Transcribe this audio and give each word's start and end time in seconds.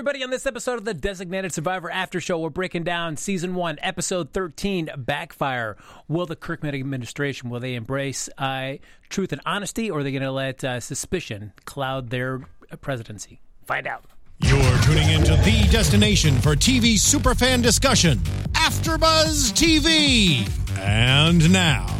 everybody. 0.00 0.24
On 0.24 0.30
this 0.30 0.46
episode 0.46 0.78
of 0.78 0.86
the 0.86 0.94
Designated 0.94 1.52
Survivor 1.52 1.90
After 1.90 2.22
Show, 2.22 2.38
we're 2.38 2.48
breaking 2.48 2.84
down 2.84 3.18
season 3.18 3.54
one, 3.54 3.76
episode 3.82 4.32
13, 4.32 4.88
Backfire. 4.96 5.76
Will 6.08 6.24
the 6.24 6.36
Kirkman 6.36 6.74
administration, 6.74 7.50
will 7.50 7.60
they 7.60 7.74
embrace 7.74 8.26
uh, 8.38 8.76
truth 9.10 9.30
and 9.30 9.42
honesty, 9.44 9.90
or 9.90 9.98
are 9.98 10.02
they 10.02 10.10
going 10.10 10.22
to 10.22 10.30
let 10.32 10.64
uh, 10.64 10.80
suspicion 10.80 11.52
cloud 11.66 12.08
their 12.08 12.40
presidency? 12.80 13.42
Find 13.66 13.86
out. 13.86 14.06
You're 14.38 14.78
tuning 14.78 15.10
into 15.10 15.36
the 15.36 15.68
destination 15.70 16.38
for 16.40 16.56
TV 16.56 16.94
superfan 16.94 17.62
discussion, 17.62 18.20
AfterBuzz 18.52 19.52
TV. 19.52 20.48
And 20.78 21.52
now, 21.52 21.94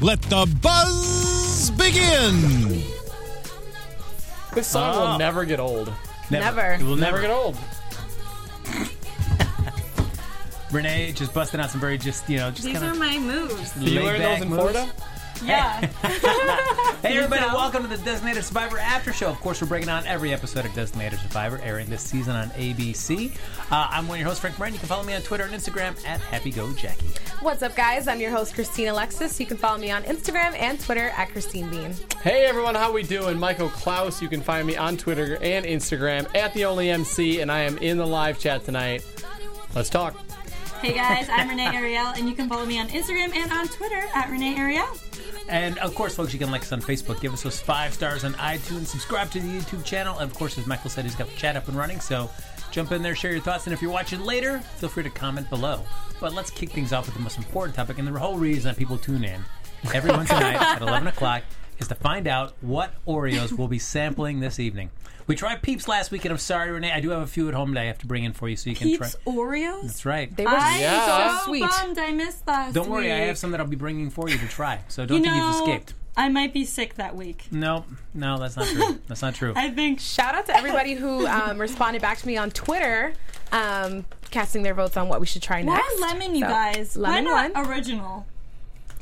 let 0.00 0.20
the 0.22 0.52
buzz 0.60 1.70
begin. 1.70 2.82
This 4.56 4.66
song 4.66 4.94
Oh. 4.96 5.10
will 5.12 5.18
never 5.18 5.44
get 5.44 5.60
old. 5.60 5.92
Never. 6.30 6.72
It 6.72 6.82
will 6.82 6.96
Never 6.96 7.20
never 7.20 7.20
get 7.22 7.30
old. 7.30 7.56
Renee 10.72 11.12
just 11.12 11.32
busting 11.32 11.60
out 11.60 11.70
some 11.70 11.80
very 11.80 11.96
just, 11.96 12.28
you 12.28 12.38
know, 12.38 12.50
just 12.50 12.64
These 12.64 12.78
kind 12.78 12.96
are 12.96 12.98
my 12.98 13.18
moves. 13.18 13.72
Did 13.72 13.88
you 13.88 14.02
learn 14.02 14.20
those 14.20 14.42
in 14.42 14.48
Florida? 14.48 14.90
Yeah. 15.44 15.80
Hey, 17.02 17.18
everybody, 17.18 17.42
welcome 17.42 17.82
to 17.82 17.88
the 17.88 18.02
Designated 18.02 18.44
Survivor 18.44 18.78
After 18.78 19.12
Show. 19.12 19.28
Of 19.28 19.38
course, 19.40 19.60
we're 19.60 19.68
breaking 19.68 19.88
down 19.88 20.06
every 20.06 20.32
episode 20.32 20.64
of 20.64 20.72
Designated 20.74 21.18
Survivor 21.18 21.60
airing 21.62 21.90
this 21.90 22.02
season 22.02 22.34
on 22.34 22.48
ABC. 22.50 23.30
Uh, 23.70 23.88
I'm 23.90 24.08
one 24.08 24.16
of 24.16 24.20
your 24.20 24.28
hosts, 24.28 24.40
Frank 24.40 24.58
Moran. 24.58 24.72
You 24.72 24.78
can 24.78 24.88
follow 24.88 25.02
me 25.04 25.14
on 25.14 25.20
Twitter 25.20 25.44
and 25.44 25.52
Instagram 25.52 26.02
at 26.06 26.20
HappyGoJackie. 26.20 27.42
What's 27.42 27.62
up, 27.62 27.76
guys? 27.76 28.08
I'm 28.08 28.20
your 28.20 28.30
host, 28.30 28.54
Christine 28.54 28.88
Alexis. 28.88 29.38
You 29.38 29.44
can 29.44 29.58
follow 29.58 29.76
me 29.76 29.90
on 29.90 30.02
Instagram 30.04 30.58
and 30.58 30.80
Twitter 30.80 31.10
at 31.10 31.28
Christine 31.30 31.68
Bean. 31.68 31.94
Hey 32.22 32.46
everyone, 32.46 32.74
how 32.74 32.90
we 32.90 33.02
doing? 33.02 33.38
Michael 33.38 33.68
Clouse. 33.68 34.22
You 34.22 34.28
can 34.28 34.40
find 34.40 34.66
me 34.66 34.76
on 34.76 34.96
Twitter 34.96 35.36
and 35.42 35.66
Instagram 35.66 36.34
at 36.34 36.54
the 36.54 36.64
only 36.64 36.88
MC, 36.90 37.40
and 37.40 37.52
I 37.52 37.60
am 37.60 37.76
in 37.78 37.98
the 37.98 38.06
live 38.06 38.38
chat 38.38 38.64
tonight. 38.64 39.04
Let's 39.74 39.90
talk. 39.90 40.16
hey 40.80 40.94
guys, 40.94 41.28
I'm 41.30 41.48
Renee 41.50 41.74
Ariel, 41.74 42.12
and 42.16 42.28
you 42.28 42.34
can 42.34 42.48
follow 42.48 42.64
me 42.64 42.78
on 42.78 42.88
Instagram 42.88 43.34
and 43.34 43.52
on 43.52 43.68
Twitter 43.68 44.04
at 44.14 44.30
Renee 44.30 44.56
Ariel. 44.56 44.86
And 45.48 45.78
of 45.78 45.94
course, 45.94 46.14
folks, 46.14 46.32
you 46.32 46.38
can 46.38 46.50
like 46.50 46.62
us 46.62 46.72
on 46.72 46.80
Facebook, 46.80 47.20
give 47.20 47.32
us 47.32 47.42
those 47.42 47.60
five 47.60 47.92
stars 47.92 48.24
on 48.24 48.32
iTunes, 48.34 48.86
subscribe 48.86 49.30
to 49.32 49.40
the 49.40 49.46
YouTube 49.46 49.84
channel. 49.84 50.18
And 50.18 50.30
of 50.30 50.36
course, 50.36 50.56
as 50.58 50.66
Michael 50.66 50.90
said, 50.90 51.04
he's 51.04 51.14
got 51.14 51.28
the 51.28 51.36
chat 51.36 51.56
up 51.56 51.68
and 51.68 51.76
running. 51.76 52.00
So 52.00 52.30
jump 52.70 52.92
in 52.92 53.02
there, 53.02 53.14
share 53.14 53.32
your 53.32 53.40
thoughts. 53.40 53.66
And 53.66 53.74
if 53.74 53.82
you're 53.82 53.90
watching 53.90 54.20
later, 54.20 54.60
feel 54.60 54.88
free 54.88 55.02
to 55.02 55.10
comment 55.10 55.48
below. 55.50 55.82
But 56.20 56.32
let's 56.32 56.50
kick 56.50 56.70
things 56.70 56.92
off 56.92 57.06
with 57.06 57.14
the 57.14 57.20
most 57.20 57.36
important 57.38 57.76
topic 57.76 57.98
and 57.98 58.08
the 58.08 58.18
whole 58.18 58.38
reason 58.38 58.70
that 58.70 58.78
people 58.78 58.96
tune 58.96 59.24
in 59.24 59.44
every 59.92 60.10
Wednesday 60.10 60.40
night 60.40 60.60
at 60.60 60.82
11 60.82 61.08
o'clock 61.08 61.42
is 61.84 61.88
to 61.88 61.94
find 61.94 62.26
out 62.26 62.54
what 62.60 62.92
Oreos 63.06 63.52
we'll 63.52 63.68
be 63.68 63.78
sampling 63.78 64.40
this 64.40 64.58
evening. 64.58 64.90
We 65.26 65.36
tried 65.36 65.62
Peeps 65.62 65.88
last 65.88 66.10
week, 66.10 66.24
and 66.26 66.32
I'm 66.32 66.38
sorry, 66.38 66.70
Renee. 66.70 66.92
I 66.92 67.00
do 67.00 67.10
have 67.10 67.22
a 67.22 67.26
few 67.26 67.48
at 67.48 67.54
home 67.54 67.72
that 67.74 67.80
I 67.80 67.84
have 67.84 67.98
to 67.98 68.06
bring 68.06 68.24
in 68.24 68.32
for 68.34 68.46
you 68.48 68.56
so 68.56 68.68
you 68.68 68.76
can 68.76 68.88
Peeps 68.88 69.16
try. 69.24 69.32
Oreos. 69.32 69.82
That's 69.82 70.04
right. 70.04 70.34
They 70.36 70.44
were 70.44 70.50
I'm 70.50 70.80
Yeah. 70.80 71.06
so 71.06 71.38
so 71.38 71.44
sweet. 71.46 71.60
bummed 71.62 71.98
I 71.98 72.10
missed 72.10 72.46
last 72.46 72.74
Don't 72.74 72.90
worry, 72.90 73.10
I 73.12 73.16
have 73.20 73.38
some 73.38 73.50
that 73.52 73.60
I'll 73.60 73.66
be 73.66 73.76
bringing 73.76 74.10
for 74.10 74.28
you 74.28 74.36
to 74.36 74.48
try. 74.48 74.80
So 74.88 75.06
don't 75.06 75.18
You 75.18 75.24
think 75.24 75.36
know, 75.36 75.46
you've 75.46 75.56
escaped. 75.56 75.94
I 76.16 76.28
might 76.28 76.52
be 76.52 76.64
sick 76.64 76.94
that 76.94 77.16
week. 77.16 77.46
No, 77.50 77.84
no, 78.12 78.38
that's 78.38 78.56
not 78.56 78.66
true. 78.66 78.98
That's 79.08 79.22
not 79.22 79.34
true. 79.34 79.52
I 79.56 79.70
think. 79.70 79.98
Shout 80.00 80.34
out 80.34 80.46
to 80.46 80.56
everybody 80.56 80.94
who 80.94 81.26
um, 81.26 81.58
responded 81.58 82.00
back 82.02 82.18
to 82.18 82.26
me 82.26 82.36
on 82.36 82.50
Twitter, 82.50 83.14
um, 83.50 84.04
casting 84.30 84.62
their 84.62 84.74
votes 84.74 84.96
on 84.96 85.08
what 85.08 85.20
we 85.20 85.26
should 85.26 85.42
try 85.42 85.62
Why 85.64 85.76
next. 85.76 86.00
lemon, 86.00 86.34
you 86.34 86.42
So, 86.42 86.48
guys? 86.48 86.96
Lemon 86.96 87.24
Why 87.24 87.48
not 87.48 87.54
one. 87.54 87.66
original? 87.66 88.26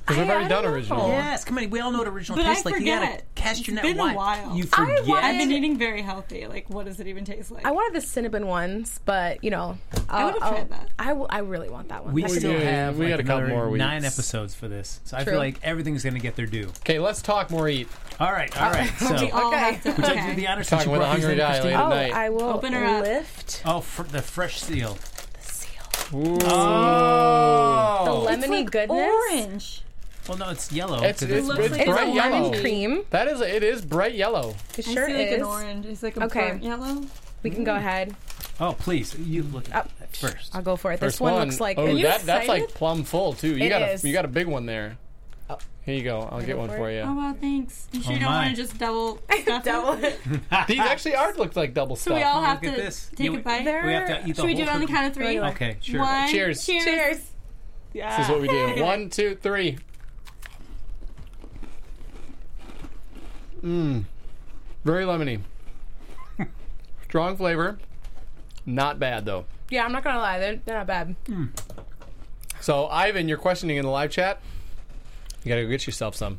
Because 0.05 0.17
we've 0.19 0.29
already 0.31 0.49
done 0.49 0.65
original. 0.65 1.09
Yes, 1.09 1.45
come 1.45 1.59
on. 1.59 1.71
We 1.71 1.79
all 1.81 1.93
know 1.93 1.99
what 1.99 2.09
original 2.09 2.37
But 2.37 2.47
I 2.47 2.51
tastes 2.55 2.65
like. 2.67 2.81
You 2.81 2.87
gotta 2.87 3.07
forget. 3.07 3.35
cast 3.37 3.67
your 3.69 3.77
It's 3.79 3.85
net 3.85 3.93
been 3.97 4.01
a 4.01 4.05
wide. 4.05 4.17
while. 4.17 4.57
You 4.57 4.65
I 4.65 4.67
forget. 4.67 5.07
wanted- 5.07 5.25
I've 5.25 5.39
been 5.39 5.53
eating 5.53 5.79
very 5.79 6.03
healthy. 6.03 6.47
Like, 6.49 6.69
what 6.69 6.87
does 6.87 6.99
it 6.99 7.07
even 7.07 7.25
taste 7.25 7.51
like? 7.53 7.65
I 7.65 7.71
wanted 7.71 7.95
the 7.95 8.05
cinnamon 8.07 8.47
ones, 8.49 9.01
but 9.05 9.43
you 9.45 9.51
know, 9.51 9.79
I'll, 10.09 10.27
would've 10.27 10.43
I'll- 10.43 10.51
tried 10.53 10.71
that. 10.71 10.89
I, 10.99 11.07
w- 11.09 11.27
I 11.31 11.39
really 11.39 11.69
want 11.69 11.89
that 11.91 12.05
one. 12.05 12.15
we 12.15 12.25
I 12.25 12.27
still 12.29 12.53
do 12.53 12.59
have 12.59 12.99
we 12.99 13.07
like 13.07 13.13
got 13.13 13.21
a 13.21 13.23
couple 13.43 13.49
more 13.57 13.71
weeks. 13.71 13.79
nine 13.79 14.05
episodes 14.05 14.55
for 14.55 14.67
this, 14.69 15.01
so 15.05 15.17
I 15.17 15.25
feel 15.25 15.39
like 15.39 15.59
everything's 15.63 16.03
going 16.03 16.15
to 16.15 16.21
get 16.21 16.35
their 16.37 16.47
due. 16.47 16.69
Okay, 16.81 16.99
let's 16.99 17.23
talk 17.23 17.51
more 17.51 17.69
eat. 17.69 17.89
All 18.19 18.33
right, 18.33 18.61
all 18.61 18.71
right. 18.71 18.91
So, 18.99 19.15
we 19.21 19.31
all 19.31 19.49
Okay. 19.49 19.59
have 19.59 19.83
to. 19.85 19.89
would 19.91 19.99
you 19.99 20.05
like 20.05 20.25
to 20.25 20.31
do 20.31 20.37
the 20.37 20.47
honors 20.49 20.69
since 20.69 20.83
Talking 20.85 20.93
you 20.95 20.99
with 20.99 21.07
a 21.09 21.11
hungry 21.11 21.37
guy 21.37 21.51
Christine? 21.61 21.71
later. 21.73 21.83
Oh, 21.83 21.89
night. 21.91 22.13
I 22.13 22.29
will 22.31 22.43
Open 22.43 22.73
her 22.73 22.85
up. 22.85 23.03
lift 23.05 23.63
Oh, 23.65 23.81
fr- 23.81 24.03
the 24.03 24.21
fresh 24.23 24.61
seal. 24.61 24.99
the 25.35 25.49
seal. 25.53 25.83
Ooh. 26.15 26.39
The 26.39 26.47
Oh, 26.51 28.27
lemony 28.29 28.39
It's 28.43 28.49
like 28.49 28.71
goodness. 28.71 28.99
Orange. 29.31 29.83
Well, 30.29 30.39
no, 30.39 30.51
it's 30.51 30.71
yellow. 30.73 31.03
It's, 31.03 31.21
'cause 31.21 31.31
it's, 31.31 31.47
looks 31.47 31.61
it's 31.67 31.77
like- 31.77 31.87
bright 31.87 32.09
a 32.09 32.13
yellow. 32.13 32.43
lemon 32.49 32.61
cream. 32.61 33.05
That 33.11 33.29
is, 33.29 33.41
it 33.41 33.63
is 33.63 33.85
bright 33.85 34.15
yellow. 34.15 34.55
It 34.79 34.89
I 34.89 34.93
sure 34.95 35.07
see 35.07 35.15
like 35.17 35.27
is. 35.29 35.35
an 35.39 35.43
orange. 35.43 35.87
It's 35.87 36.03
like 36.03 36.17
a 36.17 36.25
Okay. 36.25 36.51
burnt 36.51 36.63
yellow. 36.63 37.03
We 37.43 37.51
can 37.51 37.65
go 37.65 37.73
mm. 37.73 37.79
ahead. 37.79 38.15
oh, 38.61 38.73
please, 38.79 39.19
you 39.19 39.43
look 39.43 39.65
Oh, 39.75 39.79
at 39.79 39.91
that 39.99 40.17
first. 40.17 40.55
I'll 40.55 40.63
go 40.63 40.77
for 40.77 40.93
it. 40.93 41.01
First 41.01 41.15
this 41.17 41.21
one, 41.21 41.35
looks 41.35 41.61
like. 41.61 41.77
oh, 41.79 41.87
Are 41.87 41.89
you 41.91 42.05
that, 42.05 42.23
that's 42.23 42.47
like 42.47 42.63
excited? 42.63 42.77
plum 42.77 43.03
full 43.05 43.33
too. 43.33 43.57
You 43.57 43.65
It 43.65 43.69
got 43.69 43.83
a, 43.83 44.07
you 44.07 44.13
got 44.13 44.25
a 44.25 44.29
big 44.29 44.47
one 44.47 44.67
there. 44.67 44.97
Oh. 45.51 45.59
Here 45.85 45.97
you 45.97 46.05
go. 46.05 46.21
I'll 46.31 46.41
get 46.41 46.57
one 46.57 46.69
for 46.69 46.77
for 46.77 46.87
oh, 46.87 46.89
you. 46.89 47.01
Oh 47.01 47.15
wow, 47.15 47.35
thanks. 47.41 47.89
You 47.91 48.01
sure 48.01 48.13
Oh, 48.13 48.15
you 48.15 48.21
don't 48.21 48.31
my. 48.31 48.45
want 48.45 48.57
to 48.57 48.63
just 48.63 48.79
double 48.79 49.19
stuff 49.43 49.65
Double 49.65 49.93
it? 50.05 50.21
it. 50.25 50.41
These 50.69 50.79
actually 50.79 51.17
are 51.17 51.35
look 51.35 51.57
like 51.57 51.75
double 51.75 51.97
So 51.97 52.15
we 52.15 52.23
all 52.23 52.41
have 52.43 52.63
Look 52.63 52.77
to 52.77 52.81
this. 52.81 53.11
take 53.17 53.33
Yeah, 53.33 53.39
a 53.39 53.43
bite. 53.43 53.65
They're- 53.65 53.85
We 53.87 53.93
have 53.93 54.07
to 54.07 54.21
eat 54.21 54.37
the 54.37 54.43
Should 54.43 54.45
we 54.45 54.55
whole 54.55 54.57
do 54.59 54.63
it 54.63 54.69
on 54.69 54.81
the 54.81 54.87
cookie. 54.87 54.93
count 54.97 55.07
of 55.09 55.15
three? 55.15 55.41
Okay, 55.41 55.77
sure. 55.81 55.99
One, 56.01 56.29
Cheers. 56.29 56.65
Cheers. 56.65 56.85
Cheers. 56.85 57.19
This 57.93 58.19
is 58.21 58.29
what 58.29 58.41
we 58.41 58.47
do. 58.49 58.83
One, 58.83 59.11
two, 59.11 59.35
three. 59.43 59.79
Mmm. 63.65 64.05
Very 64.85 65.05
lemony. 65.05 65.41
Strong 67.05 67.37
flavor. 67.37 67.79
Not 68.67 68.99
bad 68.99 69.25
though. 69.25 69.47
Yeah, 69.71 69.85
I'm 69.85 69.93
not 69.93 70.05
gonna 70.05 70.19
lie. 70.19 70.39
They're, 70.39 70.61
they're 70.65 70.79
not 70.79 70.87
bad. 70.87 71.17
Mm. 71.27 71.51
So 72.61 72.87
Ivan, 72.87 73.29
you're 73.29 73.39
questioning 73.39 73.77
in 73.77 73.85
the 73.85 73.91
live 73.91 74.11
chat. 74.11 74.41
You 75.45 75.49
gotta 75.49 75.63
go 75.63 75.69
get 75.69 75.87
yourself 75.87 76.15
some. 76.15 76.39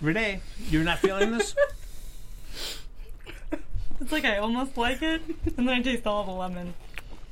Renee, 0.00 0.40
you're 0.68 0.84
not 0.84 0.98
feeling 0.98 1.30
this? 1.30 1.54
It's 4.00 4.12
like 4.12 4.24
I 4.26 4.36
almost 4.36 4.76
like 4.76 5.00
it, 5.00 5.22
and 5.56 5.66
then 5.66 5.70
I 5.70 5.80
taste 5.80 6.06
all 6.06 6.24
the 6.24 6.32
lemon. 6.32 6.74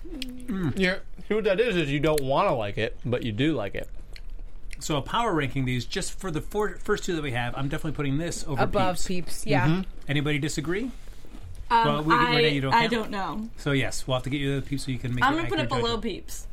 Mm. 0.08 0.78
You're, 0.78 1.00
what 1.28 1.44
that 1.44 1.60
is 1.60 1.76
is 1.76 1.90
you 1.90 2.00
don't 2.00 2.22
want 2.22 2.48
to 2.48 2.54
like 2.54 2.78
it, 2.78 2.96
but 3.04 3.24
you 3.24 3.32
do 3.32 3.52
like 3.52 3.74
it. 3.74 3.88
So, 4.82 4.96
a 4.96 5.02
power 5.02 5.32
ranking 5.32 5.64
these 5.64 5.84
just 5.84 6.18
for 6.18 6.30
the 6.30 6.40
four, 6.40 6.76
first 6.76 7.04
two 7.04 7.14
that 7.16 7.22
we 7.22 7.30
have. 7.32 7.54
I'm 7.56 7.68
definitely 7.68 7.92
putting 7.96 8.18
this 8.18 8.44
over 8.46 8.62
Above 8.62 8.96
Peeps. 8.96 9.06
peeps. 9.06 9.46
Yeah. 9.46 9.82
Anybody 10.08 10.38
disagree? 10.38 10.90
Um, 11.70 11.86
Well, 11.86 12.02
we- 12.04 12.14
I, 12.14 12.36
Renee, 12.36 12.48
you 12.54 12.60
don't 12.60 12.74
I 12.74 12.80
count? 12.88 12.92
don't 12.92 13.10
know. 13.10 13.48
So 13.56 13.72
yes, 13.72 14.06
we'll 14.06 14.16
have 14.16 14.24
to 14.24 14.30
get 14.30 14.40
you 14.40 14.56
the 14.60 14.66
Peeps 14.66 14.84
so 14.84 14.90
you 14.90 14.98
can 14.98 15.14
make. 15.14 15.24
I'm 15.24 15.34
gonna 15.36 15.48
put 15.48 15.58
it 15.58 15.62
accurate 15.62 15.68
below 15.82 15.96
judgment. 15.96 16.02
peeps. 16.02 16.46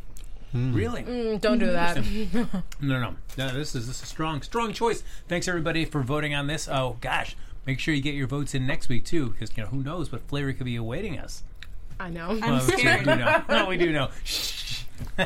Really? 0.53 1.03
Mm, 1.03 1.41
don't 1.41 1.59
do 1.59 1.71
that. 1.71 1.97
No, 2.81 2.99
no, 2.99 3.15
no. 3.37 3.49
This 3.51 3.75
is 3.75 3.85
this 3.87 3.97
is 3.97 4.01
a 4.03 4.05
strong, 4.05 4.41
strong 4.41 4.73
choice. 4.73 5.03
Thanks 5.27 5.47
everybody 5.47 5.85
for 5.85 6.01
voting 6.01 6.33
on 6.33 6.47
this. 6.47 6.67
Oh 6.67 6.97
gosh, 7.01 7.35
make 7.67 7.79
sure 7.79 7.93
you 7.93 8.01
get 8.01 8.15
your 8.15 8.25
votes 8.27 8.55
in 8.55 8.65
next 8.65 8.89
week 8.89 9.05
too, 9.05 9.29
because 9.29 9.55
you 9.55 9.63
know 9.63 9.69
who 9.69 9.83
knows 9.83 10.11
what 10.11 10.21
flavor 10.27 10.51
could 10.53 10.65
be 10.65 10.75
awaiting 10.75 11.19
us. 11.19 11.43
I 11.99 12.09
know. 12.09 12.29
I'm 12.29 12.39
Well, 12.39 12.65
we 12.67 12.77
do 12.77 13.05
know. 13.05 13.43
No, 13.49 13.65
we 13.67 13.77
do 13.77 13.91
know. 13.91 14.09
Shh. 14.99 15.25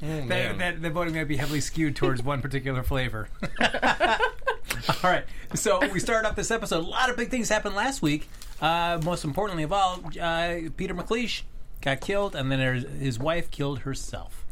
that, 0.00 0.58
that, 0.58 0.82
the 0.82 0.90
voting 0.90 1.14
might 1.14 1.28
be 1.28 1.36
heavily 1.36 1.60
skewed 1.60 1.96
towards 1.96 2.22
one 2.22 2.42
particular 2.42 2.82
flavor. 2.82 3.28
all 3.60 5.10
right, 5.10 5.24
so 5.54 5.86
we 5.88 6.00
started 6.00 6.28
off 6.28 6.36
this 6.36 6.50
episode. 6.50 6.84
A 6.84 6.88
lot 6.88 7.10
of 7.10 7.16
big 7.16 7.30
things 7.30 7.48
happened 7.48 7.74
last 7.74 8.02
week. 8.02 8.28
Uh, 8.60 9.00
most 9.04 9.24
importantly 9.24 9.64
of 9.64 9.72
all, 9.72 10.00
uh, 10.20 10.54
Peter 10.76 10.94
MacLeish 10.94 11.42
got 11.80 12.00
killed, 12.00 12.34
and 12.34 12.50
then 12.50 12.84
his 12.98 13.18
wife 13.18 13.50
killed 13.50 13.80
herself. 13.80 14.44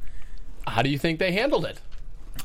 How 0.67 0.83
do 0.83 0.91
you 0.91 0.99
think 0.99 1.19
they 1.19 1.33
handled 1.33 1.65
it? 1.65 1.81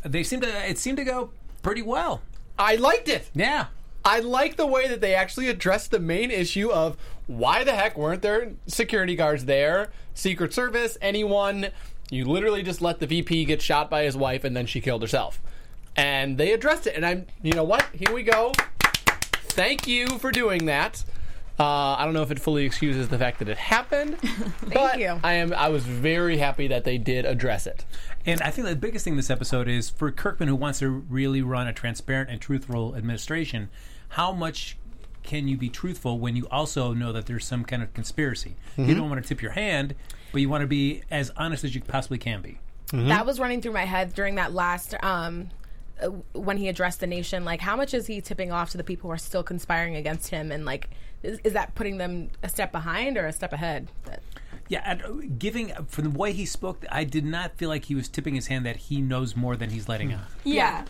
They 0.04 0.24
seemed 0.24 0.44
to. 0.44 0.70
It 0.70 0.78
seemed 0.78 0.98
to 0.98 1.04
go 1.04 1.32
pretty 1.62 1.82
well. 1.82 2.22
I 2.58 2.76
liked 2.76 3.10
it. 3.10 3.30
Yeah. 3.34 3.68
I 4.04 4.20
like 4.20 4.56
the 4.56 4.68
way 4.68 4.88
that 4.88 5.02
they 5.02 5.16
actually 5.16 5.48
addressed 5.48 5.90
the 5.90 6.00
main 6.00 6.30
issue 6.30 6.70
of 6.70 6.96
why 7.26 7.64
the 7.64 7.74
heck 7.74 7.98
weren't 7.98 8.22
there 8.22 8.52
security 8.68 9.16
guards 9.16 9.46
there, 9.46 9.90
Secret 10.14 10.54
Service, 10.54 10.96
anyone. 11.02 11.68
You 12.12 12.26
literally 12.26 12.64
just 12.64 12.82
let 12.82 13.00
the 13.00 13.08
VP 13.08 13.46
get 13.46 13.62
shot 13.62 13.90
by 13.90 14.04
his 14.04 14.16
wife 14.16 14.44
and 14.44 14.56
then 14.56 14.66
she 14.66 14.82
killed 14.82 15.02
herself. 15.02 15.42
And 15.96 16.38
they 16.38 16.52
addressed 16.52 16.88
it. 16.88 16.96
And 16.96 17.06
I'm, 17.06 17.26
you 17.42 17.54
know 17.54 17.64
what? 17.64 17.86
Here 17.94 18.14
we 18.14 18.24
go. 18.24 18.54
Thank 19.34 19.88
you 19.88 20.08
for 20.20 20.32
doing 20.32 20.66
that. 20.66 21.04
Uh, 21.58 21.96
I 21.98 22.04
don't 22.04 22.14
know 22.14 22.22
if 22.22 22.32
it 22.32 22.40
fully 22.40 22.66
excuses 22.66 23.08
the 23.08 23.18
fact 23.18 23.40
that 23.40 23.48
it 23.48 23.58
happened, 23.58 24.18
but 24.74 25.00
you. 25.00 25.18
I 25.24 25.34
am. 25.34 25.54
I 25.54 25.70
was 25.70 25.86
very 25.86 26.38
happy 26.38 26.68
that 26.68 26.84
they 26.84 26.98
did 26.98 27.26
address 27.26 27.66
it. 27.66 27.86
And 28.26 28.42
I 28.42 28.52
think 28.52 28.68
the 28.68 28.76
biggest 28.76 29.06
thing 29.06 29.16
this 29.16 29.30
episode 29.30 29.70
is 29.70 29.90
for 29.90 30.12
Kirkman, 30.12 30.50
who 30.50 30.56
wants 30.56 30.80
to 30.80 30.90
really 30.90 31.42
run 31.42 31.68
a 31.68 31.74
transparent 31.74 32.30
and 32.30 32.42
truthful 32.42 32.94
administration. 32.96 33.70
How 34.10 34.34
much 34.34 34.78
can 35.26 35.48
you 35.48 35.58
be 35.58 35.70
truthful 35.70 36.20
when 36.20 36.36
you 36.36 36.48
also 36.50 36.94
know 36.94 37.12
that 37.12 37.26
there's 37.26 37.46
some 37.46 37.66
kind 37.66 37.84
of 37.84 37.94
conspiracy? 37.94 38.56
You 38.78 38.96
don't 38.96 39.10
want 39.10 39.22
to 39.22 39.28
tip 39.28 39.42
your 39.42 39.52
hand, 39.52 39.96
but 40.32 40.42
you 40.42 40.50
want 40.50 40.62
to 40.62 40.68
be 40.68 41.04
as 41.12 41.32
honest 41.38 41.64
as 41.64 41.76
you 41.76 41.82
possibly 41.82 42.18
can 42.18 42.42
be. 42.42 42.60
That 42.94 43.26
was 43.26 43.40
running 43.40 43.62
through 43.62 43.74
my 43.74 43.86
head 43.86 44.14
during 44.14 44.36
that 44.36 44.54
last 44.54 44.96
um 45.04 45.50
uh, 46.02 46.08
when 46.34 46.58
he 46.58 46.68
addressed 46.68 47.00
the 47.00 47.08
nation 47.08 47.46
like 47.46 47.62
how 47.62 47.76
much 47.76 47.94
is 47.94 48.06
he 48.08 48.20
tipping 48.20 48.52
off 48.52 48.70
to 48.72 48.78
the 48.78 48.84
people 48.84 49.08
who 49.10 49.14
are 49.14 49.18
still 49.18 49.44
conspiring 49.44 49.96
against 49.96 50.30
him 50.30 50.52
and 50.52 50.66
like 50.66 50.90
is, 51.24 51.40
is 51.44 51.54
that 51.54 51.74
putting 51.76 51.98
them 51.98 52.30
a 52.44 52.50
step 52.50 52.72
behind 52.72 53.18
or 53.18 53.26
a 53.26 53.34
step 53.34 53.54
ahead? 53.54 53.88
Yeah, 54.68 54.82
and, 54.86 55.02
uh, 55.04 55.12
giving 55.38 55.72
from 55.88 56.06
the 56.06 56.10
way 56.10 56.34
he 56.34 56.46
spoke, 56.46 56.86
I 56.92 57.04
did 57.04 57.26
not 57.26 57.56
feel 57.58 57.70
like 57.70 57.86
he 57.86 57.96
was 57.96 58.08
tipping 58.08 58.36
his 58.36 58.48
hand 58.48 58.66
that 58.66 58.78
he 58.78 59.02
knows 59.02 59.36
more 59.36 59.56
than 59.56 59.70
he's 59.70 59.88
letting 59.88 60.14
on. 60.14 60.26
Yeah. 60.44 60.86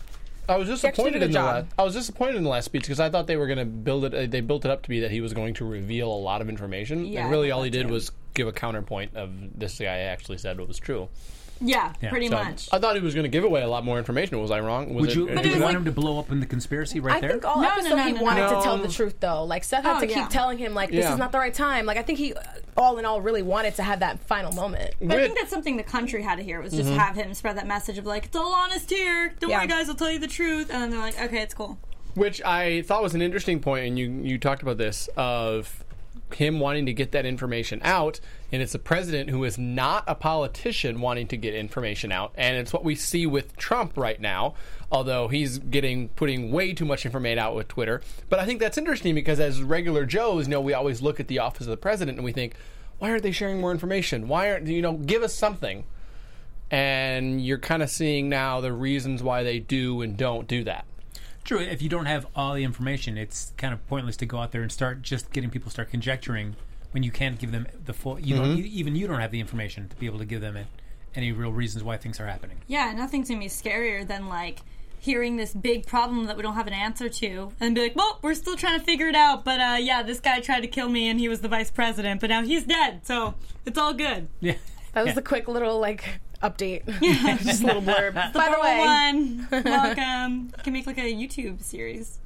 I 0.47 0.57
was 0.57 0.67
disappointed 0.67 1.23
in 1.23 1.31
the 1.31 1.39
last. 1.39 1.67
I 1.77 1.83
was 1.83 1.93
disappointed 1.93 2.35
in 2.35 2.43
the 2.43 2.49
last 2.49 2.65
speech 2.65 2.83
because 2.83 2.99
I 2.99 3.09
thought 3.09 3.27
they 3.27 3.37
were 3.37 3.47
going 3.47 3.59
to 3.59 3.65
build 3.65 4.05
it. 4.05 4.13
Uh, 4.13 4.25
they 4.27 4.41
built 4.41 4.65
it 4.65 4.71
up 4.71 4.83
to 4.83 4.89
be 4.89 4.99
that 5.01 5.11
he 5.11 5.21
was 5.21 5.33
going 5.33 5.53
to 5.55 5.65
reveal 5.65 6.11
a 6.11 6.13
lot 6.13 6.41
of 6.41 6.49
information. 6.49 7.05
Yeah, 7.05 7.21
and 7.21 7.31
really, 7.31 7.51
all 7.51 7.63
he 7.63 7.69
did 7.69 7.87
too. 7.87 7.93
was 7.93 8.11
give 8.33 8.47
a 8.47 8.51
counterpoint 8.51 9.15
of 9.15 9.31
this 9.57 9.79
guy 9.79 9.97
actually 9.99 10.37
said 10.37 10.59
what 10.59 10.67
was 10.67 10.77
true. 10.77 11.09
Yeah, 11.61 11.93
Yeah. 12.01 12.09
pretty 12.09 12.27
So 12.27 12.35
much. 12.35 12.67
I 12.71 12.79
thought 12.79 12.95
he 12.95 13.01
was 13.01 13.13
going 13.13 13.23
to 13.23 13.29
give 13.29 13.43
away 13.43 13.61
a 13.61 13.67
lot 13.67 13.85
more 13.85 13.97
information. 13.97 14.39
Was 14.41 14.51
I 14.51 14.59
wrong? 14.59 14.93
Was 14.93 15.01
Would 15.01 15.09
it- 15.11 15.15
you, 15.15 15.27
it 15.29 15.35
would 15.35 15.45
you 15.45 15.51
was 15.51 15.61
want 15.61 15.73
like- 15.73 15.75
him 15.77 15.85
to 15.85 15.91
blow 15.91 16.19
up 16.19 16.31
in 16.31 16.39
the 16.41 16.45
conspiracy 16.45 16.99
right 16.99 17.15
I 17.15 17.19
there? 17.21 17.29
think 17.31 17.45
all 17.45 17.61
No, 17.61 17.69
episode 17.69 17.89
no, 17.91 17.95
no, 17.95 18.03
he 18.03 18.11
no, 18.11 18.21
wanted 18.23 18.41
no. 18.41 18.55
to 18.57 18.61
tell 18.61 18.77
the 18.77 18.87
truth 18.89 19.15
though. 19.19 19.43
Like 19.45 19.63
Seth 19.63 19.83
had 19.83 19.97
Oh, 19.97 19.99
to 20.01 20.07
keep 20.07 20.15
yeah. 20.17 20.27
telling 20.27 20.57
him 20.57 20.73
like 20.73 20.89
this 20.91 21.05
Yeah. 21.05 21.13
is 21.13 21.17
not 21.17 21.31
the 21.31 21.37
right 21.39 21.53
time. 21.53 21.85
Like 21.85 21.97
I 21.97 22.01
think 22.01 22.19
he, 22.19 22.33
uh, 22.33 22.41
all 22.75 22.97
in 22.97 23.05
all, 23.05 23.21
really 23.21 23.41
wanted 23.41 23.75
to 23.75 23.83
have 23.83 24.01
that 24.01 24.19
final 24.19 24.51
moment. 24.51 24.93
But 25.01 25.17
I 25.17 25.21
think 25.23 25.37
that's 25.37 25.49
something 25.49 25.77
the 25.77 25.83
country 25.83 26.21
had 26.21 26.35
to 26.37 26.43
hear 26.43 26.61
was 26.61 26.73
just 26.73 26.89
Mm-hmm. 26.89 26.97
have 26.99 27.15
him 27.15 27.33
spread 27.33 27.57
that 27.57 27.67
message 27.67 27.97
of 27.97 28.05
like, 28.05 28.25
it's 28.25 28.35
all 28.35 28.53
honest 28.53 28.89
here. 28.89 29.33
Don't 29.39 29.49
Yeah. 29.49 29.59
worry, 29.59 29.67
guys, 29.67 29.87
I'll 29.87 29.95
tell 29.95 30.11
you 30.11 30.19
the 30.19 30.27
truth. 30.27 30.69
And 30.69 30.81
then 30.83 30.89
they're 30.91 30.99
like, 30.99 31.21
okay, 31.21 31.41
it's 31.41 31.53
cool. 31.53 31.77
Which 32.15 32.41
I 32.43 32.81
thought 32.81 33.01
was 33.01 33.13
an 33.15 33.21
interesting 33.21 33.59
point, 33.61 33.85
and 33.87 33.97
you 33.99 34.09
you 34.23 34.37
talked 34.37 34.61
about 34.61 34.77
this 34.77 35.09
of 35.15 35.83
him 36.33 36.59
wanting 36.59 36.85
to 36.87 36.93
get 36.93 37.11
that 37.11 37.25
information 37.25 37.79
out, 37.83 38.19
and 38.51 38.61
it's 38.61 38.73
a 38.73 38.79
president 38.79 39.29
who 39.29 39.43
is 39.43 39.57
not 39.57 40.03
a 40.07 40.15
politician 40.15 40.99
wanting 40.99 41.27
to 41.27 41.37
get 41.37 41.53
information 41.53 42.11
out, 42.11 42.33
and 42.35 42.57
it's 42.57 42.73
what 42.73 42.83
we 42.83 42.95
see 42.95 43.25
with 43.25 43.55
Trump 43.57 43.95
right 43.95 44.19
now. 44.19 44.55
Although 44.91 45.27
he's 45.27 45.57
getting 45.57 46.09
putting 46.09 46.51
way 46.51 46.73
too 46.73 46.85
much 46.85 47.05
information 47.05 47.39
out 47.39 47.55
with 47.55 47.67
Twitter, 47.67 48.01
but 48.29 48.39
I 48.39 48.45
think 48.45 48.59
that's 48.59 48.77
interesting 48.77 49.15
because 49.15 49.39
as 49.39 49.61
regular 49.61 50.05
Joes, 50.05 50.47
you 50.47 50.51
know, 50.51 50.61
we 50.61 50.73
always 50.73 51.01
look 51.01 51.19
at 51.19 51.27
the 51.27 51.39
office 51.39 51.61
of 51.61 51.71
the 51.71 51.77
president 51.77 52.17
and 52.17 52.25
we 52.25 52.31
think, 52.31 52.55
why 52.99 53.09
aren't 53.09 53.23
they 53.23 53.31
sharing 53.31 53.59
more 53.59 53.71
information? 53.71 54.27
Why 54.27 54.51
aren't 54.51 54.67
you 54.67 54.81
know, 54.81 54.93
give 54.93 55.23
us 55.23 55.33
something? 55.33 55.85
And 56.71 57.45
you're 57.45 57.59
kind 57.59 57.83
of 57.83 57.89
seeing 57.89 58.29
now 58.29 58.61
the 58.61 58.73
reasons 58.73 59.21
why 59.21 59.43
they 59.43 59.59
do 59.59 60.01
and 60.01 60.17
don't 60.17 60.47
do 60.47 60.63
that. 60.63 60.85
True. 61.45 61.59
If 61.59 61.81
you 61.81 61.87
don't 61.89 62.07
have 62.07 62.27
all 62.35 62.53
the 62.55 62.63
information, 62.63 63.17
it's 63.17 63.53
kind 63.57 63.73
of 63.73 63.85
pointless 63.87 64.17
to 64.17 64.25
go 64.25 64.39
out 64.39 64.51
there 64.51 64.61
and 64.61 64.71
start 64.71 65.01
just 65.01 65.31
getting 65.31 65.49
people 65.49 65.71
start 65.71 65.89
conjecturing 65.89 66.55
when 66.91 67.03
you 67.03 67.11
can't 67.11 67.39
give 67.39 67.51
them 67.51 67.67
the 67.85 67.93
full. 67.93 68.19
You 68.19 68.35
don't. 68.35 68.57
You, 68.57 68.63
even 68.65 68.95
you 68.95 69.07
don't 69.07 69.19
have 69.21 69.31
the 69.31 69.39
information 69.39 69.87
to 69.89 69.95
be 69.95 70.05
able 70.07 70.19
to 70.19 70.25
give 70.25 70.41
them 70.41 70.57
any 71.15 71.31
real 71.31 71.51
reasons 71.53 71.83
why 71.83 71.97
things 71.97 72.19
are 72.19 72.25
happening. 72.27 72.57
Yeah, 72.67 72.91
nothing's 72.93 73.29
gonna 73.29 73.39
be 73.39 73.47
scarier 73.47 74.05
than 74.05 74.27
like 74.27 74.59
hearing 74.99 75.35
this 75.37 75.53
big 75.53 75.85
problem 75.85 76.25
that 76.25 76.35
we 76.35 76.41
don't 76.41 76.55
have 76.55 76.65
an 76.65 76.73
answer 76.73 77.07
to 77.07 77.51
and 77.59 77.75
be 77.75 77.81
like, 77.81 77.95
well, 77.95 78.17
we're 78.23 78.33
still 78.33 78.55
trying 78.55 78.79
to 78.79 78.83
figure 78.85 79.07
it 79.07 79.15
out. 79.15 79.45
But 79.45 79.59
uh, 79.59 79.77
yeah, 79.79 80.01
this 80.01 80.19
guy 80.19 80.39
tried 80.39 80.61
to 80.61 80.67
kill 80.67 80.89
me 80.89 81.07
and 81.09 81.19
he 81.19 81.29
was 81.29 81.41
the 81.41 81.47
vice 81.47 81.69
president, 81.69 82.21
but 82.21 82.31
now 82.31 82.41
he's 82.41 82.63
dead. 82.63 83.05
So 83.05 83.35
it's 83.67 83.77
all 83.77 83.93
good. 83.93 84.27
Yeah. 84.41 84.55
That 84.93 85.01
was 85.01 85.09
Yeah. 85.09 85.13
the 85.15 85.21
quick 85.21 85.47
little 85.47 85.79
like 85.79 86.19
update, 86.41 86.85
just 87.43 87.63
a 87.63 87.65
little 87.65 87.81
blurb. 87.81 88.13
By 88.33 88.49
the 88.49 88.59
way, 88.61 88.79
One, 88.79 89.47
welcome. 89.63 90.53
You 90.57 90.63
can 90.63 90.73
make 90.73 90.87
like 90.87 90.97
a 90.97 91.13
YouTube 91.13 91.61
series. 91.61 92.19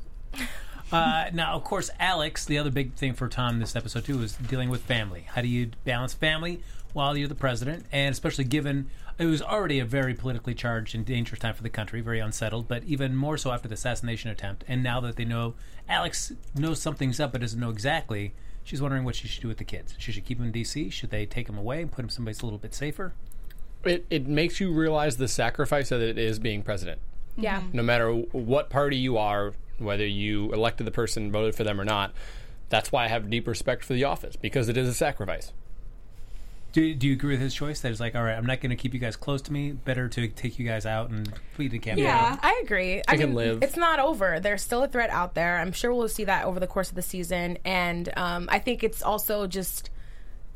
Uh, 0.92 1.26
now, 1.34 1.54
of 1.54 1.64
course, 1.64 1.90
Alex. 2.00 2.46
The 2.46 2.58
other 2.58 2.72
big 2.72 2.94
thing 2.94 3.14
for 3.14 3.28
Tom 3.28 3.60
this 3.60 3.76
episode 3.76 4.06
too 4.06 4.22
is 4.22 4.34
dealing 4.34 4.70
with 4.70 4.82
family. 4.82 5.28
How 5.34 5.42
do 5.42 5.48
you 5.48 5.72
balance 5.86 6.14
family 6.14 6.62
while 6.94 7.16
you're 7.16 7.28
the 7.28 7.36
president, 7.36 7.86
and 7.92 8.12
especially 8.12 8.44
given 8.46 8.90
it 9.20 9.26
was 9.26 9.42
already 9.42 9.80
a 9.80 9.86
very 9.86 10.14
politically 10.14 10.56
charged 10.56 10.96
and 10.96 11.06
dangerous 11.06 11.42
time 11.42 11.54
for 11.54 11.62
the 11.62 11.70
country, 11.70 12.00
very 12.00 12.20
unsettled, 12.20 12.70
but 12.70 12.84
even 12.86 13.16
more 13.16 13.38
so 13.38 13.52
after 13.52 13.68
the 13.68 13.74
assassination 13.74 14.32
attempt. 14.32 14.64
And 14.66 14.82
now 14.82 15.02
that 15.02 15.18
they 15.18 15.26
know 15.26 15.56
Alex 15.90 16.32
knows 16.56 16.82
something's 16.82 17.20
up 17.20 17.34
but 17.34 17.42
doesn't 17.42 17.60
know 17.60 17.70
exactly, 17.70 18.34
she's 18.64 18.82
wondering 18.82 19.04
what 19.04 19.16
she 19.16 19.28
should 19.28 19.42
do 19.42 19.50
with 19.50 19.58
the 19.58 19.66
kids. 19.66 19.94
She 19.98 20.14
should 20.14 20.24
keep 20.24 20.38
them 20.38 20.48
in 20.48 20.54
D.C. 20.54 20.90
Should 20.90 21.10
they 21.10 21.26
take 21.26 21.48
them 21.48 21.58
away 21.58 21.82
and 21.82 21.92
put 21.92 22.02
them 22.02 22.10
someplace 22.10 22.40
a 22.42 22.46
little 22.46 22.60
bit 22.60 22.74
safer? 22.74 23.14
It, 23.86 24.06
it 24.10 24.28
makes 24.28 24.60
you 24.60 24.72
realize 24.72 25.18
the 25.18 25.28
sacrifice 25.28 25.90
that 25.90 26.02
it 26.02 26.18
is 26.18 26.40
being 26.40 26.64
president. 26.64 27.00
yeah, 27.38 27.64
No 27.74 27.84
matter 27.84 28.12
what 28.12 28.70
party 28.70 28.98
you 28.98 29.18
are, 29.18 29.54
whether 29.78 30.06
you 30.06 30.52
elected 30.52 30.86
the 30.86 30.92
person, 30.92 31.32
voted 31.32 31.56
for 31.56 31.64
them 31.64 31.80
or 31.80 31.86
not, 31.86 32.14
that's 32.70 32.92
why 32.92 33.06
I 33.06 33.08
have 33.08 33.30
deep 33.30 33.48
respect 33.48 33.84
for 33.84 33.94
the 33.94 34.04
office 34.04 34.36
because 34.36 34.70
it 34.70 34.78
is 34.78 34.88
a 34.88 34.94
sacrifice. 34.94 35.54
Do, 36.72 36.94
do 36.94 37.08
you 37.08 37.14
agree 37.14 37.34
with 37.34 37.42
his 37.42 37.56
choice? 37.56 37.80
That 37.82 37.90
it's 37.92 38.00
like, 38.00 38.14
all 38.14 38.24
right, 38.24 38.38
I'm 38.38 38.46
not 38.46 38.62
going 38.62 38.70
to 38.70 38.76
keep 38.76 38.94
you 38.94 39.00
guys 39.00 39.16
close 39.16 39.42
to 39.44 39.54
me. 39.54 39.72
Better 39.72 40.08
to 40.08 40.28
take 40.28 40.60
you 40.60 40.68
guys 40.68 40.86
out 40.86 41.10
and 41.10 41.32
flee 41.56 41.68
the 41.68 41.80
campaign. 41.80 42.06
Yeah. 42.06 42.38
I 42.44 42.62
agree. 42.64 43.02
I 43.08 43.18
can 43.18 43.30
mean, 43.30 43.36
live. 43.36 43.64
It's 43.64 43.76
not 43.76 43.98
over. 44.00 44.40
There's 44.40 44.62
still 44.62 44.84
a 44.84 44.88
threat 44.88 45.10
out 45.10 45.34
there. 45.34 45.58
I'm 45.58 45.72
sure 45.72 45.92
we'll 45.92 46.08
see 46.10 46.26
that 46.26 46.46
over 46.46 46.60
the 46.60 46.68
course 46.68 46.90
of 46.90 46.96
the 46.96 47.02
season, 47.02 47.58
and 47.66 48.12
um, 48.16 48.50
I 48.52 48.60
think 48.60 48.84
it's 48.84 49.02
also 49.02 49.48
just 49.48 49.90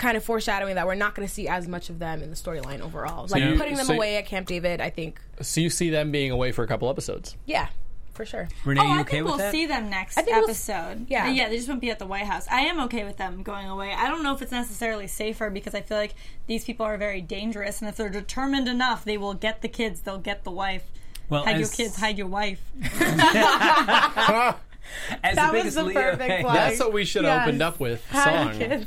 kind 0.04 0.18
of 0.18 0.24
foreshadowing 0.24 0.76
that 0.76 0.86
we're 0.86 0.96
not 0.96 1.16
going 1.16 1.28
to 1.28 1.34
see 1.34 1.48
as 1.48 1.68
much 1.68 1.90
of 1.90 1.98
them 2.00 2.22
in 2.22 2.30
the 2.30 2.36
storyline 2.36 2.82
overall. 2.82 3.26
Like 3.30 3.42
you- 3.42 3.58
putting 3.58 3.76
them 3.78 3.86
so- 3.88 3.94
away 3.94 4.18
at 4.18 4.26
Camp 4.26 4.48
David, 4.48 4.82
I 4.82 4.90
think, 4.90 5.20
So 5.42 5.62
you 5.62 5.70
see 5.70 5.90
them 5.90 6.12
being 6.12 6.30
away 6.32 6.52
for 6.52 6.64
a 6.64 6.68
couple 6.68 6.90
episodes. 6.90 7.36
yeah, 7.46 7.70
for 8.14 8.26
sure. 8.26 8.48
Renee, 8.66 8.82
oh, 8.82 8.84
you 8.86 8.92
I 8.92 9.02
okay 9.02 9.12
think 9.12 9.24
with 9.26 9.32
we'll 9.32 9.38
that? 9.40 9.52
see 9.52 9.66
them 9.66 9.90
next 9.90 10.18
I 10.18 10.22
think 10.22 10.36
we'll 10.38 10.46
episode. 10.46 11.06
yeah. 11.10 11.28
yeah, 11.30 11.50
they 11.50 11.56
just 11.56 11.68
won't 11.68 11.82
be 11.82 11.90
at 11.90 11.98
the 12.00 12.06
White 12.06 12.26
House. 12.26 12.46
I 12.52 12.62
am 12.62 12.80
okay 12.82 13.04
with 13.06 13.18
them 13.18 13.42
going 13.42 13.68
away. 13.68 13.92
I 13.94 14.08
don't 14.08 14.22
know 14.22 14.36
if 14.36 14.42
it's 14.44 14.52
necessarily 14.52 15.08
safer 15.08 15.50
because 15.50 15.74
I 15.74 15.82
feel 15.82 15.98
like 15.98 16.14
these 16.46 16.64
people 16.64 16.86
are 16.86 16.98
very 16.98 17.22
dangerous, 17.22 17.80
and 17.82 17.90
if 17.90 17.96
they're 17.96 18.10
determined 18.10 18.68
enough, 18.68 19.04
they 19.04 19.18
will 19.18 19.34
get 19.34 19.62
the 19.64 19.68
kids. 19.68 20.02
They'll 20.02 20.20
get 20.20 20.44
the 20.44 20.52
wife. 20.52 20.84
Well, 21.30 21.44
hide 21.46 21.58
your 21.60 21.70
kids, 21.70 21.96
hide 21.96 22.18
your 22.20 22.28
wife. 22.28 22.62
As 25.24 25.36
That 25.38 25.52
the 25.54 25.64
was 25.64 25.74
the 25.76 25.90
perfect 25.92 26.20
fan, 26.30 26.44
line. 26.44 26.56
That's 26.56 26.80
what 26.80 26.92
we 26.94 27.06
should 27.06 27.24
have 27.26 27.34
Yes. 27.40 27.48
opened 27.48 27.62
up 27.64 27.80
with. 27.80 28.06
Hi, 28.12 28.44
Song. 28.52 28.58
kids. 28.60 28.86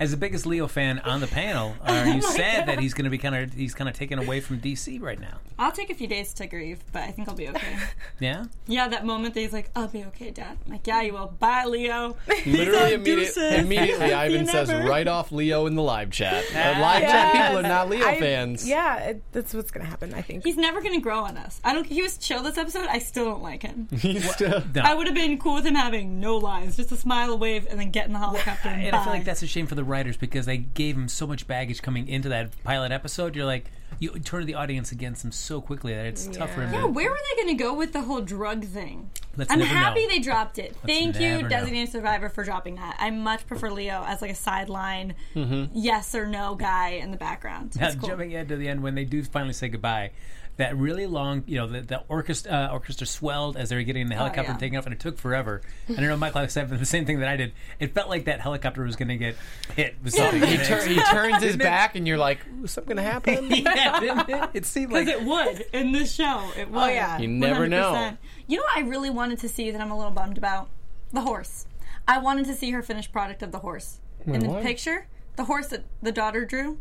As 0.00 0.10
the 0.10 0.16
biggest 0.16 0.46
Leo 0.46 0.66
fan 0.66 0.98
on 1.00 1.20
the 1.20 1.26
panel, 1.28 1.76
are 1.84 2.08
you 2.14 2.20
sad 2.22 2.66
that 2.66 2.80
he's 2.80 2.94
going 2.94 3.04
to 3.04 3.10
be 3.10 3.18
kind 3.18 3.34
of 3.36 3.52
he's 3.52 3.74
kind 3.74 3.88
of 3.88 3.94
taken 3.94 4.18
away 4.18 4.40
from 4.40 4.58
DC 4.60 5.00
right 5.00 5.20
now? 5.20 5.38
I'll 5.58 5.70
take 5.72 5.90
a 5.90 5.94
few 5.94 6.06
days 6.08 6.32
to 6.34 6.46
grieve, 6.46 6.80
but 6.92 7.02
I 7.02 7.10
think 7.12 7.28
I'll 7.28 7.34
be 7.36 7.48
okay. 7.50 7.76
Yeah. 8.18 8.46
yeah, 8.66 8.88
that 8.88 9.06
moment 9.06 9.34
that 9.34 9.40
he's 9.40 9.52
like, 9.52 9.70
"I'll 9.74 9.88
be 9.88 10.04
okay, 10.06 10.30
Dad." 10.30 10.58
I'm 10.66 10.72
like, 10.72 10.86
"Yeah, 10.86 11.00
you 11.02 11.12
will." 11.14 11.28
Bye, 11.38 11.64
Leo. 11.66 12.16
Literally 12.46 12.94
immediate, 12.94 13.36
immediately, 13.36 14.12
Ivan 14.12 14.46
says 14.46 14.68
never. 14.68 14.86
right 14.88 15.06
off 15.06 15.32
Leo 15.32 15.66
in 15.66 15.74
the 15.74 15.82
live 15.82 16.10
chat. 16.10 16.44
Uh, 16.54 16.80
live 16.80 17.02
chat 17.02 17.32
people 17.32 17.58
are 17.58 17.62
not 17.62 17.88
Leo 17.88 18.06
I- 18.06 18.18
fans. 18.18 18.68
Yeah, 18.68 18.96
it, 18.98 19.22
that's 19.32 19.54
what's 19.54 19.70
going 19.70 19.84
to 19.84 19.90
happen. 19.90 20.12
I 20.14 20.22
think. 20.22 20.44
He's 20.44 20.56
never 20.56 20.80
gonna 20.82 21.00
grow 21.00 21.20
on 21.20 21.36
us. 21.38 21.60
I 21.64 21.72
don't. 21.72 21.86
He 21.86 22.02
was 22.02 22.18
chill 22.18 22.42
this 22.42 22.58
episode. 22.58 22.86
I 22.88 22.98
still 22.98 23.24
don't 23.26 23.42
like 23.42 23.62
him. 23.62 23.88
He's 23.90 24.30
still- 24.30 24.62
No. 24.74 24.82
I 24.82 24.94
would 24.94 25.06
have 25.06 25.14
been 25.16 25.38
cool 25.38 25.54
with 25.54 25.66
him 25.66 25.74
having 25.74 26.20
no 26.20 26.36
lines, 26.36 26.76
just 26.76 26.92
a 26.92 26.96
smile, 26.96 27.32
a 27.32 27.36
wave, 27.36 27.66
and 27.70 27.78
then 27.80 27.90
get 27.90 28.06
in 28.06 28.12
the 28.12 28.18
helicopter. 28.18 28.68
And, 28.68 28.82
And 28.86 28.96
I 28.96 29.04
feel 29.04 29.12
like 29.12 29.24
that's 29.24 29.42
a 29.42 29.46
shame 29.46 29.66
for 29.66 29.74
the 29.74 29.84
writers 29.90 30.16
because 30.16 30.46
they 30.46 30.56
gave 30.58 30.96
him 30.96 31.08
so 31.08 31.26
much 31.26 31.46
baggage 31.46 31.82
coming 31.82 32.08
into 32.08 32.28
that 32.30 32.50
pilot 32.64 32.92
episode. 32.92 33.36
You're 33.36 33.44
like, 33.44 33.70
you 33.98 34.10
turn 34.20 34.46
the 34.46 34.54
audience 34.54 34.92
against 34.92 35.24
him 35.24 35.32
so 35.32 35.60
quickly 35.60 35.94
that 35.94 36.06
it's 36.06 36.26
tough 36.26 36.54
for 36.54 36.62
him. 36.62 36.72
Yeah, 36.72 36.80
to, 36.82 36.86
where 36.86 37.10
were 37.10 37.18
they 37.18 37.42
going 37.42 37.56
to 37.56 37.62
go 37.62 37.74
with 37.74 37.92
the 37.92 38.02
whole 38.02 38.20
drug 38.20 38.64
thing? 38.64 39.10
Let's 39.36 39.50
I'm 39.50 39.60
happy 39.60 40.04
know. 40.04 40.08
they 40.08 40.18
dropped 40.20 40.58
it. 40.58 40.74
Thank 40.86 41.16
you, 41.16 41.28
never 41.28 41.42
know. 41.42 41.48
Designated 41.48 41.92
Survivor, 41.92 42.28
for 42.28 42.44
dropping 42.44 42.76
that. 42.76 42.96
I 42.98 43.10
much 43.10 43.46
prefer 43.46 43.70
Leo 43.70 44.04
as 44.06 44.22
like 44.22 44.30
a 44.30 44.36
sideline, 44.36 45.14
mm-hmm. 45.34 45.72
yes 45.74 46.14
or 46.14 46.26
no 46.26 46.54
guy 46.54 46.90
in 46.90 47.10
the 47.10 47.16
background. 47.16 47.76
Now, 47.76 47.82
That's 47.82 47.96
cool. 47.96 48.08
jumping 48.08 48.34
ahead 48.34 48.48
to 48.48 48.56
the 48.56 48.68
end 48.68 48.82
when 48.82 48.94
they 48.94 49.04
do 49.04 49.22
finally 49.22 49.52
say 49.52 49.68
goodbye. 49.68 50.12
That 50.60 50.76
really 50.76 51.06
long, 51.06 51.42
you 51.46 51.56
know, 51.56 51.66
the, 51.66 51.80
the 51.80 52.02
orchestra 52.08 52.52
uh, 52.52 52.68
orchestra 52.72 53.06
swelled 53.06 53.56
as 53.56 53.68
they 53.70 53.76
were 53.76 53.82
getting 53.82 54.02
in 54.02 54.08
the 54.08 54.14
helicopter 54.14 54.40
Oh, 54.40 54.44
yeah. 54.44 54.50
and 54.52 54.60
taking 54.60 54.78
off, 54.78 54.84
and 54.86 54.92
it 54.94 55.00
took 55.00 55.18
forever. 55.18 55.62
And 55.88 55.98
I 55.98 56.02
know 56.02 56.16
Michael 56.16 56.46
said 56.48 56.68
the 56.68 56.84
same 56.86 57.04
thing 57.06 57.20
that 57.20 57.28
I 57.28 57.36
did. 57.36 57.52
It 57.78 57.94
felt 57.94 58.08
like 58.08 58.26
that 58.26 58.40
helicopter 58.40 58.82
was 58.84 58.94
going 58.96 59.08
to 59.08 59.16
get 59.16 59.36
hit 59.74 59.96
with 60.04 60.14
something. 60.14 60.42
he, 60.42 60.56
tur- 60.58 60.86
he 60.86 61.00
turns 61.10 61.42
his 61.42 61.56
back, 61.56 61.96
and 61.96 62.06
you're 62.06 62.18
like, 62.18 62.38
"Is 62.62 62.70
something 62.72 62.96
gonna 62.96 63.08
happen?" 63.10 63.46
yeah, 63.50 64.00
didn't 64.00 64.28
it? 64.30 64.50
It 64.54 64.66
seemed 64.66 64.92
like 64.92 65.06
Because 65.06 65.20
it 65.22 65.26
would 65.26 65.64
in 65.72 65.92
this 65.92 66.14
show. 66.14 66.50
It 66.56 66.70
would. 66.70 66.90
yeah. 66.92 67.18
You 67.18 67.28
never 67.28 67.66
know. 67.66 67.92
100%. 67.92 68.18
You 68.46 68.56
know 68.58 68.62
what 68.64 68.76
I 68.76 68.80
really 68.88 69.10
wanted 69.10 69.38
to 69.40 69.48
see 69.48 69.70
that 69.70 69.80
I'm 69.80 69.90
a 69.90 69.96
little 69.96 70.12
bummed 70.12 70.38
about? 70.38 70.68
The 71.12 71.22
horse. 71.22 71.66
I 72.06 72.18
wanted 72.18 72.46
to 72.46 72.54
see 72.54 72.70
her 72.70 72.82
finished 72.82 73.12
product 73.12 73.42
of 73.42 73.50
the 73.52 73.58
horse. 73.60 74.00
in 74.26 74.40
the 74.40 74.48
what? 74.48 74.62
picture, 74.62 75.06
the 75.36 75.44
horse 75.44 75.68
that 75.68 75.84
the 76.02 76.12
daughter 76.12 76.44
drew. 76.44 76.78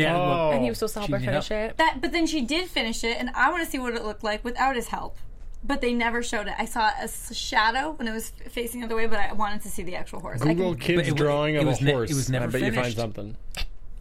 Yeah. 0.00 0.14
well, 0.18 0.48
Oh. 0.48 0.50
and 0.52 0.62
he 0.62 0.68
was 0.70 0.78
supposed 0.78 0.94
to 0.94 1.00
help 1.00 1.10
her 1.10 1.18
need 1.18 1.24
finish 1.26 1.48
help. 1.48 1.70
it. 1.72 1.76
That, 1.78 2.00
but 2.00 2.12
then 2.12 2.26
she 2.26 2.40
did 2.40 2.68
finish 2.68 3.04
it, 3.04 3.16
and 3.18 3.30
I 3.34 3.50
want 3.50 3.64
to 3.64 3.70
see 3.70 3.78
what 3.78 3.94
it 3.94 4.04
looked 4.04 4.24
like 4.24 4.44
without 4.44 4.76
his 4.76 4.88
help. 4.88 5.16
But 5.62 5.82
they 5.82 5.92
never 5.92 6.22
showed 6.22 6.46
it. 6.46 6.54
I 6.58 6.64
saw 6.64 6.88
a 6.88 7.02
s- 7.02 7.36
shadow 7.36 7.92
when 7.92 8.08
it 8.08 8.12
was 8.12 8.32
f- 8.46 8.50
facing 8.52 8.80
the 8.80 8.86
other 8.86 8.96
way, 8.96 9.06
but 9.06 9.18
I 9.18 9.32
wanted 9.34 9.60
to 9.62 9.68
see 9.68 9.82
the 9.82 9.94
actual 9.94 10.20
horse. 10.20 10.40
I 10.40 10.46
Google 10.54 10.70
can- 10.72 10.80
kids 10.80 10.96
But 11.00 11.06
it 11.08 11.10
wa- 11.12 11.16
drawing 11.18 11.54
it 11.56 11.58
of 11.58 11.66
was 11.66 11.80
a 11.80 11.84
ne- 11.84 11.92
horse. 11.92 12.10
it 12.10 12.14
was 12.14 12.30
never 12.30 12.44
I 12.46 12.48
bet 12.48 12.60
you 12.62 12.66
find 12.68 12.74
finished. 12.76 12.96
something. 12.96 13.36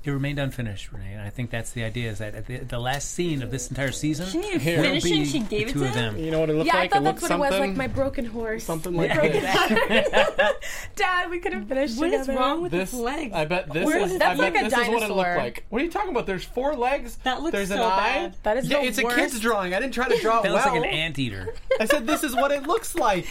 It 0.01 0.11
remained 0.11 0.39
unfinished, 0.39 0.93
Renee, 0.93 1.11
and 1.11 1.21
I 1.21 1.29
think 1.29 1.49
that's 1.49 1.71
the 1.71 1.83
idea. 1.83 2.09
Is 2.09 2.19
that 2.19 2.33
at 2.33 2.45
the, 2.47 2.59
the 2.59 2.79
last 2.79 3.11
scene 3.11 3.43
of 3.43 3.51
this 3.51 3.67
entire 3.69 3.91
season 3.91 4.27
She 4.27 4.37
didn't 4.39 4.47
even 4.47 4.59
Here. 4.61 4.81
finish 4.81 5.03
it. 5.05 5.09
will 5.11 5.17
be 5.17 5.25
She 5.25 5.39
gave 5.39 5.49
the 5.49 5.57
it 5.57 5.67
two 5.73 5.79
to 5.79 5.85
of 5.89 5.91
him. 5.95 6.15
them. 6.15 6.23
You 6.23 6.31
know 6.31 6.39
what 6.39 6.49
it 6.49 6.53
looked 6.53 6.67
Yeah, 6.67 6.75
like? 6.75 6.91
I 6.91 6.93
thought 6.95 7.03
looked 7.03 7.19
that's 7.19 7.29
what 7.37 7.49
it 7.49 7.51
was, 7.51 7.59
like 7.59 7.75
my 7.75 7.87
broken 7.87 8.23
horse. 8.25 8.63
something 8.63 8.95
like 8.95 9.11
this. 9.21 9.43
Dad, 10.95 11.29
we 11.29 11.39
could 11.39 11.51
have 11.51 11.67
finished 11.67 11.97
What 11.99 12.13
is 12.13 12.21
together. 12.27 12.39
wrong 12.39 12.61
with 12.61 12.71
This, 12.71 12.91
his 12.91 12.99
legs? 13.01 13.33
I 13.35 13.43
bet 13.43 13.73
this 13.73 13.85
Where 13.85 13.97
is. 13.99 14.11
is- 14.13 14.21
I 14.21 14.35
bet 14.35 14.37
like 14.37 14.55
a 14.55 14.63
this 14.69 14.73
is 14.73 14.87
what 14.87 15.03
it 15.03 15.09
looked 15.09 15.37
like. 15.37 15.65
What 15.69 15.81
are 15.81 15.85
you 15.85 15.91
talking 15.91 16.11
about? 16.11 16.25
There's 16.25 16.45
four 16.45 16.75
legs. 16.77 17.17
That 17.23 17.41
looks 17.41 17.51
There's 17.51 17.71
an 17.71 17.77
so 17.79 17.83
eye. 17.83 17.97
bad. 17.97 18.35
That 18.43 18.57
is 18.57 18.69
yeah, 18.69 18.79
the 18.81 18.87
it's 18.87 18.97
a 18.99 19.03
kid's 19.03 19.37
drawing. 19.39 19.73
I 19.73 19.79
didn't 19.81 19.93
try 19.93 20.07
to 20.07 20.17
draw 20.21 20.39
it 20.39 20.43
That 20.43 20.53
well. 20.53 20.63
looks 20.63 20.65
like 20.67 20.77
an 20.77 20.85
anteater. 20.85 21.53
I 21.79 21.85
said 21.85 22.07
this 22.07 22.23
is 22.23 22.33
what 22.35 22.51
it 22.51 22.63
looks 22.63 22.95
like. 22.95 23.27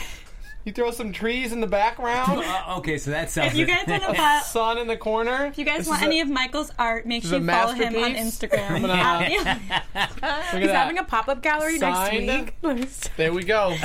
You 0.64 0.72
throw 0.72 0.90
some 0.90 1.12
trees 1.12 1.52
in 1.52 1.60
the 1.62 1.66
background. 1.66 2.42
Uh, 2.48 2.76
okay, 2.78 2.98
so 2.98 3.10
that 3.12 3.30
sounds. 3.30 3.52
If 3.52 3.58
you 3.58 3.64
guys 3.66 3.86
want 3.86 4.02
to 4.02 4.12
follow, 4.14 4.40
Sun 4.42 4.78
in 4.78 4.86
the 4.86 4.96
corner. 4.98 5.46
if 5.46 5.56
you 5.58 5.64
guys 5.64 5.78
This 5.78 5.88
want 5.88 6.02
any 6.02 6.18
a- 6.20 6.22
of 6.24 6.28
Michael's 6.28 6.70
art, 6.78 7.06
make 7.06 7.24
sure 7.24 7.38
you 7.38 7.46
follow 7.46 7.72
him 7.72 7.94
on. 7.96 8.14
Instagram. 8.14 8.70
I'm 8.70 8.82
gonna- 8.82 9.28
yeah. 9.30 9.58
Look 9.94 10.08
He's 10.60 10.68
that. 10.68 10.74
having 10.74 10.98
a 10.98 11.04
pop 11.04 11.28
up 11.28 11.42
gallery 11.42 11.78
Signed. 11.78 12.26
next 12.26 12.44
week. 12.46 12.54
Let 12.62 12.76
me 12.76 12.86
see. 12.86 13.08
There 13.16 13.32
we 13.32 13.44
go. 13.44 13.76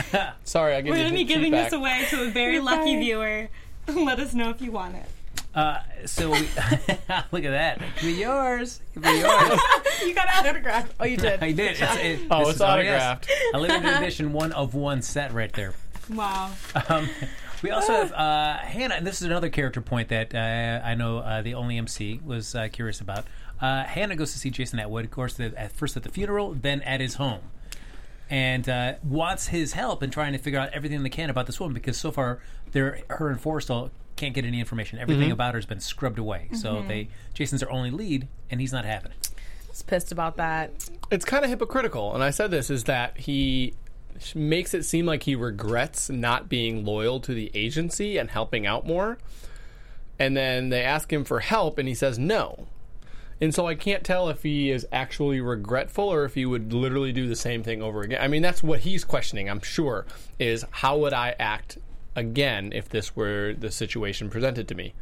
Sorry, 0.44 0.76
I 0.76 0.82
give 0.82 0.92
We're 0.96 1.04
gonna 1.04 1.16
be 1.16 1.24
giving 1.24 1.46
feedback. 1.46 1.66
this 1.72 1.74
away 1.74 2.06
to 2.10 2.24
a 2.24 2.30
very 2.32 2.60
lucky 2.60 2.98
viewer. 3.00 3.48
Let 3.88 4.20
us 4.20 4.34
know 4.34 4.50
if 4.50 4.62
you 4.62 4.72
want 4.72 4.96
it. 4.96 5.06
Uh, 5.56 5.78
so 6.06 6.32
we, 6.32 6.40
look 6.40 7.44
at 7.44 7.52
that. 7.52 7.78
It 7.82 7.96
could 7.98 8.06
be 8.08 8.14
yours. 8.14 8.82
It 8.96 9.04
could 9.04 9.04
be 9.04 9.20
yours. 9.20 9.60
You 10.04 10.14
got 10.16 10.28
an 10.28 10.48
autograph. 10.48 10.90
Oh, 11.00 11.06
you 11.06 11.18
did. 11.18 11.44
I 11.44 11.52
did. 11.52 11.78
It's, 11.80 11.82
it, 11.82 12.20
Oh, 12.32 12.40
this 12.40 12.48
it's 12.50 12.56
is- 12.56 12.60
yes. 12.60 12.62
autographed. 12.62 13.32
A 13.54 13.60
limited 13.60 13.94
edition, 13.98 14.34
one 14.34 14.52
of 14.54 14.74
one 14.74 15.02
set 15.04 15.32
right 15.34 15.54
there. 15.54 15.74
Wow. 16.10 16.52
Um, 16.90 17.10
we 17.62 17.72
also 17.72 17.94
have 17.94 18.12
uh, 18.12 18.58
Hannah, 18.58 18.96
and 18.96 19.08
this 19.08 19.22
is 19.22 19.28
another 19.28 19.50
character 19.50 19.80
point 19.82 20.10
that 20.10 20.36
uh, 20.36 20.86
I 20.86 20.96
know 20.96 21.20
uh, 21.20 21.42
the 21.42 21.54
only 21.54 21.78
MC 21.78 22.20
was 22.26 22.56
uh, 22.56 22.68
curious 22.72 23.00
about. 23.02 23.26
Uh, 23.62 23.84
Hannah 23.84 24.16
goes 24.16 24.34
to 24.34 24.40
see 24.40 24.50
Jason 24.50 24.80
Atwood, 24.80 25.06
of 25.06 25.12
course, 25.12 25.36
the, 25.36 25.54
at 25.58 25.72
first 25.72 25.96
at 25.96 26.04
the 26.04 26.10
funeral, 26.10 26.54
then 26.54 26.82
at 26.82 27.00
his 27.00 27.16
home, 27.16 27.40
and 28.30 28.68
uh, 28.68 28.96
wants 29.04 29.48
his 29.48 29.74
help 29.74 30.04
in 30.04 30.10
trying 30.12 30.34
to 30.34 30.40
figure 30.40 30.60
out 30.60 30.70
everything 30.74 31.04
they 31.04 31.10
can 31.10 31.30
about 31.30 31.46
this 31.46 31.60
woman 31.60 31.74
because 31.74 31.96
so 31.96 32.12
far, 32.12 32.40
they're, 32.72 33.00
her 33.10 33.30
and 33.30 33.42
Forstell 33.42 33.92
can't 34.16 34.34
get 34.34 34.44
any 34.46 34.60
information. 34.60 35.00
Everything 35.00 35.32
about 35.32 35.54
her 35.54 35.58
has 35.60 35.66
been 35.66 35.80
scrubbed 35.80 36.20
away. 36.20 36.50
So 36.54 36.84
they 36.88 37.08
Jason's 37.34 37.62
their 37.62 37.72
only 37.72 37.90
lead, 37.92 38.28
and 38.50 38.60
he's 38.60 38.74
not 38.74 38.86
having 38.86 39.12
it. 39.12 39.30
I 39.36 39.70
was 39.70 39.82
pissed 39.82 40.12
about 40.12 40.36
that. 40.38 40.90
it's 41.10 41.26
kind 41.26 41.44
of 41.44 41.50
hypocritical, 41.50 42.14
and 42.14 42.24
I 42.24 42.30
said 42.30 42.52
this 42.52 42.70
is 42.70 42.84
that 42.84 43.18
he 43.18 43.74
sh- 43.74 43.74
makes 44.36 44.74
it 44.74 44.84
seem 44.86 45.06
like 45.06 45.24
he 45.24 45.36
regrets 45.36 46.10
not 46.10 46.50
being 46.50 46.86
loyal 46.86 47.20
to 47.22 47.34
the 47.34 47.52
agency 47.54 48.18
and 48.18 48.30
helping 48.30 48.66
out 48.66 48.86
more. 48.86 49.18
And 50.20 50.38
then 50.38 50.70
they 50.70 50.84
ask 50.84 51.12
him 51.12 51.24
for 51.24 51.40
help, 51.40 51.78
and 51.78 51.88
he 51.88 51.96
says 51.96 52.20
no. 52.20 52.68
And 53.42 53.54
so 53.54 53.68
I 53.68 53.76
can't 53.76 54.04
tell 54.04 54.30
if 54.30 54.44
he 54.44 54.72
is 54.72 54.88
actually 54.92 55.42
regretful 55.42 56.06
or 56.06 56.24
if 56.24 56.36
he 56.36 56.46
would 56.46 56.72
literally 56.72 57.12
do 57.12 57.28
the 57.28 57.36
same 57.36 57.64
thing 57.64 57.82
over 57.82 58.02
again. 58.02 58.22
I 58.22 58.28
mean, 58.28 58.42
that's 58.42 58.64
what 58.64 58.82
he's 58.82 59.04
questioning, 59.04 59.50
I'm 59.50 59.62
sure, 59.62 60.06
is 60.40 60.66
how 60.72 60.98
would 61.00 61.14
I 61.14 61.36
act 61.40 61.78
again 62.16 62.72
if 62.74 62.88
this 62.88 63.16
were 63.16 63.54
the 63.54 63.72
situation 63.72 64.30
presented 64.30 64.68
to 64.70 64.76
me? 64.76 64.94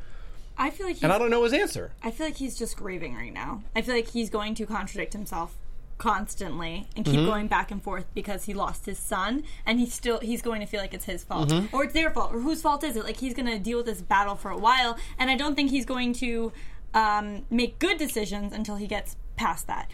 I 0.58 0.70
feel 0.70 0.88
like 0.88 0.96
he's, 0.96 1.04
And 1.04 1.12
I 1.12 1.18
don't 1.18 1.30
know 1.30 1.44
his 1.44 1.54
answer. 1.54 1.92
I 2.04 2.12
feel 2.12 2.26
like 2.26 2.38
he's 2.38 2.58
just 2.58 2.78
grieving 2.78 3.16
right 3.16 3.34
now. 3.34 3.64
I 3.76 3.82
feel 3.82 3.96
like 3.96 4.08
he's 4.08 4.30
going 4.30 4.56
to 4.56 4.66
contradict 4.66 5.14
himself 5.14 5.56
constantly 6.02 6.88
and 6.96 7.06
keep 7.06 7.14
mm-hmm. 7.14 7.28
going 7.28 7.48
back 7.48 7.70
and 7.70 7.84
forth 7.84 8.06
because 8.16 8.46
he 8.46 8.56
lost 8.56 8.88
his 8.88 8.98
son 8.98 9.44
and 9.68 9.80
he's 9.80 9.94
still 9.94 10.20
he's 10.20 10.42
going 10.42 10.60
to 10.60 10.66
feel 10.66 10.80
like 10.80 10.96
it's 10.96 11.06
his 11.06 11.24
fault. 11.24 11.50
Mm-hmm. 11.50 11.76
Or 11.76 11.84
it's 11.84 11.94
their 11.94 12.10
fault. 12.10 12.34
Or 12.34 12.40
whose 12.40 12.60
fault 12.60 12.84
is 12.84 12.96
it? 12.96 13.04
Like 13.04 13.18
he's 13.18 13.36
going 13.36 13.46
to 13.46 13.60
deal 13.60 13.78
with 13.78 13.86
this 13.86 14.02
battle 14.02 14.34
for 14.34 14.50
a 14.50 14.58
while 14.58 14.98
and 15.20 15.30
i 15.30 15.36
don't 15.36 15.54
think 15.54 15.70
he's 15.70 15.86
going 15.86 16.14
to 16.14 16.52
um, 16.96 17.46
make 17.52 17.78
good 17.78 18.00
decisions 18.00 18.52
until 18.52 18.78
he 18.78 18.88
gets 18.88 19.16
past 19.36 19.68
that. 19.68 19.92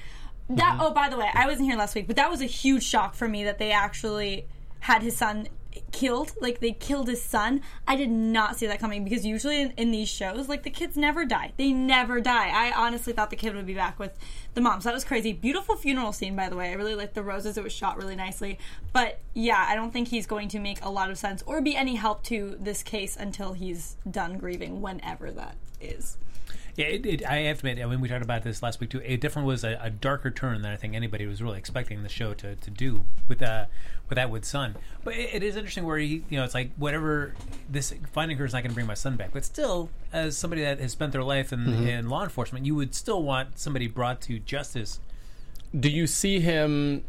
That 0.50 0.76
mm-hmm. 0.76 0.82
oh 0.82 0.92
by 0.92 1.10
the 1.10 1.18
way 1.18 1.30
i 1.34 1.46
wasn't 1.46 1.68
here 1.68 1.78
last 1.78 1.94
week 1.94 2.08
but 2.08 2.16
that 2.16 2.32
was 2.32 2.40
a 2.42 2.46
huge 2.46 2.84
shock 2.84 3.14
for 3.14 3.28
me 3.28 3.44
that 3.44 3.58
they 3.60 3.74
actually 3.74 4.48
had 4.80 5.02
his 5.02 5.18
son 5.18 5.50
killed 5.92 6.34
like 6.42 6.60
they 6.60 6.72
killed 6.72 7.08
his 7.08 7.22
son. 7.22 7.62
I 7.88 7.96
did 7.96 8.10
not 8.10 8.58
see 8.58 8.68
that 8.68 8.80
coming 8.80 9.04
because 9.04 9.26
usually 9.26 9.62
in, 9.62 9.74
in 9.78 9.92
these 9.92 10.10
shows 10.10 10.48
like 10.48 10.64
the 10.64 10.70
kids 10.70 10.98
never 10.98 11.26
die. 11.26 11.54
They 11.58 11.72
never 11.72 12.22
die. 12.22 12.50
I 12.50 12.72
honestly 12.72 13.14
thought 13.14 13.30
the 13.30 13.36
kid 13.36 13.56
would 13.56 13.66
be 13.66 13.74
back 13.74 14.00
with 14.00 14.18
the 14.54 14.62
mom. 14.62 14.82
So 14.82 14.90
that 14.90 14.96
was 14.96 15.04
crazy. 15.04 15.34
Beautiful 15.34 15.76
funeral 15.76 16.14
scene 16.14 16.36
by 16.36 16.50
the 16.50 16.56
way. 16.56 16.70
I 16.70 16.74
really 16.74 16.96
liked 16.96 17.16
the 17.16 17.24
roses. 17.24 17.58
It 17.58 17.64
was 17.64 17.74
shot 17.74 17.98
really 17.98 18.16
nicely. 18.16 18.60
But 18.94 19.20
yeah 19.38 19.68
i 19.70 19.76
don't 19.76 19.92
think 19.92 20.08
he's 20.08 20.26
going 20.26 20.50
to 20.50 20.60
make 20.60 20.84
a 20.84 20.90
lot 20.90 21.12
of 21.12 21.18
sense 21.18 21.44
or 21.46 21.62
be 21.62 21.76
any 21.76 21.96
help 21.96 22.24
to 22.24 22.58
this 22.60 22.82
case 22.82 23.16
until 23.16 23.54
he's 23.54 23.96
done 24.10 24.40
grieving 24.40 24.82
whenever 24.82 25.30
that 25.30 25.56
is 25.80 26.18
Yeah, 26.78 26.86
it, 26.86 27.06
it, 27.08 27.26
I 27.26 27.38
have 27.38 27.62
to 27.62 27.68
admit, 27.68 27.84
I 27.84 27.90
mean, 27.90 28.02
we 28.02 28.08
talked 28.08 28.24
about 28.24 28.44
this 28.44 28.62
last 28.62 28.80
week 28.80 28.92
too. 28.92 29.02
It 29.04 29.20
definitely 29.20 29.48
was 29.48 29.64
a, 29.64 29.80
a 29.82 29.90
darker 29.90 30.30
turn 30.30 30.62
than 30.62 30.72
I 30.72 30.76
think 30.78 30.94
anybody 30.94 31.26
was 31.26 31.42
really 31.42 31.58
expecting 31.58 32.04
the 32.04 32.10
show 32.10 32.36
to, 32.36 32.56
to 32.56 32.70
do 32.70 33.04
with 33.28 33.42
uh, 33.42 33.66
with 34.10 34.20
Atwood's 34.20 34.48
son. 34.48 34.76
But 35.04 35.16
it, 35.16 35.34
it 35.34 35.44
is 35.44 35.56
interesting 35.56 35.86
where 35.86 35.98
he, 35.98 36.24
you 36.30 36.38
know, 36.38 36.44
it's 36.44 36.54
like 36.54 36.70
whatever 36.78 37.34
this 37.68 37.96
finding 38.12 38.38
her 38.38 38.46
is 38.46 38.54
not 38.54 38.62
going 38.62 38.70
to 38.70 38.76
bring 38.76 38.86
my 38.86 38.94
son 38.94 39.16
back. 39.16 39.32
But 39.34 39.44
still, 39.44 39.90
as 40.14 40.38
somebody 40.38 40.62
that 40.62 40.80
has 40.80 40.92
spent 40.92 41.14
their 41.14 41.24
life 41.24 41.52
in, 41.52 41.88
in 41.88 42.10
law 42.10 42.24
enforcement, 42.24 42.68
you 42.68 42.76
would 42.76 42.94
still 42.94 43.24
want 43.24 43.58
somebody 43.58 43.88
brought 43.88 44.22
to 44.22 44.38
justice. 44.38 45.00
Do 45.78 45.90
you 45.90 46.06
see 46.06 46.40
him 46.42 47.04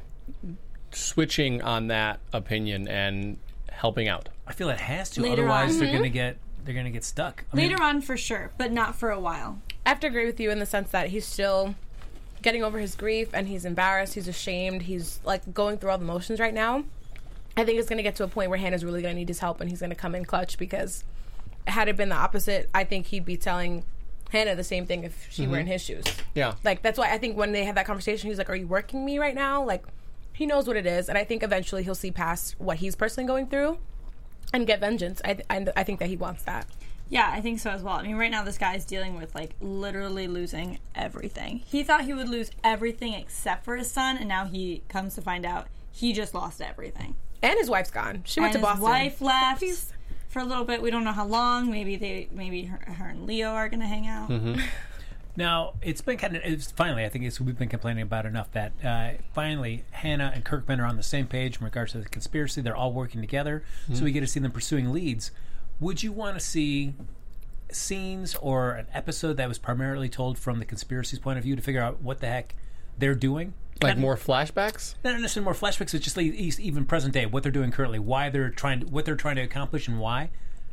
switching 0.92 1.60
on 1.60 1.88
that 1.88 2.20
opinion 2.32 2.88
and 2.88 3.36
helping 3.70 4.08
out? 4.08 4.30
I 4.46 4.54
feel 4.54 4.70
it 4.70 4.80
has 4.80 5.10
to, 5.10 5.20
Later 5.20 5.42
otherwise 5.42 5.74
on. 5.74 5.80
they're 5.80 5.90
going 5.92 6.02
to 6.04 6.08
get 6.08 6.38
they're 6.64 6.74
going 6.74 6.86
to 6.86 6.92
get 6.92 7.04
stuck. 7.04 7.44
I 7.52 7.56
mean, 7.56 7.70
later 7.70 7.82
on 7.82 8.00
for 8.00 8.16
sure 8.16 8.50
but 8.58 8.72
not 8.72 8.94
for 8.94 9.10
a 9.10 9.20
while 9.20 9.60
I 9.88 9.90
have 9.90 10.00
to 10.00 10.06
agree 10.06 10.26
with 10.26 10.38
you 10.38 10.50
in 10.50 10.58
the 10.58 10.66
sense 10.66 10.90
that 10.90 11.08
he's 11.08 11.24
still 11.24 11.74
getting 12.42 12.62
over 12.62 12.78
his 12.78 12.94
grief 12.94 13.30
and 13.32 13.48
he's 13.48 13.64
embarrassed, 13.64 14.12
he's 14.12 14.28
ashamed, 14.28 14.82
he's 14.82 15.18
like 15.24 15.54
going 15.54 15.78
through 15.78 15.90
all 15.90 15.96
the 15.96 16.04
motions 16.04 16.40
right 16.40 16.52
now. 16.52 16.84
I 17.56 17.64
think 17.64 17.78
it's 17.78 17.88
going 17.88 17.96
to 17.96 18.02
get 18.02 18.14
to 18.16 18.24
a 18.24 18.28
point 18.28 18.50
where 18.50 18.58
Hannah's 18.58 18.84
really 18.84 19.00
going 19.00 19.14
to 19.14 19.18
need 19.18 19.28
his 19.28 19.38
help 19.38 19.62
and 19.62 19.70
he's 19.70 19.80
going 19.80 19.88
to 19.88 19.96
come 19.96 20.14
in 20.14 20.26
clutch 20.26 20.58
because 20.58 21.04
had 21.66 21.88
it 21.88 21.96
been 21.96 22.10
the 22.10 22.16
opposite, 22.16 22.68
I 22.74 22.84
think 22.84 23.06
he'd 23.06 23.24
be 23.24 23.38
telling 23.38 23.82
Hannah 24.30 24.54
the 24.54 24.62
same 24.62 24.84
thing 24.84 25.04
if 25.04 25.26
she 25.30 25.46
were 25.46 25.56
in 25.56 25.64
mm-hmm. 25.64 25.72
his 25.72 25.82
shoes. 25.82 26.04
Yeah. 26.34 26.54
Like 26.64 26.82
that's 26.82 26.98
why 26.98 27.10
I 27.10 27.16
think 27.16 27.38
when 27.38 27.52
they 27.52 27.64
had 27.64 27.76
that 27.76 27.86
conversation, 27.86 28.28
he's 28.28 28.36
like, 28.36 28.50
"Are 28.50 28.56
you 28.56 28.66
working 28.66 29.06
me 29.06 29.18
right 29.18 29.34
now?" 29.34 29.64
Like 29.64 29.84
he 30.34 30.44
knows 30.44 30.66
what 30.66 30.76
it 30.76 30.84
is, 30.84 31.08
and 31.08 31.16
I 31.16 31.24
think 31.24 31.42
eventually 31.42 31.82
he'll 31.82 31.94
see 31.94 32.10
past 32.10 32.56
what 32.58 32.76
he's 32.76 32.94
personally 32.94 33.26
going 33.26 33.46
through 33.46 33.78
and 34.52 34.66
get 34.66 34.80
vengeance. 34.80 35.20
I 35.24 35.38
I, 35.50 35.66
I 35.76 35.84
think 35.84 35.98
that 36.00 36.08
he 36.08 36.16
wants 36.16 36.42
that. 36.44 36.66
Yeah, 37.10 37.30
I 37.32 37.40
think 37.40 37.58
so 37.58 37.70
as 37.70 37.82
well. 37.82 37.94
I 37.94 38.02
mean, 38.02 38.16
right 38.16 38.30
now 38.30 38.44
this 38.44 38.58
guy's 38.58 38.84
dealing 38.84 39.16
with 39.16 39.34
like 39.34 39.52
literally 39.60 40.28
losing 40.28 40.78
everything. 40.94 41.62
He 41.66 41.82
thought 41.82 42.04
he 42.04 42.12
would 42.12 42.28
lose 42.28 42.50
everything 42.62 43.14
except 43.14 43.64
for 43.64 43.76
his 43.76 43.90
son, 43.90 44.18
and 44.18 44.28
now 44.28 44.44
he 44.44 44.82
comes 44.88 45.14
to 45.14 45.22
find 45.22 45.46
out 45.46 45.68
he 45.90 46.12
just 46.12 46.34
lost 46.34 46.60
everything. 46.60 47.14
And 47.42 47.58
his 47.58 47.70
wife's 47.70 47.90
gone. 47.90 48.22
She 48.24 48.40
went 48.40 48.54
and 48.54 48.62
to 48.62 48.68
his 48.68 48.78
Boston. 48.80 48.82
wife 48.82 49.20
left 49.20 49.60
Please. 49.60 49.92
for 50.28 50.40
a 50.40 50.44
little 50.44 50.64
bit. 50.64 50.82
We 50.82 50.90
don't 50.90 51.04
know 51.04 51.12
how 51.12 51.24
long. 51.26 51.70
Maybe 51.70 51.96
they, 51.96 52.28
maybe 52.30 52.64
her, 52.64 52.78
her 52.92 53.08
and 53.08 53.26
Leo 53.26 53.50
are 53.50 53.68
gonna 53.68 53.86
hang 53.86 54.06
out. 54.06 54.28
Mm-hmm. 54.28 54.60
Now 55.36 55.74
it's 55.82 56.00
been 56.00 56.16
kind 56.18 56.36
of 56.36 56.42
it's 56.44 56.72
finally. 56.72 57.04
I 57.04 57.08
think 57.08 57.24
it's 57.24 57.40
we've 57.40 57.58
been 57.58 57.68
complaining 57.68 58.02
about 58.02 58.26
enough 58.26 58.50
that 58.52 58.72
uh, 58.84 59.10
finally 59.32 59.84
Hannah 59.92 60.32
and 60.34 60.44
Kirkman 60.44 60.80
are 60.80 60.86
on 60.86 60.96
the 60.96 61.02
same 61.02 61.26
page 61.26 61.58
in 61.58 61.64
regards 61.64 61.92
to 61.92 61.98
the 61.98 62.08
conspiracy. 62.08 62.60
They're 62.60 62.76
all 62.76 62.92
working 62.92 63.20
together, 63.20 63.62
so 63.92 64.02
we 64.04 64.12
get 64.12 64.20
to 64.20 64.26
see 64.26 64.40
them 64.40 64.50
pursuing 64.52 64.92
leads. 64.92 65.30
Would 65.80 66.02
you 66.02 66.10
want 66.12 66.36
to 66.36 66.44
see 66.44 66.94
scenes 67.70 68.34
or 68.36 68.72
an 68.72 68.86
episode 68.92 69.36
that 69.36 69.46
was 69.48 69.58
primarily 69.58 70.08
told 70.08 70.38
from 70.38 70.58
the 70.58 70.64
conspiracy's 70.64 71.18
point 71.18 71.38
of 71.38 71.44
view 71.44 71.54
to 71.54 71.62
figure 71.62 71.82
out 71.82 72.00
what 72.02 72.18
the 72.20 72.26
heck 72.26 72.54
they're 72.98 73.14
doing? 73.14 73.54
Like 73.80 73.96
Not- 73.96 74.00
more 74.00 74.16
flashbacks? 74.16 74.96
not 75.04 75.20
necessarily 75.20 75.44
more 75.44 75.54
flashbacks. 75.54 75.94
It's 75.94 76.02
just 76.04 76.16
like 76.16 76.26
even 76.26 76.84
present 76.84 77.14
day, 77.14 77.26
what 77.26 77.44
they're 77.44 77.52
doing 77.52 77.70
currently, 77.70 78.00
why 78.00 78.28
they're 78.28 78.50
trying, 78.50 78.80
to, 78.80 78.86
what 78.86 79.04
they're 79.04 79.14
trying 79.14 79.36
to 79.36 79.42
accomplish, 79.42 79.86
and 79.86 80.00
why. 80.00 80.30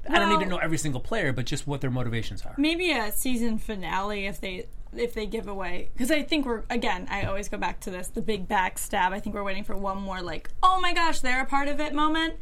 I 0.10 0.20
don't 0.20 0.30
need 0.30 0.44
to 0.46 0.50
know 0.50 0.58
every 0.58 0.78
single 0.78 1.02
player, 1.02 1.34
but 1.34 1.46
just 1.46 1.68
what 1.68 1.82
their 1.82 1.92
motivations 1.92 2.44
are. 2.44 2.56
Maybe 2.58 2.92
a 2.92 3.12
season 3.12 3.58
finale 3.58 4.28
if 4.28 4.40
they 4.40 4.68
if 4.96 5.14
they 5.14 5.26
give 5.26 5.48
away 5.48 5.90
because 5.94 6.12
I 6.12 6.24
think 6.24 6.46
we're 6.46 6.64
again. 6.70 7.08
I 7.10 7.24
always 7.24 7.50
go 7.50 7.58
back 7.58 7.80
to 7.82 7.92
this 7.92 8.08
the 8.08 8.22
big 8.22 8.48
backstab. 8.48 9.12
I 9.12 9.20
think 9.20 9.36
we're 9.36 9.44
waiting 9.44 9.64
for 9.64 9.76
one 9.76 9.98
more 9.98 10.22
like 10.22 10.50
oh 10.64 10.80
my 10.80 10.94
gosh 10.94 11.20
they're 11.20 11.42
a 11.42 11.46
part 11.46 11.68
of 11.68 11.80
it 11.80 11.94
moment. 11.94 12.36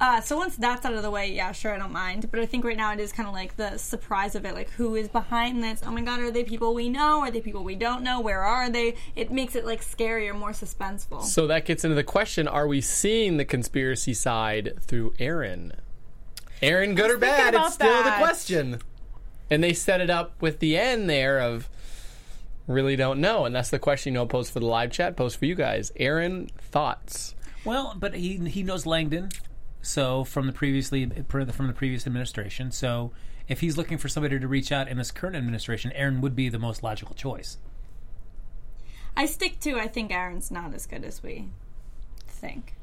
Uh, 0.00 0.20
so 0.20 0.36
once 0.36 0.54
that's 0.56 0.86
out 0.86 0.92
of 0.92 1.02
the 1.02 1.10
way, 1.10 1.32
yeah, 1.32 1.50
sure, 1.50 1.74
I 1.74 1.78
don't 1.78 1.92
mind. 1.92 2.30
But 2.30 2.38
I 2.38 2.46
think 2.46 2.64
right 2.64 2.76
now 2.76 2.92
it 2.92 3.00
is 3.00 3.12
kind 3.12 3.28
of 3.28 3.34
like 3.34 3.56
the 3.56 3.76
surprise 3.78 4.36
of 4.36 4.44
it, 4.44 4.54
like 4.54 4.70
who 4.70 4.94
is 4.94 5.08
behind 5.08 5.62
this? 5.62 5.82
Oh 5.84 5.90
my 5.90 6.02
god, 6.02 6.20
are 6.20 6.30
they 6.30 6.44
people 6.44 6.72
we 6.72 6.88
know? 6.88 7.20
Are 7.20 7.32
they 7.32 7.40
people 7.40 7.64
we 7.64 7.74
don't 7.74 8.02
know? 8.02 8.20
Where 8.20 8.42
are 8.42 8.70
they? 8.70 8.94
It 9.16 9.32
makes 9.32 9.56
it 9.56 9.64
like 9.64 9.84
scarier, 9.84 10.38
more 10.38 10.52
suspenseful. 10.52 11.24
So 11.24 11.48
that 11.48 11.64
gets 11.64 11.84
into 11.84 11.96
the 11.96 12.04
question 12.04 12.46
are 12.46 12.68
we 12.68 12.80
seeing 12.80 13.38
the 13.38 13.44
conspiracy 13.44 14.14
side 14.14 14.74
through 14.80 15.14
Aaron? 15.18 15.72
Aaron, 16.62 16.94
good 16.94 17.10
or 17.10 17.18
bad? 17.18 17.54
It's 17.54 17.74
still 17.74 18.02
the 18.02 18.12
question. 18.12 18.80
And 19.50 19.62
they 19.62 19.72
set 19.72 20.00
it 20.00 20.10
up 20.10 20.40
with 20.40 20.58
the 20.58 20.76
end 20.76 21.08
there 21.08 21.40
of 21.40 21.68
really 22.66 22.96
don't 22.96 23.20
know. 23.20 23.44
And 23.44 23.54
that's 23.54 23.70
the 23.70 23.78
question, 23.78 24.12
you 24.12 24.20
know, 24.20 24.26
post 24.26 24.52
for 24.52 24.60
the 24.60 24.66
live 24.66 24.92
chat, 24.92 25.16
post 25.16 25.38
for 25.38 25.46
you 25.46 25.54
guys. 25.54 25.90
Aaron, 25.96 26.48
thoughts? 26.58 27.34
Well, 27.64 27.94
but 27.98 28.14
he 28.14 28.36
he 28.36 28.62
knows 28.62 28.86
Langdon, 28.86 29.30
so 29.82 30.24
from 30.24 30.46
the 30.46 30.52
previously 30.52 31.06
from 31.28 31.66
the 31.66 31.72
previous 31.72 32.06
administration. 32.06 32.70
So 32.70 33.12
if 33.48 33.60
he's 33.60 33.76
looking 33.76 33.98
for 33.98 34.08
somebody 34.08 34.38
to 34.38 34.48
reach 34.48 34.70
out 34.70 34.88
in 34.88 34.98
this 34.98 35.10
current 35.10 35.36
administration, 35.36 35.90
Aaron 35.92 36.20
would 36.20 36.36
be 36.36 36.48
the 36.48 36.58
most 36.58 36.82
logical 36.82 37.14
choice. 37.14 37.58
I 39.16 39.26
stick 39.26 39.58
to. 39.60 39.76
I 39.76 39.88
think 39.88 40.12
Aaron's 40.12 40.50
not 40.50 40.74
as 40.74 40.86
good 40.86 41.04
as 41.04 41.22
we 41.22 41.48
think. 42.26 42.74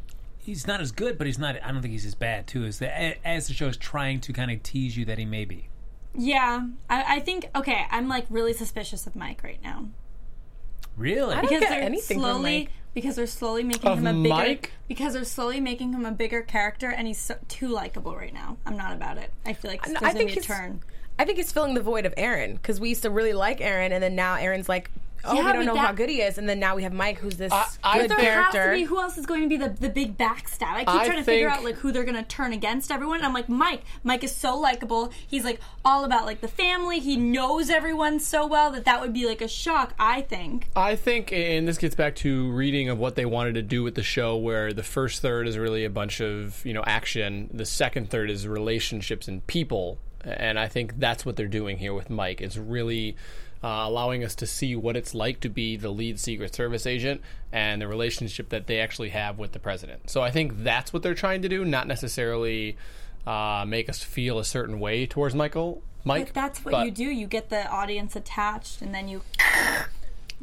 He's 0.45 0.67
not 0.67 0.79
as 0.79 0.91
good, 0.91 1.17
but 1.17 1.25
he's 1.25 1.39
not. 1.39 1.55
I 1.63 1.71
don't 1.71 1.81
think 1.81 1.91
he's 1.93 2.05
as 2.05 2.13
bad 2.13 2.45
too. 2.45 2.65
As 2.65 2.77
the 2.79 3.27
as 3.27 3.47
the 3.47 3.53
show 3.53 3.67
is 3.67 3.77
trying 3.77 4.21
to 4.21 4.31
kind 4.33 4.51
of 4.51 4.61
tease 4.61 4.95
you 4.95 5.03
that 5.05 5.17
he 5.17 5.25
may 5.25 5.43
be. 5.43 5.69
Yeah, 6.13 6.67
I, 6.89 7.15
I 7.15 7.19
think 7.21 7.49
okay. 7.55 7.85
I'm 7.89 8.07
like 8.07 8.25
really 8.29 8.53
suspicious 8.53 9.07
of 9.07 9.15
Mike 9.15 9.43
right 9.43 9.59
now. 9.63 9.85
Really? 10.97 11.33
I 11.33 11.41
don't 11.41 11.49
because 11.49 11.59
get 11.61 11.69
they're 11.69 11.81
anything 11.81 12.17
from 12.19 12.23
slowly 12.23 12.59
Mike. 12.59 12.71
because 12.93 13.15
they're 13.15 13.27
slowly 13.27 13.63
making 13.63 13.89
Of 13.89 13.97
him 13.99 14.07
a 14.07 14.13
bigger 14.13 14.29
Mike? 14.29 14.71
because 14.87 15.13
they're 15.13 15.25
slowly 15.25 15.59
making 15.59 15.93
him 15.93 16.05
a 16.05 16.11
bigger 16.11 16.41
character 16.41 16.89
and 16.89 17.07
he's 17.07 17.17
so, 17.17 17.37
too 17.49 17.67
likable 17.67 18.15
right 18.15 18.33
now. 18.33 18.57
I'm 18.65 18.77
not 18.77 18.93
about 18.93 19.17
it. 19.17 19.31
I 19.45 19.53
feel 19.53 19.71
like 19.71 19.83
there's 19.83 19.97
I 19.97 19.99
gonna 19.99 20.13
think 20.13 20.27
be 20.29 20.33
a 20.33 20.35
he's. 20.35 20.45
turn. 20.45 20.81
I 21.19 21.25
think 21.25 21.37
he's 21.37 21.51
filling 21.51 21.73
the 21.73 21.81
void 21.81 22.05
of 22.05 22.13
Aaron 22.17 22.53
because 22.53 22.79
we 22.79 22.89
used 22.89 23.01
to 23.01 23.09
really 23.09 23.33
like 23.33 23.59
Aaron, 23.61 23.91
and 23.91 24.01
then 24.03 24.15
now 24.15 24.35
Aaron's 24.35 24.69
like, 24.69 24.89
oh, 25.27 25.35
Yeah, 25.35 25.45
we 25.47 25.53
don't 25.53 25.65
know 25.65 25.73
that- 25.73 25.85
how 25.87 25.91
good 25.93 26.09
he 26.09 26.21
is, 26.21 26.37
and 26.37 26.47
then 26.47 26.59
now 26.59 26.75
we 26.75 26.83
have 26.83 26.93
Mike, 26.93 27.19
who's 27.19 27.37
this 27.37 27.51
I- 27.51 27.67
I 27.83 27.97
good 28.01 28.11
There 28.11 28.17
think- 28.17 28.29
has 28.29 28.45
to 28.47 28.57
character. 28.57 28.75
be 28.75 28.83
who 28.83 28.99
else 29.01 29.17
is 29.17 29.25
going 29.25 29.41
to 29.43 29.47
be 29.49 29.57
the, 29.57 29.69
the 29.69 29.89
big 29.89 30.17
backstab. 30.17 30.73
I 30.73 30.79
keep 30.79 30.89
I 30.89 31.05
trying 31.05 31.17
to 31.17 31.23
figure 31.23 31.49
out 31.49 31.63
like 31.63 31.75
who 31.75 31.91
they're 31.91 32.03
going 32.03 32.15
to 32.15 32.23
turn 32.23 32.53
against 32.53 32.91
everyone. 32.91 33.17
And 33.17 33.25
I'm 33.25 33.33
like 33.33 33.49
Mike. 33.49 33.81
Mike 34.03 34.23
is 34.23 34.33
so 34.33 34.57
likable. 34.57 35.11
He's 35.27 35.43
like 35.43 35.59
all 35.83 36.03
about 36.05 36.25
like 36.25 36.41
the 36.41 36.47
family. 36.47 36.99
He 36.99 37.17
knows 37.17 37.69
everyone 37.69 38.19
so 38.19 38.45
well 38.45 38.71
that 38.71 38.85
that 38.85 39.01
would 39.01 39.13
be 39.13 39.25
like 39.27 39.41
a 39.41 39.47
shock. 39.47 39.93
I 39.99 40.21
think. 40.21 40.67
I 40.75 40.95
think, 40.95 41.31
and 41.31 41.67
this 41.67 41.77
gets 41.77 41.95
back 41.95 42.15
to 42.17 42.51
reading 42.51 42.89
of 42.89 42.97
what 42.99 43.15
they 43.15 43.25
wanted 43.25 43.55
to 43.55 43.61
do 43.61 43.83
with 43.83 43.95
the 43.95 44.03
show, 44.03 44.35
where 44.37 44.73
the 44.73 44.83
first 44.83 45.21
third 45.21 45.47
is 45.47 45.57
really 45.57 45.85
a 45.85 45.89
bunch 45.89 46.21
of 46.21 46.65
you 46.65 46.73
know 46.73 46.83
action, 46.85 47.49
the 47.53 47.65
second 47.65 48.09
third 48.09 48.29
is 48.29 48.47
relationships 48.47 49.27
and 49.27 49.45
people, 49.47 49.97
and 50.23 50.59
I 50.59 50.67
think 50.67 50.99
that's 50.99 51.25
what 51.25 51.35
they're 51.35 51.47
doing 51.47 51.77
here 51.77 51.93
with 51.93 52.09
Mike. 52.09 52.41
It's 52.41 52.57
really 52.57 53.15
uh, 53.63 53.83
allowing 53.85 54.23
us 54.23 54.35
to 54.35 54.45
see 54.45 54.75
what 54.75 54.95
it's 54.95 55.15
like 55.15 55.39
to 55.41 55.49
be 55.49 55.75
the 55.75 55.89
lead 55.89 56.19
Secret 56.19 56.53
Service 56.53 56.85
agent 56.85 57.21
and 57.51 57.81
the 57.81 57.87
relationship 57.87 58.49
that 58.49 58.67
they 58.67 58.79
actually 58.79 59.09
have 59.09 59.37
with 59.37 59.53
the 59.53 59.59
president. 59.59 60.09
So 60.09 60.21
I 60.21 60.31
think 60.31 60.63
that's 60.63 60.93
what 60.93 61.03
they're 61.03 61.15
trying 61.15 61.41
to 61.41 61.49
do, 61.49 61.65
not 61.65 61.87
necessarily 61.87 62.77
uh, 63.25 63.65
make 63.67 63.89
us 63.89 64.03
feel 64.03 64.39
a 64.39 64.45
certain 64.45 64.79
way 64.79 65.05
towards 65.05 65.33
Michael. 65.33 65.81
Mike, 66.03 66.27
But 66.27 66.33
that's 66.35 66.63
what 66.63 66.71
but 66.71 66.85
you 66.85 66.91
do. 66.91 67.05
You 67.05 67.25
get 67.25 67.49
the 67.49 67.67
audience 67.67 68.15
attached, 68.15 68.81
and 68.81 68.93
then 68.93 69.07
you. 69.07 69.21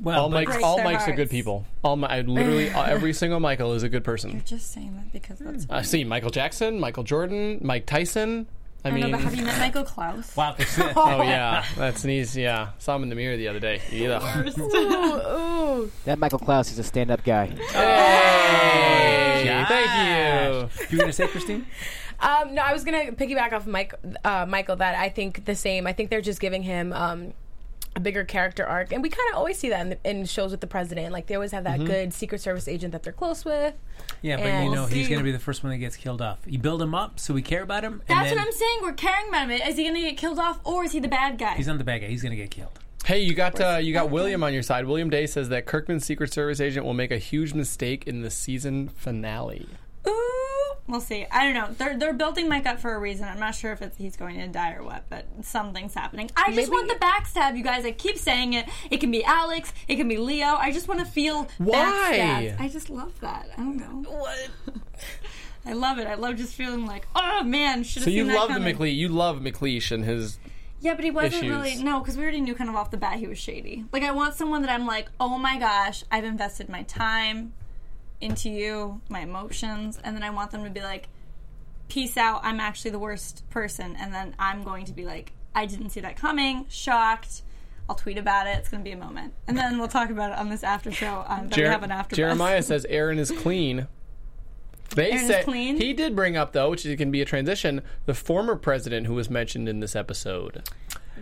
Well, 0.00 0.23
All 0.23 0.31
Mikes, 0.31 0.57
all 0.62 0.76
their 0.76 0.85
Mikes 0.87 1.07
are 1.07 1.12
good 1.12 1.31
people. 1.31 1.66
All 1.85 1.97
my, 1.97 2.09
I 2.09 2.21
literally, 2.23 2.69
every 2.71 3.12
single 3.12 3.40
Michael 3.40 3.75
is 3.75 3.83
a 3.83 3.88
good 3.88 4.02
person. 4.02 4.31
You're 4.33 4.40
just 4.40 4.73
saying 4.73 4.95
that 4.97 5.12
because 5.12 5.38
that's. 5.38 5.66
I 5.69 5.83
see 5.83 6.02
Michael 6.02 6.31
Jackson, 6.31 6.81
Michael 6.81 7.04
Jordan, 7.04 7.61
Mike 7.62 7.87
Tyson. 7.87 8.47
I, 8.85 8.89
I 8.89 8.91
mean, 8.91 9.03
know, 9.03 9.11
but 9.12 9.21
have 9.21 9.35
you 9.35 9.45
met 9.45 9.59
Michael 9.61 9.85
Clouse? 9.85 10.33
wow, 10.37 10.55
this- 10.59 10.79
oh 10.97 11.23
yeah, 11.23 11.65
that's 11.77 12.03
an 12.05 12.11
easy. 12.11 12.43
Yeah, 12.43 12.71
saw 12.79 12.97
him 12.97 13.05
in 13.05 13.09
the 13.09 13.15
mirror 13.15 13.37
the 13.37 13.49
other 13.49 13.61
day. 13.61 13.81
Yeah. 13.91 14.19
That 16.05 16.19
Michael 16.19 16.39
Clouse 16.39 16.71
is 16.71 16.79
a 16.79 16.83
stand-up 16.85 17.25
guy. 17.25 17.47
Hey, 17.47 19.43
Josh. 19.45 19.69
thank 19.69 19.91
you. 19.97 20.87
You 20.91 20.97
were 20.99 21.03
gonna 21.05 21.12
say, 21.12 21.27
Christine? 21.27 21.67
Um, 22.21 22.55
no, 22.55 22.62
I 22.62 22.73
was 22.73 22.85
gonna 22.85 23.12
piggyback 23.12 23.53
off 23.53 23.67
Mike, 23.67 23.95
uh, 24.25 24.47
Michael. 24.47 24.77
That 24.77 24.95
I 24.95 25.09
think 25.09 25.45
the 25.45 25.55
same. 25.57 25.87
I 25.87 25.93
think 25.93 26.11
they're 26.11 26.21
just 26.21 26.41
giving 26.41 26.62
him 26.62 26.93
um, 26.93 27.33
a 27.95 28.01
bigger 28.01 28.25
character 28.25 28.65
arc, 28.65 28.93
and 28.93 29.03
we 29.03 29.09
kind 29.11 29.31
of 29.33 29.37
always 29.39 29.59
see 29.59 29.69
that 29.69 29.81
in, 29.83 29.89
the, 29.91 29.99
in 30.11 30.25
shows 30.25 30.51
with 30.51 30.61
the 30.61 30.67
president. 30.67 31.13
Like 31.13 31.27
they 31.27 31.35
always 31.35 31.53
have 31.53 31.65
that 31.65 31.79
Mm-hmm. 31.79 31.87
good 31.87 32.15
Secret 32.15 32.41
Service 32.41 32.67
agent 32.69 32.93
that 32.93 33.03
they're 33.03 33.13
close 33.13 33.45
with. 33.45 33.75
Yeah, 34.23 34.37
but 34.37 34.45
you 34.65 34.71
know 34.71 34.83
we'll 34.83 34.87
he's 34.87 35.09
gonna 35.09 35.23
be 35.23 35.33
the 35.33 35.39
first 35.39 35.63
one 35.63 35.71
that 35.73 35.79
gets 35.79 35.97
killed 35.97 36.23
off. 36.23 36.39
You 36.47 36.59
build 36.59 36.81
him 36.83 36.95
up 36.95 37.19
so 37.21 37.35
we 37.35 37.43
care 37.43 37.63
about 37.63 37.85
him. 37.85 38.03
and 38.09 38.19
That's 38.19 38.31
then 38.31 38.39
what 38.39 38.47
I'm 38.47 38.53
saying. 38.53 38.79
We're 38.83 38.93
caring 38.95 39.29
about 39.29 39.49
him. 39.51 39.61
Is 39.69 39.77
he 39.77 39.83
going 39.85 39.95
to 39.95 40.01
get 40.01 40.17
killed 40.17 40.39
off, 40.39 40.61
or 40.65 40.85
is 40.85 40.93
he 40.93 41.01
the 41.01 41.09
bad 41.09 41.39
guy? 41.39 41.55
He's 41.57 41.67
not 41.67 41.79
the 41.79 41.85
bad 41.85 42.01
guy. 42.01 42.07
He's 42.09 42.23
gonna 42.23 42.37
get 42.37 42.51
killed. 42.51 42.79
Hey, 43.05 43.21
you 43.21 43.35
got 43.35 43.61
uh, 43.61 43.79
you 43.83 43.93
got 43.93 44.11
William 44.11 44.43
on 44.45 44.53
your 44.55 44.63
side. 44.63 44.87
William 44.87 45.11
Day 45.11 45.27
says 45.27 45.49
that 45.49 45.67
Kirkman's 45.67 46.05
Secret 46.05 46.33
Service 46.33 46.61
agent 46.61 46.87
will 46.87 46.95
make 46.95 47.11
a 47.11 47.19
huge 47.19 47.53
mistake 47.53 48.07
in 48.07 48.23
the 48.23 48.31
season 48.31 48.89
finale. 48.89 49.67
Ooh, 50.07 50.62
we'll 50.87 51.01
see. 51.01 51.27
I 51.31 51.45
don't 51.45 51.55
know. 51.55 51.75
They're 51.77 51.97
they're 51.97 52.12
building 52.12 52.49
Mike 52.49 52.67
up 52.67 52.81
for 52.81 52.95
a 52.95 52.99
reason. 52.99 53.27
I'm 53.27 53.39
not 53.39 53.55
sure 53.55 53.73
if 53.73 53.83
it's 53.83 53.97
he's 53.97 54.17
going 54.17 54.39
to 54.39 54.49
die 54.49 54.75
or 54.75 54.83
what, 54.83 55.05
but 55.09 55.27
something's 55.43 55.95
happening. 55.95 56.31
I 56.37 56.53
just 56.53 56.71
want 56.71 56.89
the 56.89 56.95
backstab, 56.95 57.57
you 57.57 57.65
guys. 57.65 57.85
I 57.85 57.93
keep 57.93 58.17
saying 58.19 58.55
it. 58.55 58.69
It 58.91 58.99
can 58.99 59.11
be 59.11 59.25
Alex. 59.25 59.73
It 59.89 59.97
can 59.97 60.09
be 60.09 60.19
Leo. 60.19 60.57
I 60.57 60.73
just 60.73 60.89
want 60.89 61.01
to 61.01 61.07
feel 61.07 61.49
Why? 61.59 61.77
backstabbed. 61.79 62.61
I 62.61 62.69
just 62.69 62.91
love 62.91 63.19
that. 63.21 63.49
I 63.57 63.61
don't 63.61 63.77
know. 63.77 64.11
What? 64.11 64.51
I 65.65 65.75
love 65.75 65.99
it. 65.99 66.07
I 66.07 66.15
love 66.15 66.37
just 66.37 66.55
feeling 66.55 66.87
like, 66.87 67.07
oh 67.15 67.45
man, 67.45 67.85
should 67.85 68.03
have 68.03 68.05
So 68.05 68.11
you 68.11 68.25
love 68.25 68.49
the. 68.49 68.61
MacLeish. 68.61 68.97
You 68.97 69.09
love 69.09 69.39
MacLeish 69.39 69.93
and 69.93 70.05
his. 70.05 70.39
Yeah, 70.81 70.95
but 70.95 71.05
he 71.05 71.12
wasn't 71.12 71.45
issues. 71.45 71.49
really 71.49 71.77
no, 71.77 72.01
because 72.01 72.17
we 72.17 72.25
already 72.25 72.41
knew 72.41 72.57
kind 72.57 72.69
of 72.69 72.75
off 72.75 72.91
the 72.91 72.97
bat 72.97 73.19
he 73.21 73.29
was 73.29 73.39
shady. 73.39 73.85
Like 73.93 74.03
I 74.03 74.11
want 74.11 74.35
someone 74.35 74.62
that 74.62 74.71
I'm 74.71 74.85
like, 74.85 75.09
oh 75.21 75.39
my 75.39 75.57
gosh, 75.57 76.03
I've 76.11 76.25
invested 76.25 76.69
my 76.69 76.83
time 76.83 77.53
into 78.23 78.49
you, 78.49 79.01
my 79.09 79.21
emotions, 79.21 79.99
and 80.03 80.17
then 80.17 80.23
I 80.23 80.31
want 80.31 80.51
them 80.51 80.65
to 80.65 80.71
be 80.71 80.81
like, 80.81 81.09
peace 81.89 82.17
out. 82.17 82.41
I'm 82.45 82.61
actually 82.61 82.93
the 82.93 82.99
worst 82.99 83.49
person, 83.51 83.97
and 83.99 84.15
then 84.15 84.35
I'm 84.39 84.63
going 84.63 84.87
to 84.87 84.93
be 84.93 85.05
like, 85.05 85.33
I 85.55 85.67
didn't 85.67 85.91
see 85.91 86.01
that 86.01 86.17
coming, 86.17 86.67
shocked. 86.69 87.43
I'll 87.89 87.97
tweet 87.97 88.17
about 88.17 88.47
it. 88.47 88.57
It's 88.59 88.69
going 88.69 88.83
to 88.83 88.89
be 88.89 88.93
a 88.93 88.99
moment, 88.99 89.35
and 89.47 89.59
then 89.59 89.79
we'll 89.79 89.89
talk 89.89 90.11
about 90.11 90.33
it 90.33 90.39
on 90.39 90.49
this 90.49 90.63
after 90.63 90.93
show. 90.93 91.25
Um, 91.27 91.49
that 91.49 91.59
we 91.59 91.65
have 91.65 91.83
an 91.83 91.91
after. 91.91 92.17
Jeremiah 92.17 92.63
says 92.63 92.87
Aaron 92.89 93.19
is 93.19 93.31
clean. 93.31 93.89
They 94.95 95.11
Aaron 95.11 95.31
is 95.31 95.45
clean? 95.45 95.77
he 95.77 95.93
did 95.93 96.15
bring 96.15 96.37
up 96.37 96.53
though, 96.53 96.71
which 96.71 96.85
can 96.85 97.11
be 97.11 97.21
a 97.21 97.25
transition, 97.25 97.83
the 98.07 98.15
former 98.15 98.57
president 98.57 99.07
who 99.07 99.15
was 99.15 99.29
mentioned 99.29 99.69
in 99.69 99.81
this 99.81 99.97
episode. 99.97 100.69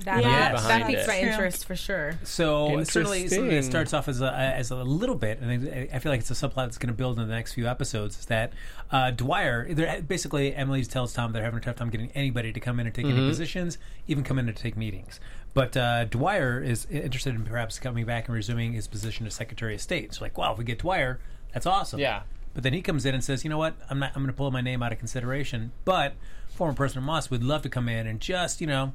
That, 0.05 0.23
Yeah, 0.23 0.31
that 0.31 0.53
behind 0.53 0.87
piques 0.87 1.07
my 1.07 1.19
interest 1.19 1.67
for 1.67 1.77
sure. 1.77 2.19
So 2.25 2.83
certainly 2.85 3.29
something 3.29 3.49
that 3.51 3.65
starts 3.65 3.93
off 3.93 4.09
as 4.09 4.21
a, 4.21 4.33
as 4.33 4.71
a 4.71 4.77
little 4.77 5.15
bit, 5.15 5.41
and 5.41 5.69
I, 5.69 5.89
I 5.95 5.99
feel 5.99 6.11
like 6.11 6.21
it's 6.21 6.31
a 6.31 6.35
subplot 6.35 6.67
that's 6.67 6.79
going 6.79 6.89
to 6.89 6.95
build 6.95 7.19
in 7.19 7.29
the 7.29 7.35
next 7.35 7.55
few 7.55 7.67
episodes. 7.67 8.19
Is 8.19 8.27
that 8.27 8.53
uh, 8.91 9.11
Dwyer? 9.11 9.73
Basically, 10.07 10.55
Emily 10.55 10.85
tells 10.85 11.13
Tom 11.13 11.33
they're 11.33 11.45
having 11.45 11.59
a 11.59 11.63
tough 11.63 11.77
time 11.77 11.91
getting 11.91 12.11
anybody 12.15 12.53
to 12.53 12.61
come 12.61 12.81
in 12.81 12.87
and 12.87 12.95
take 12.95 13.07
any 13.07 13.29
positions, 13.29 13.79
even 14.07 14.25
come 14.25 14.39
in 14.39 14.49
and 14.49 14.57
take 14.57 14.77
meetings. 14.77 15.21
But 15.53 15.77
uh, 15.77 16.05
Dwyer 16.05 16.63
is 16.63 16.87
interested 16.87 17.35
in 17.35 17.45
perhaps 17.45 17.79
coming 17.79 18.05
back 18.05 18.27
and 18.29 18.35
resuming 18.35 18.73
his 18.73 18.87
position 18.87 19.27
as 19.27 19.35
Secretary 19.35 19.75
of 19.75 19.81
State. 19.81 20.15
So, 20.15 20.25
like, 20.25 20.39
wow, 20.39 20.53
if 20.53 20.59
we 20.59 20.65
get 20.65 20.79
Dwyer, 20.79 21.21
that's 21.53 21.67
awesome. 21.67 21.99
Yeah. 21.99 22.23
But 22.55 22.63
then 22.63 22.73
he 22.73 22.83
comes 22.83 23.07
in 23.07 23.15
and 23.15 23.23
says, 23.23 23.45
"You 23.45 23.51
know 23.51 23.59
what? 23.59 23.75
I'm 23.89 23.99
not. 23.99 24.13
I'm 24.15 24.23
going 24.23 24.33
to 24.33 24.37
pull 24.37 24.51
my 24.51 24.61
name 24.61 24.83
out 24.83 24.93
of 24.93 24.99
consideration. 24.99 25.73
But 25.85 26.15
former 26.49 26.75
President 26.75 27.07
Moss 27.07 27.31
would 27.31 27.43
love 27.45 27.63
to 27.63 27.69
come 27.69 27.89
in 27.89 28.07
and 28.07 28.21
just, 28.21 28.61
you 28.61 28.67
know, 28.67 28.93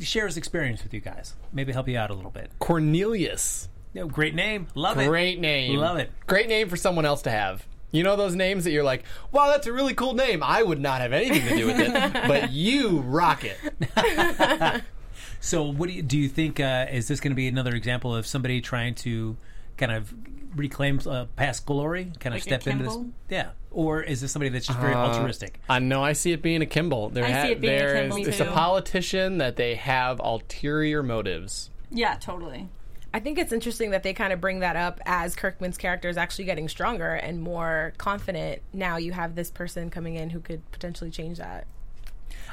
share 0.00 0.26
his 0.26 0.36
experience 0.36 0.82
with 0.82 0.94
you 0.94 1.00
guys. 1.00 1.34
Maybe 1.52 1.72
help 1.72 1.88
you 1.88 1.98
out 1.98 2.10
a 2.10 2.14
little 2.14 2.30
bit. 2.30 2.50
Cornelius. 2.58 3.68
Know, 3.94 4.06
great 4.06 4.34
name. 4.34 4.68
Love 4.74 4.98
it. 4.98 5.06
Great 5.06 5.40
name. 5.40 5.78
Love 5.78 5.96
it. 5.96 6.12
Great 6.26 6.48
name 6.48 6.68
for 6.68 6.76
someone 6.76 7.04
else 7.04 7.22
to 7.22 7.30
have. 7.30 7.66
You 7.90 8.02
know 8.02 8.16
those 8.16 8.34
names 8.34 8.64
that 8.64 8.70
you're 8.70 8.84
like, 8.84 9.04
wow, 9.32 9.48
that's 9.48 9.66
a 9.66 9.72
really 9.72 9.94
cool 9.94 10.12
name. 10.12 10.42
I 10.42 10.62
would 10.62 10.78
not 10.78 11.00
have 11.00 11.12
anything 11.12 11.48
to 11.48 11.56
do 11.56 11.66
with 11.66 11.80
it, 11.80 12.12
but 12.28 12.52
you 12.52 12.98
rock 13.00 13.44
it. 13.44 14.82
So, 15.40 15.62
what 15.62 15.88
do 15.88 15.94
you 15.94 16.02
do? 16.02 16.18
You 16.18 16.28
think 16.28 16.58
uh, 16.58 16.86
is 16.90 17.08
this 17.08 17.20
going 17.20 17.30
to 17.30 17.36
be 17.36 17.46
another 17.46 17.74
example 17.74 18.14
of 18.14 18.26
somebody 18.26 18.60
trying 18.60 18.94
to 18.96 19.36
kind 19.76 19.92
of 19.92 20.12
reclaim 20.58 21.00
uh, 21.06 21.26
past 21.36 21.64
glory, 21.66 22.04
kind 22.20 22.26
of 22.26 22.32
Like 22.34 22.40
a 22.40 22.42
step 22.42 22.66
into 22.66 22.84
this? 22.84 22.92
Kimble? 22.94 23.12
Yeah, 23.30 23.50
or 23.70 24.02
is 24.02 24.20
this 24.20 24.32
somebody 24.32 24.50
that's 24.50 24.66
just 24.66 24.78
very 24.78 24.94
altruistic? 24.94 25.60
I 25.68 25.78
know 25.78 26.02
I 26.04 26.12
see 26.12 26.32
it 26.32 26.42
being 26.42 26.62
a 26.62 26.66
Kimble. 26.66 27.10
There 27.10 27.24
I 27.24 27.44
see 27.46 27.52
it 27.52 27.60
being 27.60 27.74
a 27.74 27.78
there's- 27.78 28.12
Kimble, 28.12 28.28
it's 28.28 28.40
a 28.40 28.44
too. 28.44 28.50
politician 28.50 29.38
that 29.38 29.56
they 29.56 29.74
have 29.76 30.20
ulterior 30.20 31.02
motives. 31.02 31.70
Yeah, 31.90 32.14
totally. 32.16 32.68
I 33.14 33.20
think 33.20 33.38
it's 33.38 33.52
interesting 33.52 33.90
that 33.92 34.02
they 34.02 34.12
kind 34.12 34.34
of 34.34 34.40
bring 34.40 34.60
that 34.60 34.76
up 34.76 35.00
as 35.06 35.34
Kirkman's 35.34 35.78
character 35.78 36.10
is 36.10 36.18
actually 36.18 36.44
getting 36.44 36.68
stronger 36.68 37.14
and 37.14 37.40
more 37.40 37.94
confident. 37.96 38.60
Now 38.74 38.98
you 38.98 39.12
have 39.12 39.34
this 39.34 39.50
person 39.50 39.88
coming 39.88 40.16
in 40.16 40.30
who 40.30 40.40
could 40.40 40.70
potentially 40.72 41.10
change 41.10 41.38
that. 41.38 41.66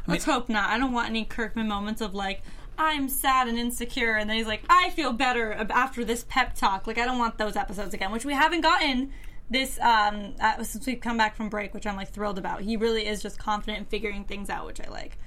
Let's 0.08 0.24
hope 0.24 0.48
not. 0.50 0.70
I 0.70 0.78
don't 0.78 0.94
want 0.94 1.10
any 1.10 1.26
Kirkman 1.26 1.68
moments 1.68 2.00
of 2.00 2.14
like, 2.16 2.42
I'm 2.78 3.10
sad 3.10 3.48
and 3.48 3.58
insecure, 3.58 4.16
and 4.16 4.30
then 4.30 4.38
he's 4.38 4.48
like, 4.48 4.64
I 4.70 4.90
feel 4.92 5.14
better 5.14 5.54
after 5.70 6.04
this 6.06 6.26
pep 6.28 6.56
talk. 6.56 6.88
Like, 6.88 6.98
I 6.98 7.06
don't 7.06 7.18
want 7.20 7.38
those 7.38 7.56
episodes 7.56 7.94
again, 7.94 8.12
which 8.12 8.26
we 8.26 8.34
haven't 8.34 8.62
gotten 8.62 9.12
this 9.48 9.78
um 9.80 10.34
uh, 10.42 10.64
since 10.64 10.88
we've 10.88 11.00
come 11.00 11.18
back 11.18 11.36
from 11.36 11.50
break, 11.50 11.74
which 11.74 11.86
I'm 11.86 11.96
like 11.96 12.10
thrilled 12.12 12.38
about. 12.40 12.62
He 12.62 12.78
really 12.78 13.06
is 13.06 13.22
just 13.22 13.38
confident 13.38 13.78
in 13.78 13.86
figuring 13.86 14.24
things 14.24 14.50
out, 14.50 14.66
which 14.66 14.82
I 14.82 14.90
like. 14.90 15.18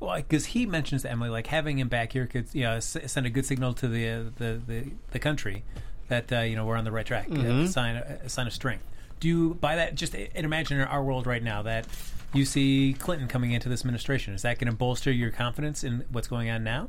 Well, 0.00 0.16
because 0.16 0.46
he 0.46 0.66
mentions 0.66 1.02
to 1.02 1.10
Emily, 1.10 1.28
like 1.30 1.46
having 1.46 1.78
him 1.78 1.88
back 1.88 2.12
here 2.12 2.26
could 2.26 2.46
you 2.52 2.62
know 2.62 2.76
s- 2.76 2.96
send 3.06 3.26
a 3.26 3.30
good 3.30 3.46
signal 3.46 3.74
to 3.74 3.86
the 3.86 4.08
uh, 4.08 4.22
the, 4.38 4.60
the 4.66 4.90
the 5.12 5.18
country 5.18 5.62
that 6.08 6.32
uh, 6.32 6.40
you 6.40 6.56
know 6.56 6.64
we're 6.66 6.76
on 6.76 6.84
the 6.84 6.90
right 6.90 7.06
track, 7.06 7.28
a 7.30 7.68
sign 7.68 7.96
a 7.96 8.28
sign 8.28 8.46
of 8.46 8.52
strength. 8.52 8.84
Do 9.20 9.28
you 9.28 9.54
buy 9.60 9.76
that? 9.76 9.94
Just 9.94 10.14
uh, 10.14 10.18
imagine 10.34 10.80
in 10.80 10.86
our 10.88 11.04
world 11.04 11.26
right 11.26 11.42
now 11.42 11.62
that 11.62 11.86
you 12.32 12.44
see 12.44 12.94
Clinton 12.98 13.28
coming 13.28 13.52
into 13.52 13.68
this 13.68 13.80
administration. 13.80 14.34
Is 14.34 14.42
that 14.42 14.58
going 14.58 14.70
to 14.70 14.76
bolster 14.76 15.10
your 15.10 15.30
confidence 15.30 15.82
in 15.84 16.04
what's 16.12 16.28
going 16.28 16.48
on 16.50 16.62
now? 16.64 16.88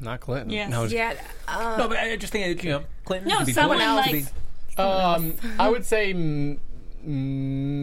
Not 0.00 0.20
Clinton. 0.20 0.50
Yes. 0.50 0.70
No, 0.70 0.84
Yeah, 0.84 1.14
uh, 1.48 1.76
No, 1.78 1.88
but 1.88 1.98
I 1.98 2.16
just 2.16 2.32
think 2.32 2.62
you 2.64 2.70
know 2.70 2.84
Clinton. 3.04 3.28
No, 3.28 3.38
could 3.38 3.46
be 3.46 3.52
someone 3.52 3.78
bullied, 3.78 4.04
could 4.04 4.12
like- 4.14 4.24
be- 4.76 4.82
Um, 4.82 5.34
I 5.58 5.68
would 5.68 5.84
say 5.84 6.10
m- 6.10 6.58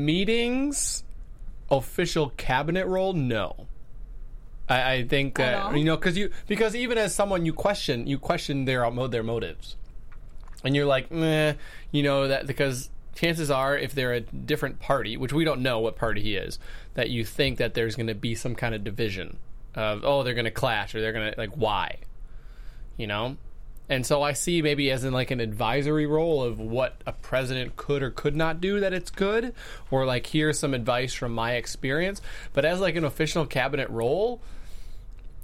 meetings, 0.06 1.04
official 1.70 2.30
cabinet 2.38 2.86
role. 2.88 3.14
No, 3.14 3.68
I, 4.70 4.94
I 4.94 5.08
think 5.08 5.36
that 5.38 5.58
all? 5.58 5.76
you 5.78 5.84
know 5.84 5.96
because 5.98 6.18
you 6.18 6.32
because 6.48 6.76
even 6.76 6.98
as 6.98 7.14
someone 7.16 7.46
you 7.46 7.54
question 7.54 8.08
you 8.08 8.18
question 8.20 8.66
their 8.66 8.90
mo- 8.92 9.08
their 9.08 9.24
motives, 9.24 9.76
and 10.64 10.76
you're 10.76 10.86
like, 10.86 11.12
meh, 11.12 11.54
you 11.92 12.04
know 12.04 12.28
that 12.28 12.48
because 12.48 12.90
chances 13.16 13.52
are 13.52 13.78
if 13.78 13.94
they're 13.94 14.14
a 14.14 14.22
different 14.22 14.80
party, 14.80 15.18
which 15.18 15.34
we 15.34 15.44
don't 15.44 15.62
know 15.62 15.80
what 15.80 15.96
party 15.96 16.22
he 16.22 16.36
is, 16.36 16.60
that 16.94 17.10
you 17.10 17.26
think 17.26 17.58
that 17.58 17.74
there's 17.74 17.96
going 17.96 18.08
to 18.08 18.16
be 18.16 18.36
some 18.36 18.56
kind 18.56 18.74
of 18.76 18.84
division 18.84 19.38
of 19.74 20.04
oh 20.04 20.24
they're 20.24 20.34
going 20.34 20.46
to 20.46 20.52
clash 20.52 20.94
or 20.94 21.02
they're 21.02 21.14
going 21.14 21.32
to 21.32 21.40
like 21.40 21.56
why, 21.56 21.98
you 22.98 23.08
know. 23.08 23.38
And 23.90 24.06
so 24.06 24.22
I 24.22 24.32
see 24.32 24.62
maybe 24.62 24.90
as 24.90 25.04
in 25.04 25.12
like 25.12 25.32
an 25.32 25.42
advisory 25.42 26.06
role 26.06 26.44
of 26.44 26.60
what 26.60 27.02
a 27.06 27.12
president 27.12 27.76
could 27.76 28.02
or 28.02 28.10
could 28.10 28.38
not 28.38 28.62
do 28.62 28.80
that 28.80 28.94
it's 28.94 29.12
good, 29.12 29.54
or 29.90 30.06
like 30.06 30.28
here's 30.28 30.58
some 30.58 30.74
advice 30.74 31.14
from 31.14 31.34
my 31.34 31.54
experience. 31.56 32.22
But 32.54 32.64
as 32.64 32.80
like 32.80 32.96
an 32.96 33.04
official 33.04 33.46
cabinet 33.46 33.90
role, 33.90 34.42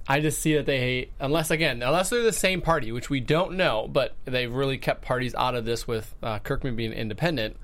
I 0.10 0.22
just 0.22 0.40
see 0.42 0.56
that 0.56 0.66
they, 0.66 1.10
unless 1.20 1.52
again, 1.52 1.82
unless 1.84 2.10
they're 2.10 2.24
the 2.24 2.32
same 2.32 2.62
party, 2.62 2.92
which 2.92 3.10
we 3.10 3.20
don't 3.20 3.54
know, 3.54 3.90
but 3.92 4.16
they've 4.26 4.52
really 4.52 4.78
kept 4.78 5.02
parties 5.02 5.36
out 5.36 5.56
of 5.56 5.66
this 5.66 5.86
with 5.88 6.14
uh, 6.24 6.40
Kirkman 6.40 6.76
being 6.76 6.94
independent, 6.94 7.58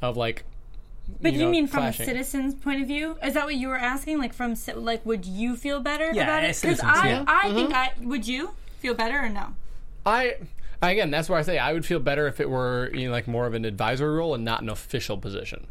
of 0.00 0.16
like. 0.16 0.44
But 1.20 1.34
you, 1.34 1.40
know, 1.44 1.50
mean 1.50 1.66
from 1.68 1.80
clashing. 1.82 2.02
a 2.02 2.06
citizen's 2.06 2.54
point 2.54 2.80
of 2.80 2.88
view? 2.88 3.16
Is 3.22 3.34
that 3.34 3.44
what 3.44 3.54
you 3.54 3.68
were 3.68 3.76
asking? 3.78 4.18
Like 4.18 4.32
from 4.32 4.56
like, 4.74 5.04
would 5.06 5.24
you 5.26 5.54
feel 5.54 5.80
better 5.80 6.10
Yeah, 6.12 6.24
about 6.24 6.44
it? 6.44 6.48
as 6.50 6.58
citizens, 6.58 6.90
I, 6.92 7.08
yeah. 7.08 7.24
I 7.28 7.52
think 7.52 7.72
I 7.72 7.92
would. 8.02 8.26
You 8.26 8.50
feel 8.80 8.94
better 8.94 9.18
or 9.20 9.28
no? 9.28 9.54
I 10.04 10.34
again, 10.82 11.10
that's 11.12 11.28
where 11.28 11.38
I 11.38 11.42
say 11.42 11.58
I 11.58 11.72
would 11.74 11.86
feel 11.86 12.00
better 12.00 12.26
if 12.26 12.40
it 12.40 12.50
were 12.50 12.90
you 12.92 13.06
know, 13.06 13.12
like 13.12 13.28
more 13.28 13.46
of 13.46 13.54
an 13.54 13.64
advisory 13.64 14.16
role 14.16 14.34
and 14.34 14.44
not 14.44 14.62
an 14.62 14.68
official 14.68 15.16
position. 15.18 15.66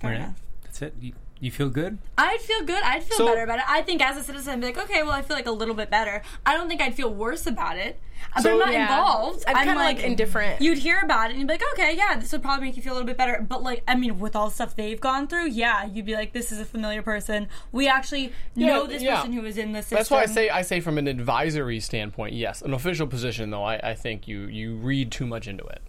Fair 0.00 0.10
Right. 0.10 0.16
enough. 0.20 0.34
That's 0.64 0.82
it. 0.82 0.94
You, 1.00 1.12
you 1.44 1.50
feel 1.50 1.68
good? 1.68 1.98
I'd 2.18 2.40
feel 2.40 2.64
good. 2.64 2.82
I'd 2.82 3.02
feel 3.04 3.18
So- 3.18 3.26
better 3.26 3.42
about 3.42 3.58
it. 3.58 3.64
I 3.68 3.82
think 3.82 4.00
as 4.02 4.16
a 4.16 4.22
citizen, 4.22 4.54
I'd 4.54 4.60
be 4.60 4.66
like, 4.66 4.78
okay, 4.78 5.02
well, 5.02 5.12
I 5.12 5.22
feel 5.22 5.36
like 5.36 5.46
a 5.46 5.50
little 5.52 5.74
bit 5.74 5.90
better. 5.90 6.22
I 6.46 6.54
don't 6.54 6.68
think 6.68 6.80
I'd 6.80 6.94
feel 6.94 7.12
worse 7.12 7.46
about 7.46 7.76
it. 7.76 8.00
Uh, 8.34 8.40
So- 8.40 8.42
but 8.42 8.52
I'm 8.52 8.58
not 8.58 8.72
Yeah. 8.72 8.82
involved. 8.82 9.44
I'm 9.46 9.56
kinda, 9.56 9.74
like, 9.74 10.02
indifferent. 10.02 10.60
You'd 10.62 10.78
hear 10.78 11.00
about 11.02 11.26
it 11.26 11.32
and 11.32 11.40
you'd 11.40 11.46
be 11.48 11.54
like, 11.54 11.62
okay, 11.74 11.94
yeah, 11.96 12.16
this 12.16 12.32
would 12.32 12.42
probably 12.42 12.66
make 12.66 12.76
you 12.76 12.82
feel 12.82 12.92
a 12.92 12.96
little 12.96 13.06
bit 13.06 13.16
better. 13.18 13.44
But 13.46 13.62
like, 13.62 13.82
I 13.86 13.94
mean, 13.94 14.18
with 14.18 14.34
all 14.34 14.48
the 14.48 14.54
stuff 14.54 14.74
they've 14.74 15.00
gone 15.00 15.26
through, 15.26 15.48
yeah, 15.48 15.84
you'd 15.84 16.06
be 16.06 16.14
like, 16.14 16.32
this 16.32 16.50
is 16.50 16.58
a 16.58 16.64
familiar 16.64 17.02
person. 17.02 17.48
We 17.72 17.86
actually 17.88 18.32
know 18.56 18.86
this 18.86 19.02
yeah. 19.02 19.16
person 19.16 19.32
who 19.34 19.42
was 19.42 19.58
in 19.58 19.72
this 19.72 19.86
system. 19.86 19.96
That's 19.98 20.10
why 20.10 20.22
I 20.22 20.26
say 20.26 20.48
I 20.48 20.62
say 20.62 20.80
from 20.80 20.96
an 20.98 21.06
advisory 21.06 21.80
standpoint, 21.80 22.32
yes. 22.34 22.62
An 22.62 22.72
official 22.72 23.06
position 23.06 23.50
though, 23.50 23.64
I, 23.64 23.90
I 23.90 23.94
think 23.94 24.26
you 24.26 24.42
you 24.46 24.76
read 24.76 25.12
too 25.12 25.26
much 25.26 25.46
into 25.46 25.64
it. 25.64 25.82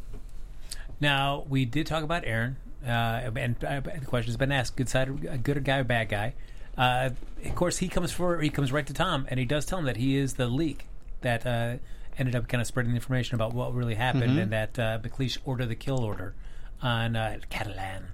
Now 0.99 1.45
we 1.49 1.65
did 1.65 1.87
talk 1.87 2.03
about 2.03 2.23
Aaron, 2.25 2.57
uh, 2.85 3.31
and 3.35 3.63
uh, 3.63 3.79
the 3.79 4.05
question 4.05 4.27
has 4.29 4.37
been 4.37 4.51
asked: 4.51 4.75
good 4.75 4.89
side, 4.89 5.09
a 5.29 5.37
good 5.37 5.63
guy 5.63 5.79
or 5.79 5.83
bad 5.83 6.09
guy? 6.09 6.33
Uh, 6.77 7.11
of 7.45 7.55
course, 7.55 7.77
he 7.77 7.87
comes 7.87 8.11
for 8.11 8.41
he 8.41 8.49
comes 8.49 8.71
right 8.71 8.85
to 8.85 8.93
Tom, 8.93 9.25
and 9.29 9.39
he 9.39 9.45
does 9.45 9.65
tell 9.65 9.79
him 9.79 9.85
that 9.85 9.97
he 9.97 10.17
is 10.17 10.33
the 10.35 10.47
leak 10.47 10.87
that 11.21 11.45
uh, 11.45 11.75
ended 12.17 12.35
up 12.35 12.47
kind 12.47 12.61
of 12.61 12.67
spreading 12.67 12.91
the 12.91 12.97
information 12.97 13.35
about 13.35 13.53
what 13.53 13.73
really 13.73 13.95
happened, 13.95 14.37
and 14.37 14.51
that 14.51 14.77
uh, 14.77 14.99
MacLeish 14.99 15.37
ordered 15.45 15.67
the 15.67 15.75
kill 15.75 16.01
order 16.03 16.33
on 16.81 17.15
uh, 17.15 17.39
Catalan. 17.49 18.07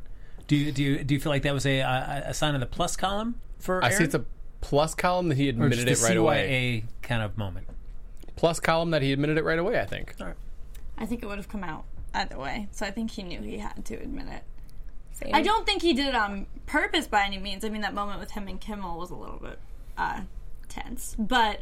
Do 0.48 0.56
you 0.56 0.72
do 0.72 0.84
you 0.84 1.04
do 1.04 1.14
you 1.14 1.20
feel 1.20 1.32
like 1.32 1.44
that 1.44 1.54
was 1.54 1.66
a 1.66 1.80
a, 1.80 2.24
a 2.28 2.34
sign 2.34 2.54
of 2.56 2.62
the 2.62 2.68
plus 2.68 2.96
column 2.96 3.36
for? 3.60 3.84
I 3.84 3.88
Aaron? 3.88 3.98
see 3.98 4.04
it's 4.06 4.16
a 4.16 4.26
plus 4.62 4.96
column 4.96 5.30
that 5.30 5.36
he 5.36 5.48
or 5.48 5.50
admitted 5.52 5.88
just 5.88 6.04
it 6.04 6.06
right 6.06 6.18
CYA 6.18 6.20
away. 6.20 6.84
kind 7.02 7.24
of 7.24 7.38
moment. 7.38 7.68
Plus 8.36 8.60
column 8.60 8.92
that 8.92 9.02
he 9.02 9.12
admitted 9.12 9.38
it 9.38 9.44
right 9.44 9.60
away. 9.60 9.80
I 9.80 9.86
think. 9.86 10.16
I 10.98 11.06
think 11.06 11.24
it 11.24 11.26
would 11.26 11.38
have 11.38 11.50
come 11.50 11.64
out 11.64 11.86
either 12.14 12.38
way. 12.38 12.68
So 12.72 12.86
I 12.86 12.92
think 12.92 13.12
he 13.12 13.24
knew 13.24 13.42
he 13.42 13.58
had 13.58 13.84
to 13.86 13.96
admit 13.96 14.28
it. 14.28 14.44
Same. 15.22 15.36
I 15.36 15.42
don't 15.42 15.66
think 15.66 15.82
he 15.82 15.94
did 15.94 16.08
it 16.08 16.16
on 16.16 16.46
purpose 16.66 17.08
by 17.08 17.24
any 17.26 17.38
means. 17.38 17.64
I 17.64 17.70
mean, 17.70 17.82
that 17.82 17.94
moment 17.94 18.20
with 18.20 18.32
him 18.32 18.48
and 18.48 18.60
Kimble 18.60 18.98
was 18.98 19.10
a 19.12 19.16
little 19.16 19.38
bit 19.38 19.60
uh, 19.98 20.22
tense. 20.70 21.16
But, 21.20 21.62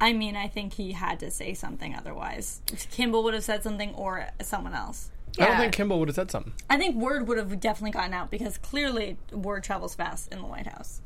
I 0.00 0.12
mean, 0.12 0.36
I 0.36 0.48
think 0.48 0.74
he 0.74 0.92
had 0.92 1.20
to 1.20 1.30
say 1.30 1.54
something 1.54 1.94
otherwise. 1.94 2.60
Kimble 2.90 3.22
would 3.24 3.34
have 3.34 3.44
said 3.44 3.62
something 3.62 3.94
or 3.94 4.28
someone 4.42 4.74
else. 4.74 5.10
I 5.38 5.42
don't 5.44 5.52
Yeah. 5.52 5.58
think 5.58 5.74
Kimble 5.74 5.98
would 6.00 6.08
have 6.08 6.16
said 6.16 6.30
something. 6.30 6.52
I 6.70 6.76
think 6.78 6.96
word 6.96 7.28
would 7.28 7.38
have 7.38 7.60
definitely 7.60 7.92
gotten 7.92 8.14
out 8.14 8.30
because 8.30 8.58
clearly 8.58 9.16
word 9.30 9.62
travels 9.62 9.94
fast 9.94 10.32
in 10.32 10.38
the 10.38 10.46
White 10.46 10.66
House. 10.66 11.00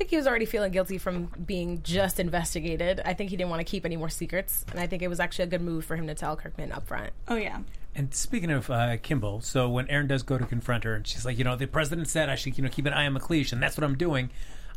I 0.00 0.02
think 0.02 0.12
he 0.12 0.16
was 0.16 0.26
already 0.26 0.46
feeling 0.46 0.72
guilty 0.72 0.96
from 0.96 1.26
being 1.44 1.82
just 1.82 2.18
investigated. 2.18 3.02
I 3.04 3.12
think 3.12 3.28
he 3.28 3.36
didn't 3.36 3.50
want 3.50 3.60
to 3.60 3.70
keep 3.70 3.84
any 3.84 3.98
more 3.98 4.08
secrets, 4.08 4.64
and 4.70 4.80
I 4.80 4.86
think 4.86 5.02
it 5.02 5.08
was 5.08 5.20
actually 5.20 5.42
a 5.42 5.48
good 5.48 5.60
move 5.60 5.84
for 5.84 5.94
him 5.94 6.06
to 6.06 6.14
tell 6.14 6.36
Kirkman 6.36 6.72
up 6.72 6.86
front. 6.86 7.10
Oh, 7.28 7.36
yeah. 7.36 7.58
And 7.94 8.14
speaking 8.14 8.50
of 8.50 8.70
uh, 8.70 8.96
Kimble, 8.96 9.42
so 9.42 9.68
when 9.68 9.86
Aaron 9.90 10.06
does 10.06 10.22
go 10.22 10.38
to 10.38 10.46
confront 10.46 10.84
her, 10.84 10.94
and 10.94 11.06
she's 11.06 11.26
like, 11.26 11.36
you 11.36 11.44
know, 11.44 11.54
the 11.54 11.66
president 11.66 12.08
said 12.08 12.30
I 12.30 12.34
should, 12.34 12.56
you 12.56 12.64
know, 12.64 12.70
keep 12.70 12.86
an 12.86 12.94
eye 12.94 13.04
on 13.04 13.14
MacLeish, 13.14 13.52
and 13.52 13.62
that's 13.62 13.76
what 13.76 13.84
I'm 13.84 13.94
doing. 13.94 14.30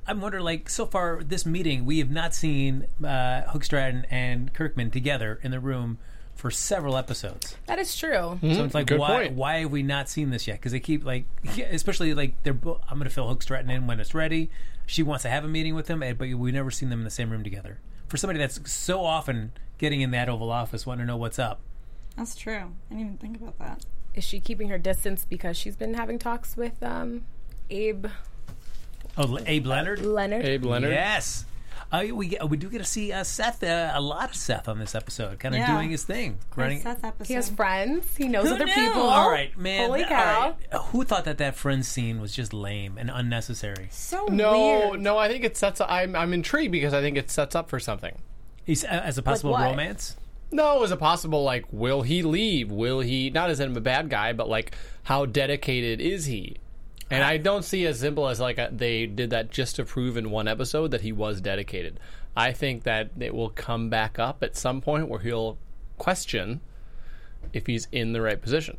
I'm 0.06 0.20
wondering, 0.20 0.44
like, 0.44 0.70
so 0.70 0.86
far 0.86 1.24
this 1.24 1.46
meeting, 1.46 1.86
we 1.86 2.00
have 2.00 2.12
not 2.12 2.36
seen 2.36 2.88
uh, 3.02 3.44
Hookstraten 3.48 4.04
and 4.12 4.54
Kirkman 4.54 4.92
together 4.92 5.40
in 5.42 5.52
the 5.52 5.62
room 5.62 6.00
for 6.36 6.52
several 6.52 6.98
episodes. 6.98 7.56
That 7.68 7.80
is 7.80 7.96
true. 7.96 8.38
So 8.42 8.64
it's 8.66 8.74
like, 8.74 8.88
Good 8.88 9.00
why, 9.00 9.24
point. 9.28 9.34
why 9.34 9.60
have 9.60 9.72
we 9.72 9.84
not 9.84 10.10
seen 10.10 10.30
this 10.30 10.48
yet? 10.48 10.54
Because 10.60 10.72
they 10.72 10.80
keep 10.80 11.06
like, 11.06 11.26
especially 11.72 12.14
like 12.14 12.42
they're. 12.44 12.54
Bo- 12.54 12.82
I'm 12.90 12.98
going 12.98 13.08
to 13.10 13.14
fill 13.14 13.34
Hookstraten 13.34 13.70
in 13.70 13.88
when 13.88 14.00
it's 14.00 14.14
ready. 14.14 14.50
She 14.86 15.04
wants 15.04 15.24
to 15.24 15.30
have 15.30 15.46
a 15.46 15.48
meeting 15.48 15.76
with 15.76 15.88
him, 15.90 16.04
eh, 16.04 16.14
but 16.14 16.28
we've 16.30 16.54
never 16.54 16.70
seen 16.72 16.90
them 16.90 17.00
in 17.00 17.06
the 17.06 17.10
same 17.12 17.30
room 17.30 17.44
together. 17.44 17.80
For 18.08 18.18
somebody 18.18 18.40
that's 18.40 18.60
so 18.72 19.04
often 19.06 19.54
getting 19.78 20.02
in 20.02 20.12
that 20.12 20.28
Oval 20.30 20.52
Office, 20.52 20.86
wanting 20.86 21.04
to 21.06 21.08
know 21.08 21.18
what's 21.18 21.40
up. 21.40 21.62
That's 22.18 22.36
true. 22.36 22.54
I 22.92 22.94
didn't 22.94 23.00
even 23.00 23.18
think 23.18 23.38
about 23.38 23.58
that. 23.60 23.86
Is 24.14 24.24
she 24.24 24.40
keeping 24.40 24.70
her 24.70 24.78
distance 24.78 25.26
because 25.28 25.56
she's 25.58 25.76
been 25.76 25.94
having 25.96 26.20
talks 26.20 26.56
with 26.58 26.84
um, 26.84 27.24
Abe 27.70 28.08
Oh, 29.18 29.26
Le- 29.26 29.42
Abe 29.46 29.66
Leonard. 29.66 30.02
Leonard? 30.06 30.46
Abe 30.46 30.66
Leonard. 30.66 30.92
Yes. 30.92 31.46
Uh, 31.94 32.06
we 32.12 32.28
get, 32.30 32.50
we 32.50 32.58
do 32.58 32.70
get 32.72 32.80
to 32.80 32.84
see 32.84 33.12
uh, 33.12 33.24
Seth 33.24 33.64
uh, 33.64 33.92
a 33.94 34.02
lot 34.02 34.32
of 34.32 34.36
Seth 34.36 34.68
on 34.68 34.80
this 34.80 34.96
episode, 34.96 35.38
kind 35.38 35.54
of 35.54 35.60
Yeah. 35.60 35.76
doing 35.76 35.92
his 35.92 36.04
thing, 36.04 36.40
running. 36.56 36.82
Seth 36.82 37.04
episode. 37.04 37.28
He 37.28 37.36
has 37.36 37.52
friends. 37.52 38.18
He 38.18 38.28
knows 38.28 38.48
Who 38.50 38.56
other 38.56 38.66
knew? 38.66 38.74
people. 38.74 39.04
All 39.04 39.30
right, 39.30 39.56
man. 39.56 39.86
Holy 39.86 40.00
th- 40.00 40.10
cow! 40.10 40.42
all 40.42 40.80
right. 40.80 40.82
Who 40.88 41.04
thought 41.04 41.26
that 41.26 41.38
that 41.38 41.56
friend 41.56 41.86
scene 41.86 42.20
was 42.20 42.34
just 42.34 42.52
lame 42.52 42.98
and 42.98 43.12
unnecessary? 43.14 43.90
so 43.92 44.26
No, 44.26 44.88
weird. 44.90 45.02
no. 45.02 45.20
I 45.20 45.28
think 45.28 45.44
it 45.44 45.56
sets. 45.56 45.82
I'm 45.82 46.16
I'm 46.16 46.34
intrigued 46.34 46.72
because 46.72 46.96
I 46.96 47.02
think 47.02 47.16
it 47.16 47.30
sets 47.30 47.54
up 47.56 47.70
for 47.70 47.80
something. 47.80 48.18
He's, 48.66 48.84
uh, 48.84 48.88
as 48.88 49.20
a 49.20 49.22
possible 49.22 49.52
what? 49.52 49.62
romance. 49.70 50.16
No, 50.52 50.84
as 50.84 50.90
a 50.92 50.98
possible 50.98 51.44
like, 51.44 51.66
will 51.72 52.02
he 52.02 52.24
leave? 52.24 52.72
Will 52.72 53.02
he? 53.02 53.30
Not 53.30 53.50
as 53.52 53.60
in 53.60 53.76
a 53.78 53.82
bad 53.82 54.10
guy, 54.10 54.34
but 54.34 54.50
like, 54.50 54.76
how 55.04 55.26
dedicated 55.28 56.02
is 56.02 56.26
he? 56.26 56.58
And 57.14 57.24
I 57.24 57.38
don't 57.38 57.64
see 57.64 57.86
as 57.86 58.00
simple 58.00 58.28
as 58.28 58.40
like 58.40 58.58
a, 58.58 58.70
they 58.72 59.06
did 59.06 59.30
that 59.32 59.52
just 59.52 59.76
to 59.78 59.86
prove 59.86 60.18
in 60.18 60.32
one 60.32 60.48
episode 60.48 60.92
that 60.92 61.02
he 61.02 61.12
was 61.12 61.42
dedicated. 61.42 62.00
I 62.36 62.52
think 62.52 62.84
that 62.84 63.12
it 63.20 63.34
will 63.36 63.50
come 63.50 63.90
back 63.90 64.18
up 64.20 64.42
at 64.44 64.56
some 64.56 64.82
point 64.82 65.08
where 65.10 65.20
he'll 65.20 65.58
question 65.98 66.62
if 67.54 67.68
he's 67.68 67.88
in 67.92 68.14
the 68.14 68.22
right 68.22 68.42
position. 68.42 68.78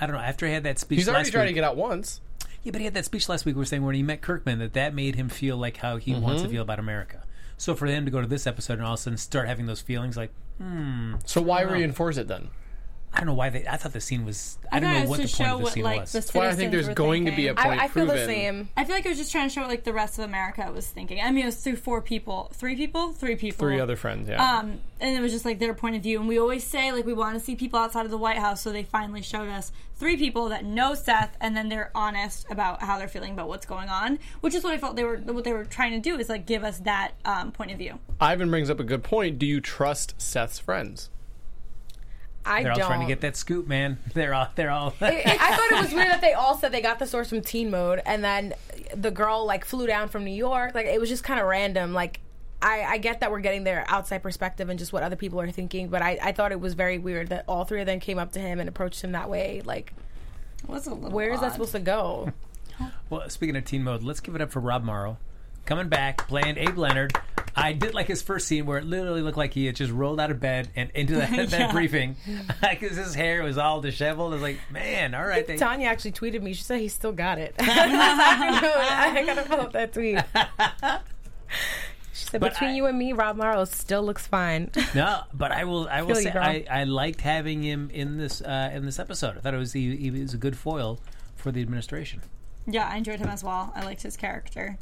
I 0.00 0.06
don't 0.06 0.16
know. 0.16 0.22
After 0.22 0.46
he 0.46 0.52
had 0.52 0.62
that 0.64 0.78
speech 0.78 0.98
He's 0.98 1.08
already 1.08 1.30
trying 1.30 1.44
week, 1.46 1.50
to 1.50 1.54
get 1.54 1.64
out 1.64 1.76
once. 1.76 2.20
yeah, 2.62 2.72
but 2.72 2.80
he 2.80 2.84
had 2.84 2.94
that 2.94 3.04
speech 3.04 3.28
last 3.28 3.44
week. 3.44 3.54
We 3.54 3.60
were 3.60 3.64
saying 3.66 3.84
when 3.84 3.94
he 3.94 4.02
met 4.02 4.20
Kirkman 4.22 4.58
that 4.60 4.72
that 4.74 4.94
made 4.94 5.14
him 5.14 5.28
feel 5.28 5.56
like 5.56 5.78
how 5.78 5.96
he 5.98 6.12
wants 6.14 6.36
Mm-hmm. 6.40 6.44
to 6.44 6.48
feel 6.50 6.62
about 6.62 6.78
America. 6.78 7.22
So 7.58 7.74
for 7.74 7.86
him 7.86 8.04
to 8.04 8.10
go 8.10 8.20
to 8.20 8.26
this 8.26 8.46
episode 8.46 8.74
and 8.74 8.82
all 8.82 8.94
of 8.94 8.98
a 9.00 9.02
sudden 9.02 9.16
start 9.18 9.48
having 9.48 9.66
those 9.66 9.80
feelings, 9.80 10.16
like 10.16 10.30
hmm. 10.58 11.14
So 11.24 11.40
why 11.42 11.62
reinforce 11.62 12.16
it 12.18 12.28
then? 12.28 12.48
I 13.16 13.20
don't 13.20 13.28
know 13.28 13.34
why 13.34 13.48
they. 13.48 13.66
I 13.66 13.78
thought 13.78 13.94
the 13.94 14.00
scene 14.00 14.26
was. 14.26 14.58
I, 14.70 14.76
I 14.76 14.80
don't 14.80 14.92
know 14.92 15.08
what 15.08 15.16
the 15.16 15.22
was 15.22 15.34
point 15.34 15.48
show 15.48 15.54
of 15.54 15.58
the 15.58 15.64
what 15.64 15.72
scene 15.72 15.84
like 15.84 16.00
was. 16.00 16.12
the 16.12 16.18
That's 16.18 16.34
why 16.34 16.48
I 16.48 16.54
think 16.54 16.70
there's 16.70 16.86
were 16.86 16.92
going 16.92 17.24
to 17.24 17.30
be 17.30 17.46
a 17.48 17.52
I, 17.52 17.54
point 17.54 17.80
I 17.80 17.88
feel 17.88 18.04
the 18.04 18.26
same. 18.26 18.68
I 18.76 18.84
feel 18.84 18.94
like 18.94 19.06
it 19.06 19.08
was 19.08 19.16
just 19.16 19.32
trying 19.32 19.48
to 19.48 19.54
show 19.54 19.62
what 19.62 19.70
like 19.70 19.84
the 19.84 19.94
rest 19.94 20.18
of 20.18 20.24
America 20.26 20.70
was 20.70 20.86
thinking. 20.86 21.22
I 21.22 21.30
mean, 21.30 21.44
it 21.44 21.46
was 21.46 21.56
through 21.56 21.76
four 21.76 22.02
people, 22.02 22.50
three 22.52 22.76
people, 22.76 23.12
three 23.14 23.36
people, 23.36 23.66
Three 23.66 23.80
other 23.80 23.96
friends, 23.96 24.28
yeah. 24.28 24.58
Um, 24.58 24.80
and 25.00 25.16
it 25.16 25.20
was 25.22 25.32
just 25.32 25.46
like 25.46 25.58
their 25.58 25.72
point 25.72 25.96
of 25.96 26.02
view. 26.02 26.20
And 26.20 26.28
we 26.28 26.38
always 26.38 26.62
say 26.62 26.92
like 26.92 27.06
we 27.06 27.14
want 27.14 27.38
to 27.38 27.40
see 27.40 27.56
people 27.56 27.78
outside 27.78 28.04
of 28.04 28.10
the 28.10 28.18
White 28.18 28.38
House, 28.38 28.60
so 28.60 28.70
they 28.70 28.82
finally 28.82 29.22
showed 29.22 29.48
us 29.48 29.72
three 29.96 30.18
people 30.18 30.50
that 30.50 30.66
know 30.66 30.92
Seth, 30.94 31.38
and 31.40 31.56
then 31.56 31.70
they're 31.70 31.90
honest 31.94 32.46
about 32.50 32.82
how 32.82 32.98
they're 32.98 33.08
feeling 33.08 33.32
about 33.32 33.48
what's 33.48 33.64
going 33.64 33.88
on, 33.88 34.18
which 34.42 34.54
is 34.54 34.62
what 34.62 34.74
I 34.74 34.78
felt 34.78 34.94
they 34.94 35.04
were 35.04 35.16
what 35.16 35.44
they 35.44 35.54
were 35.54 35.64
trying 35.64 35.92
to 35.92 36.00
do 36.00 36.18
is 36.18 36.28
like 36.28 36.44
give 36.44 36.64
us 36.64 36.80
that 36.80 37.12
um, 37.24 37.50
point 37.50 37.70
of 37.70 37.78
view. 37.78 37.98
Ivan 38.20 38.50
brings 38.50 38.68
up 38.68 38.78
a 38.78 38.84
good 38.84 39.02
point. 39.02 39.38
Do 39.38 39.46
you 39.46 39.62
trust 39.62 40.20
Seth's 40.20 40.58
friends? 40.58 41.08
I 42.46 42.62
They're 42.62 42.72
all 42.72 42.78
don't. 42.78 42.86
trying 42.86 43.00
to 43.00 43.06
get 43.06 43.20
that 43.22 43.36
scoop, 43.36 43.66
man. 43.66 43.98
They're 44.14 44.32
all. 44.34 44.48
They're 44.54 44.70
all. 44.70 44.94
I 45.00 45.38
I 45.40 45.56
thought 45.56 45.72
it 45.72 45.82
was 45.82 45.92
weird 45.92 46.08
that 46.08 46.20
they 46.20 46.32
all 46.32 46.56
said 46.56 46.72
they 46.72 46.80
got 46.80 46.98
the 46.98 47.06
source 47.06 47.28
from 47.28 47.40
Teen 47.42 47.70
Mode, 47.70 48.00
and 48.06 48.22
then 48.24 48.54
the 48.94 49.10
girl 49.10 49.44
like 49.44 49.64
flew 49.64 49.86
down 49.86 50.08
from 50.08 50.24
New 50.24 50.34
York. 50.34 50.74
Like 50.74 50.86
it 50.86 51.00
was 51.00 51.08
just 51.08 51.24
kind 51.24 51.40
of 51.40 51.46
random. 51.46 51.92
Like 51.92 52.20
I, 52.62 52.82
I 52.84 52.98
get 52.98 53.20
that 53.20 53.30
we're 53.30 53.40
getting 53.40 53.64
their 53.64 53.84
outside 53.88 54.22
perspective 54.22 54.68
and 54.68 54.78
just 54.78 54.92
what 54.92 55.02
other 55.02 55.16
people 55.16 55.40
are 55.40 55.50
thinking, 55.50 55.88
but 55.88 56.02
I, 56.02 56.18
I 56.22 56.32
thought 56.32 56.52
it 56.52 56.60
was 56.60 56.74
very 56.74 56.98
weird 56.98 57.28
that 57.28 57.44
all 57.48 57.64
three 57.64 57.80
of 57.80 57.86
them 57.86 58.00
came 58.00 58.18
up 58.18 58.32
to 58.32 58.40
him 58.40 58.60
and 58.60 58.68
approached 58.68 59.02
him 59.02 59.12
that 59.12 59.28
way. 59.28 59.60
Like, 59.64 59.92
was 60.66 60.86
a 60.86 60.94
little 60.94 61.10
where 61.10 61.32
is 61.32 61.40
that 61.40 61.52
supposed 61.52 61.72
to 61.72 61.80
go? 61.80 62.32
Well, 63.10 63.28
speaking 63.30 63.56
of 63.56 63.64
teen 63.64 63.84
mode, 63.84 64.02
let's 64.02 64.20
give 64.20 64.34
it 64.34 64.40
up 64.40 64.50
for 64.50 64.60
Rob 64.60 64.84
Morrow. 64.84 65.18
Coming 65.66 65.88
back, 65.88 66.26
playing 66.28 66.56
Abe 66.58 66.78
Leonard. 66.78 67.12
I 67.56 67.72
did 67.72 67.92
like 67.94 68.06
his 68.06 68.22
first 68.22 68.46
scene 68.46 68.66
where 68.66 68.78
it 68.78 68.84
literally 68.84 69.22
looked 69.22 69.38
like 69.38 69.52
he 69.54 69.66
had 69.66 69.74
just 69.76 69.90
rolled 69.90 70.20
out 70.20 70.30
of 70.30 70.38
bed 70.38 70.68
and 70.76 70.90
into 70.94 71.14
that, 71.16 71.48
that 71.50 71.72
briefing. 71.72 72.16
Because 72.60 72.96
his 72.96 73.14
hair 73.14 73.42
was 73.42 73.58
all 73.58 73.80
disheveled. 73.80 74.32
I 74.32 74.34
was 74.34 74.42
like, 74.42 74.58
man, 74.70 75.14
all 75.14 75.24
right. 75.26 75.46
They, 75.46 75.56
Tanya 75.56 75.88
actually 75.88 76.12
tweeted 76.12 76.42
me. 76.42 76.52
She 76.52 76.62
said 76.62 76.80
he 76.80 76.88
still 76.88 77.12
got 77.12 77.38
it. 77.38 77.54
I 77.58 79.22
gotta 79.26 79.42
pull 79.42 79.60
up 79.60 79.72
that 79.72 79.92
tweet. 79.92 80.18
She 82.12 82.24
said, 82.26 82.40
But 82.40 82.52
between 82.52 82.70
I- 82.70 82.74
you 82.74 82.86
and 82.86 82.98
me, 82.98 83.12
Rob 83.12 83.36
Morrow 83.36 83.64
still 83.64 84.02
looks 84.02 84.26
fine. 84.26 84.70
no, 84.94 85.22
but 85.34 85.52
I 85.52 85.64
will. 85.64 85.88
I 85.88 86.02
will 86.02 86.14
Feel 86.14 86.24
you, 86.24 86.30
say. 86.32 86.66
I, 86.70 86.80
I 86.80 86.84
liked 86.84 87.20
having 87.20 87.62
him 87.62 87.90
in 87.92 88.16
this 88.18 88.40
uh, 88.40 88.70
in 88.72 88.84
this 88.86 88.98
episode. 88.98 89.36
I 89.36 89.40
thought 89.40 89.54
it 89.54 89.58
was 89.58 89.72
he, 89.72 89.96
he 89.96 90.10
was 90.10 90.34
a 90.34 90.38
good 90.38 90.56
foil 90.56 90.98
for 91.36 91.50
the 91.52 91.60
administration. 91.62 92.22
Yeah, 92.66 92.88
I 92.88 92.96
enjoyed 92.96 93.20
him 93.20 93.28
as 93.28 93.44
well. 93.44 93.72
I 93.76 93.84
liked 93.84 94.02
his 94.02 94.16
character, 94.16 94.76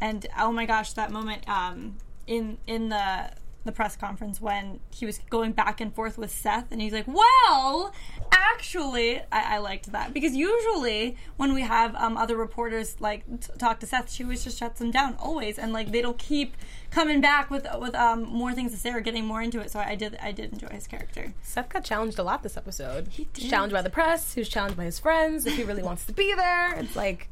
and 0.00 0.26
oh 0.38 0.52
my 0.52 0.66
gosh, 0.66 0.92
that 0.94 1.10
moment 1.10 1.48
um, 1.48 1.96
in 2.26 2.58
in 2.66 2.88
the 2.88 3.30
the 3.64 3.72
press 3.72 3.96
conference 3.96 4.40
when 4.40 4.78
he 4.90 5.06
was 5.06 5.18
going 5.30 5.52
back 5.52 5.80
and 5.80 5.94
forth 5.94 6.18
with 6.18 6.30
Seth, 6.30 6.70
and 6.70 6.80
he's 6.80 6.92
like, 6.92 7.06
"Well, 7.08 7.92
actually, 8.32 9.20
I, 9.32 9.56
I 9.56 9.58
liked 9.58 9.90
that 9.92 10.12
because 10.12 10.34
usually 10.34 11.16
when 11.36 11.54
we 11.54 11.62
have 11.62 11.94
um, 11.96 12.16
other 12.16 12.36
reporters 12.36 13.00
like 13.00 13.24
t- 13.40 13.52
talk 13.58 13.80
to 13.80 13.86
Seth, 13.86 14.12
she 14.12 14.22
always 14.22 14.44
just 14.44 14.58
shuts 14.58 14.78
them 14.78 14.90
down 14.90 15.16
always, 15.18 15.58
and 15.58 15.72
like 15.72 15.92
they 15.92 16.02
don't 16.02 16.18
keep 16.18 16.56
coming 16.90 17.20
back 17.20 17.50
with 17.50 17.66
with 17.78 17.94
um, 17.94 18.22
more 18.24 18.52
things 18.52 18.72
to 18.72 18.78
say 18.78 18.90
or 18.90 19.00
getting 19.00 19.24
more 19.24 19.42
into 19.42 19.60
it. 19.60 19.70
So 19.70 19.80
I 19.80 19.94
did 19.94 20.16
I 20.22 20.32
did 20.32 20.52
enjoy 20.52 20.68
his 20.68 20.86
character. 20.86 21.32
Seth 21.42 21.70
got 21.70 21.84
challenged 21.84 22.18
a 22.18 22.22
lot 22.22 22.42
this 22.42 22.56
episode. 22.56 23.08
He 23.08 23.24
did. 23.32 23.44
was 23.44 23.50
challenged 23.50 23.74
by 23.74 23.82
the 23.82 23.90
press. 23.90 24.34
He 24.34 24.40
was 24.40 24.48
challenged 24.48 24.76
by 24.76 24.84
his 24.84 24.98
friends. 24.98 25.46
If 25.46 25.56
he 25.56 25.64
really 25.64 25.82
wants 25.82 26.04
to 26.06 26.12
be 26.12 26.34
there, 26.34 26.74
it's 26.78 26.96
like 26.96 27.28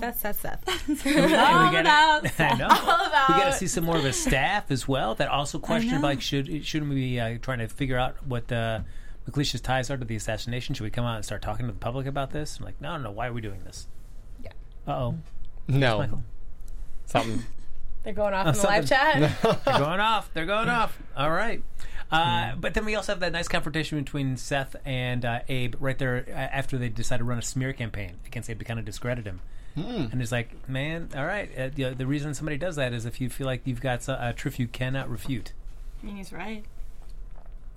Seth, 0.00 0.20
Seth, 0.20 0.40
Seth. 0.40 1.06
All 1.06 1.72
gotta- 1.72 1.80
about 1.80 2.26
I 2.40 2.54
know. 2.56 2.68
All 2.68 3.06
about- 3.06 3.28
we 3.28 3.34
got 3.34 3.46
to 3.46 3.52
see 3.52 3.66
some 3.66 3.84
more 3.84 3.96
of 3.96 4.04
his 4.04 4.20
staff 4.20 4.70
as 4.70 4.86
well. 4.86 5.14
That 5.14 5.28
also 5.28 5.58
questioned 5.58 6.02
like 6.02 6.20
should 6.20 6.64
shouldn't 6.64 6.90
we 6.90 6.96
be 6.96 7.20
uh, 7.20 7.38
trying 7.42 7.58
to 7.58 7.68
figure 7.68 7.98
out 7.98 8.16
what 8.26 8.50
uh, 8.52 8.80
MacLeish's 9.26 9.60
ties 9.60 9.90
are 9.90 9.96
to 9.96 10.04
the 10.04 10.16
assassination? 10.16 10.74
Should 10.74 10.84
we 10.84 10.90
come 10.90 11.04
out 11.04 11.16
and 11.16 11.24
start 11.24 11.42
talking 11.42 11.66
to 11.66 11.72
the 11.72 11.78
public 11.78 12.06
about 12.06 12.30
this? 12.30 12.58
I'm 12.58 12.64
like, 12.64 12.80
no, 12.80 12.96
no, 12.96 13.04
no. 13.04 13.10
Why 13.10 13.26
are 13.28 13.32
we 13.32 13.40
doing 13.40 13.60
this? 13.64 13.86
Yeah. 14.42 14.50
Uh 14.86 14.90
oh. 14.92 15.14
No, 15.68 15.98
Michael. 15.98 16.22
something. 17.06 17.42
They're 18.04 18.12
going 18.14 18.34
off 18.34 18.46
Oh, 18.46 18.50
in 18.50 18.56
the 18.56 18.62
live 18.62 18.88
chat. 18.88 19.42
They're 19.42 19.78
going 19.78 19.98
off. 19.98 20.30
They're 20.32 20.46
going 20.46 20.68
off. 20.68 20.96
All 21.16 21.30
right. 21.32 21.60
Uh, 22.08 22.52
but 22.54 22.72
then 22.74 22.84
we 22.84 22.94
also 22.94 23.10
have 23.10 23.18
that 23.18 23.32
nice 23.32 23.48
confrontation 23.48 23.98
between 23.98 24.36
Seth 24.36 24.76
and 24.84 25.24
uh, 25.24 25.40
Abe 25.48 25.74
right 25.80 25.98
there 25.98 26.24
uh, 26.28 26.30
after 26.30 26.78
they 26.78 26.88
decide 26.88 27.16
to 27.16 27.24
run 27.24 27.36
a 27.38 27.42
smear 27.42 27.72
campaign 27.72 28.12
against 28.24 28.48
Abe 28.48 28.60
to 28.60 28.64
kind 28.64 28.78
of 28.78 28.84
discredit 28.86 29.26
him. 29.26 29.40
And 29.76 30.22
it's 30.22 30.32
like, 30.32 30.68
man, 30.68 31.10
all 31.14 31.26
right. 31.26 31.50
Uh, 31.56 31.68
the, 31.74 31.90
the 31.94 32.06
reason 32.06 32.32
somebody 32.32 32.56
does 32.56 32.76
that 32.76 32.92
is 32.94 33.04
if 33.04 33.20
you 33.20 33.28
feel 33.28 33.46
like 33.46 33.60
you've 33.66 33.80
got 33.82 34.08
a, 34.08 34.30
a 34.30 34.32
truth 34.32 34.58
you 34.58 34.66
cannot 34.66 35.10
refute. 35.10 35.52
I 36.02 36.06
mean, 36.06 36.16
he's 36.16 36.32
right. 36.32 36.64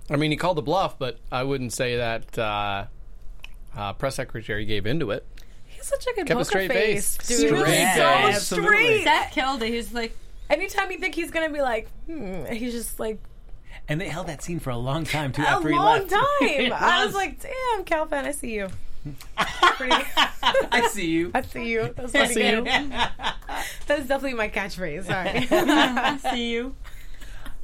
I 0.08 0.16
mean, 0.16 0.30
he 0.30 0.36
called 0.36 0.56
the 0.56 0.62
bluff, 0.62 0.98
but 0.98 1.18
I 1.30 1.42
wouldn't 1.42 1.72
say 1.72 1.96
that 1.98 2.38
uh, 2.38 2.86
uh, 3.76 3.92
press 3.92 4.14
secretary 4.16 4.64
gave 4.64 4.86
into 4.86 5.10
it. 5.10 5.26
He's 5.66 5.86
such 5.86 6.06
a 6.06 6.14
good 6.14 6.26
Kept 6.26 6.40
a 6.40 6.44
straight 6.44 6.72
face. 6.72 7.16
Dude. 7.18 7.36
Straight 7.38 7.48
He 7.48 7.52
was 7.52 7.64
face. 7.64 7.94
so 7.96 8.02
Absolutely. 8.02 8.68
straight. 8.76 9.04
Seth 9.04 9.32
killed 9.32 9.62
it. 9.62 9.68
He 9.70 9.76
was 9.76 9.92
like, 9.92 10.16
Anytime 10.48 10.90
you 10.90 10.98
think 10.98 11.14
he's 11.14 11.30
gonna 11.30 11.50
be 11.50 11.60
like, 11.62 11.88
hmm, 12.06 12.44
he's 12.46 12.72
just 12.72 12.98
like 12.98 13.18
And 13.88 14.00
they 14.00 14.08
held 14.08 14.26
that 14.26 14.42
scene 14.42 14.58
for 14.58 14.70
a 14.70 14.76
long 14.76 15.04
time 15.04 15.30
too 15.32 15.42
a 15.42 15.46
after 15.46 15.68
he 15.68 15.76
long 15.76 16.00
left. 16.00 16.10
time. 16.10 16.72
I 16.72 17.04
was 17.06 17.14
like, 17.14 17.40
damn, 17.40 17.84
Kal 17.84 18.06
Penn, 18.06 18.24
I 18.24 18.32
see 18.32 18.54
you. 18.54 18.68
Pretty, 19.76 19.96
I 20.72 20.88
see 20.92 21.06
you. 21.08 21.30
I 21.34 21.42
see 21.42 21.68
you. 21.70 21.92
That's 21.96 22.12
pretty 22.12 22.34
see 22.34 22.48
you. 22.50 22.64
That's 23.86 24.06
definitely 24.06 24.34
my 24.34 24.48
catchphrase. 24.48 25.04
Sorry. 25.06 25.46
I 25.50 26.16
see 26.18 26.50
you. 26.52 26.74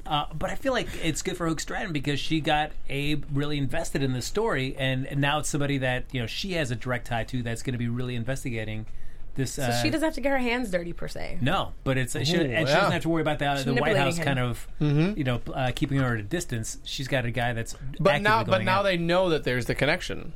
Uh, 0.07 0.27
but 0.33 0.51
I 0.51 0.55
feel 0.55 0.72
like 0.72 0.88
it's 1.03 1.20
good 1.22 1.37
for 1.37 1.49
Hookstraten 1.51 1.92
because 1.92 2.20
she 2.20 2.40
got 2.40 2.70
Abe 2.88 3.25
really 3.33 3.59
invested 3.59 4.03
in 4.03 4.12
the 4.12 4.22
story, 4.22 4.77
and, 4.79 5.05
and 5.07 5.20
now 5.20 5.38
it's 5.40 5.49
somebody 5.49 5.79
that 5.79 6.05
you 6.12 6.20
know 6.20 6.27
she 6.27 6.53
has 6.53 6.70
a 6.70 6.77
direct 6.77 7.09
tie 7.09 7.25
to 7.25 7.42
that's 7.42 7.62
going 7.62 7.72
to 7.75 7.79
be 7.79 7.88
really 7.88 8.14
investigating 8.14 8.87
this. 9.35 9.55
so 9.55 9.64
uh, 9.64 9.83
she 9.83 9.90
doesn't 9.90 10.07
have 10.07 10.14
to 10.14 10.20
get 10.20 10.31
her 10.31 10.38
hands 10.38 10.70
dirty 10.70 10.92
per 10.92 11.09
se. 11.09 11.38
No, 11.40 11.72
but 11.83 11.99
it's 11.99 12.12
she, 12.12 12.18
and 12.37 12.68
she 12.68 12.75
doesn't 12.75 12.92
have 12.92 13.03
to 13.03 13.09
worry 13.09 13.22
about 13.22 13.40
the, 13.40 13.62
the 13.64 13.75
White 13.75 13.96
House 13.96 14.16
him. 14.16 14.25
kind 14.25 14.38
of 14.38 14.66
you 14.81 15.25
know 15.25 15.40
uh, 15.53 15.72
keeping 15.75 15.99
her 15.99 16.14
at 16.14 16.20
a 16.20 16.22
distance. 16.22 16.79
She's 16.85 17.09
got 17.09 17.25
a 17.25 17.33
guy 17.33 17.53
that's 17.53 17.75
But 17.99 18.14
actively 18.14 18.22
now, 18.22 18.44
but 18.44 18.62
now 18.62 18.79
out. 18.79 18.83
they 18.85 18.96
know 18.96 19.29
that 19.31 19.42
there's 19.42 19.66
the 19.66 19.75
connection. 19.75 20.35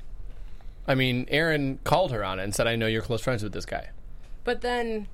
I 0.86 0.94
mean, 0.94 1.26
Aaron 1.28 1.78
called 1.84 2.12
her 2.12 2.24
on 2.24 2.38
it 2.40 2.44
and 2.44 2.54
said, 2.54 2.66
"I 2.66 2.76
know 2.76 2.86
you're 2.86 3.02
close 3.02 3.22
friends 3.22 3.42
with 3.42 3.52
this 3.52 3.66
guy." 3.66 3.90
But 4.44 4.60
then 4.62 5.06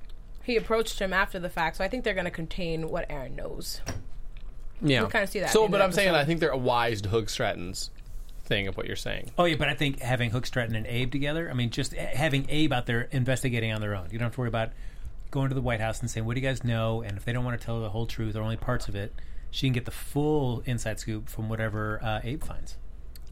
he 0.43 0.55
approached 0.55 0.99
him 0.99 1.13
after 1.13 1.39
the 1.39 1.49
fact, 1.49 1.77
so 1.77 1.83
I 1.83 1.87
think 1.87 2.03
they're 2.03 2.13
going 2.13 2.25
to 2.25 2.31
contain 2.31 2.89
what 2.89 3.05
Aaron 3.09 3.35
knows. 3.35 3.81
Yeah, 4.81 5.01
We'll 5.01 5.09
kinda 5.09 5.27
see 5.27 5.39
that 5.39 5.49
So, 5.49 5.67
but 5.67 5.81
I'm 5.81 5.91
saying. 5.91 6.13
I 6.13 6.23
think 6.23 6.39
they're 6.39 6.49
a 6.49 6.57
wise 6.57 7.01
to 7.01 7.09
Hookstraten's 7.09 7.89
thing 8.43 8.67
of 8.67 8.77
what 8.77 8.85
you're 8.85 8.95
saying. 8.95 9.31
Oh 9.37 9.45
yeah, 9.45 9.55
but 9.57 9.67
I 9.67 9.73
think 9.73 9.99
having 9.99 10.31
Hookstraten 10.31 10.75
and 10.75 10.87
Abe 10.87 11.11
together. 11.11 11.49
I 11.49 11.53
mean, 11.53 11.69
just 11.69 11.93
having 11.93 12.45
Abe 12.49 12.71
out 12.73 12.85
there 12.85 13.07
investigating 13.11 13.71
on 13.73 13.81
their 13.81 13.95
own. 13.95 14.07
You 14.11 14.19
don't 14.19 14.27
have 14.27 14.35
to 14.35 14.39
worry 14.39 14.49
about 14.49 14.71
going 15.31 15.49
to 15.49 15.55
the 15.55 15.61
White 15.61 15.81
House 15.81 15.99
and 15.99 16.09
saying, 16.09 16.25
"What 16.25 16.35
do 16.35 16.41
you 16.41 16.47
guys 16.47 16.63
know?" 16.63 17.01
And 17.01 17.17
if 17.17 17.25
they 17.25 17.33
don't 17.33 17.43
want 17.43 17.59
to 17.59 17.65
tell 17.65 17.81
the 17.81 17.89
whole 17.89 18.05
truth 18.05 18.35
or 18.35 18.41
only 18.41 18.57
parts 18.57 18.87
of 18.87 18.95
it, 18.95 19.13
she 19.51 19.67
can 19.67 19.73
get 19.73 19.85
the 19.85 19.91
full 19.91 20.61
inside 20.65 20.99
scoop 20.99 21.27
from 21.27 21.49
whatever 21.49 21.99
uh, 22.03 22.21
Abe 22.23 22.43
finds. 22.43 22.77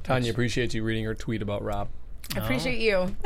Tanya 0.03 0.31
appreciates 0.31 0.75
you 0.75 0.83
reading 0.83 1.05
her 1.05 1.15
tweet 1.15 1.41
about 1.41 1.63
Rob. 1.63 1.89
I 2.35 2.39
appreciate 2.39 2.79
you. 2.79 3.15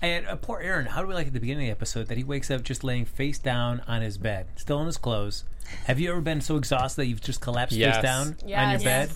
And 0.00 0.26
uh, 0.26 0.36
poor 0.36 0.58
Aaron, 0.58 0.86
how 0.86 1.02
do 1.02 1.06
we 1.06 1.12
like 1.14 1.26
at 1.26 1.34
the 1.34 1.38
beginning 1.40 1.64
of 1.64 1.66
the 1.68 1.70
episode 1.70 2.08
that 2.08 2.16
he 2.16 2.24
wakes 2.24 2.50
up 2.50 2.62
just 2.62 2.82
laying 2.82 3.04
face 3.04 3.38
down 3.38 3.82
on 3.86 4.00
his 4.00 4.16
bed, 4.16 4.46
still 4.56 4.80
in 4.80 4.86
his 4.86 4.96
clothes? 4.96 5.44
Have 5.84 6.00
you 6.00 6.10
ever 6.10 6.20
been 6.22 6.40
so 6.40 6.56
exhausted 6.56 7.02
that 7.02 7.06
you've 7.06 7.20
just 7.20 7.40
collapsed 7.42 7.76
Yes. 7.76 7.96
face 7.96 8.02
down 8.02 8.26
on 8.42 8.48
your 8.48 8.56
Yes. 8.80 8.82
bed? 8.82 9.10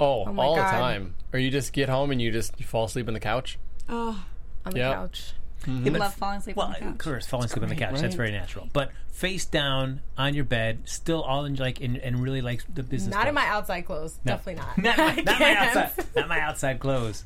Oh, 0.00 0.24
my 0.32 0.42
all 0.42 0.56
God. 0.56 0.66
the 0.66 0.70
time. 0.70 1.14
Or 1.34 1.38
you 1.38 1.50
just 1.50 1.72
get 1.74 1.88
home 1.90 2.10
and 2.10 2.20
you 2.20 2.32
just 2.32 2.58
you 2.58 2.64
fall 2.64 2.84
asleep 2.86 3.06
on 3.08 3.14
the 3.14 3.20
couch. 3.20 3.58
Oh, 3.90 4.24
On 4.64 4.72
the 4.72 4.78
Yep. 4.78 4.94
couch. 4.94 5.32
Yeah, 5.66 5.90
but- 5.90 6.00
love 6.00 6.14
falling 6.14 6.38
asleep 6.38 6.56
Well, 6.56 6.66
on 6.66 6.72
the 6.72 6.78
of 6.78 6.84
couch. 6.92 6.98
course, 6.98 7.26
falling 7.26 7.44
asleep 7.46 7.62
on 7.62 7.68
the 7.68 7.76
couch. 7.76 8.00
That's 8.00 8.14
very 8.14 8.30
natural. 8.32 8.68
But 8.72 8.90
face 9.12 9.44
down 9.44 10.00
on 10.18 10.34
your 10.34 10.44
bed, 10.44 10.80
still 10.86 11.22
all 11.22 11.44
in 11.44 11.54
like 11.56 11.80
in, 11.80 11.96
and 11.98 12.20
really 12.22 12.40
like 12.40 12.62
the 12.74 12.82
business. 12.82 13.14
Not 13.14 13.28
in 13.28 13.34
my 13.34 13.46
outside 13.46 13.82
clothes. 13.82 14.18
No. 14.24 14.32
Definitely 14.32 14.62
not. 14.62 14.78
not, 14.78 14.98
my, 14.98 15.14
not 15.14 15.26
my 15.26 15.32
Can't. 15.34 15.76
outside. 15.76 16.06
Not 16.16 16.28
my 16.28 16.40
outside 16.40 16.80
clothes. 16.80 17.24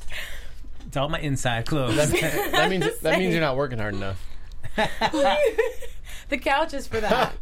It's 0.87 0.96
all 0.96 1.09
my 1.09 1.18
inside 1.20 1.66
clothes. 1.66 1.96
that 2.12 2.68
means 2.70 2.87
that 3.01 3.18
means 3.18 3.33
you're 3.33 3.40
not 3.40 3.57
working 3.57 3.79
hard 3.79 3.94
enough. 3.94 4.22
The 6.29 6.38
couch 6.38 6.75
is 6.75 6.88
for 6.88 7.01
that. 7.01 7.35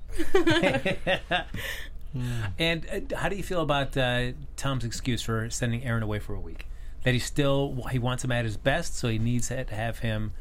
and 2.59 2.87
uh, 3.13 3.17
how 3.17 3.29
do 3.29 3.37
you 3.37 3.43
feel 3.43 3.63
about 3.63 3.97
uh, 3.97 4.33
Tom's 4.57 4.85
excuse 4.85 5.23
for 5.23 5.49
sending 5.51 5.85
Aaron 5.85 6.03
away 6.03 6.19
for 6.19 6.35
a 6.35 6.41
week? 6.41 6.67
That 7.03 7.15
he 7.15 7.21
still 7.21 7.87
he 7.91 7.99
wants 7.99 8.25
him 8.25 8.33
at 8.33 8.45
his 8.45 8.57
best, 8.57 8.97
so 8.97 9.09
he 9.09 9.19
needs 9.19 9.49
to 9.49 9.65
have 9.71 9.99
him 10.01 10.33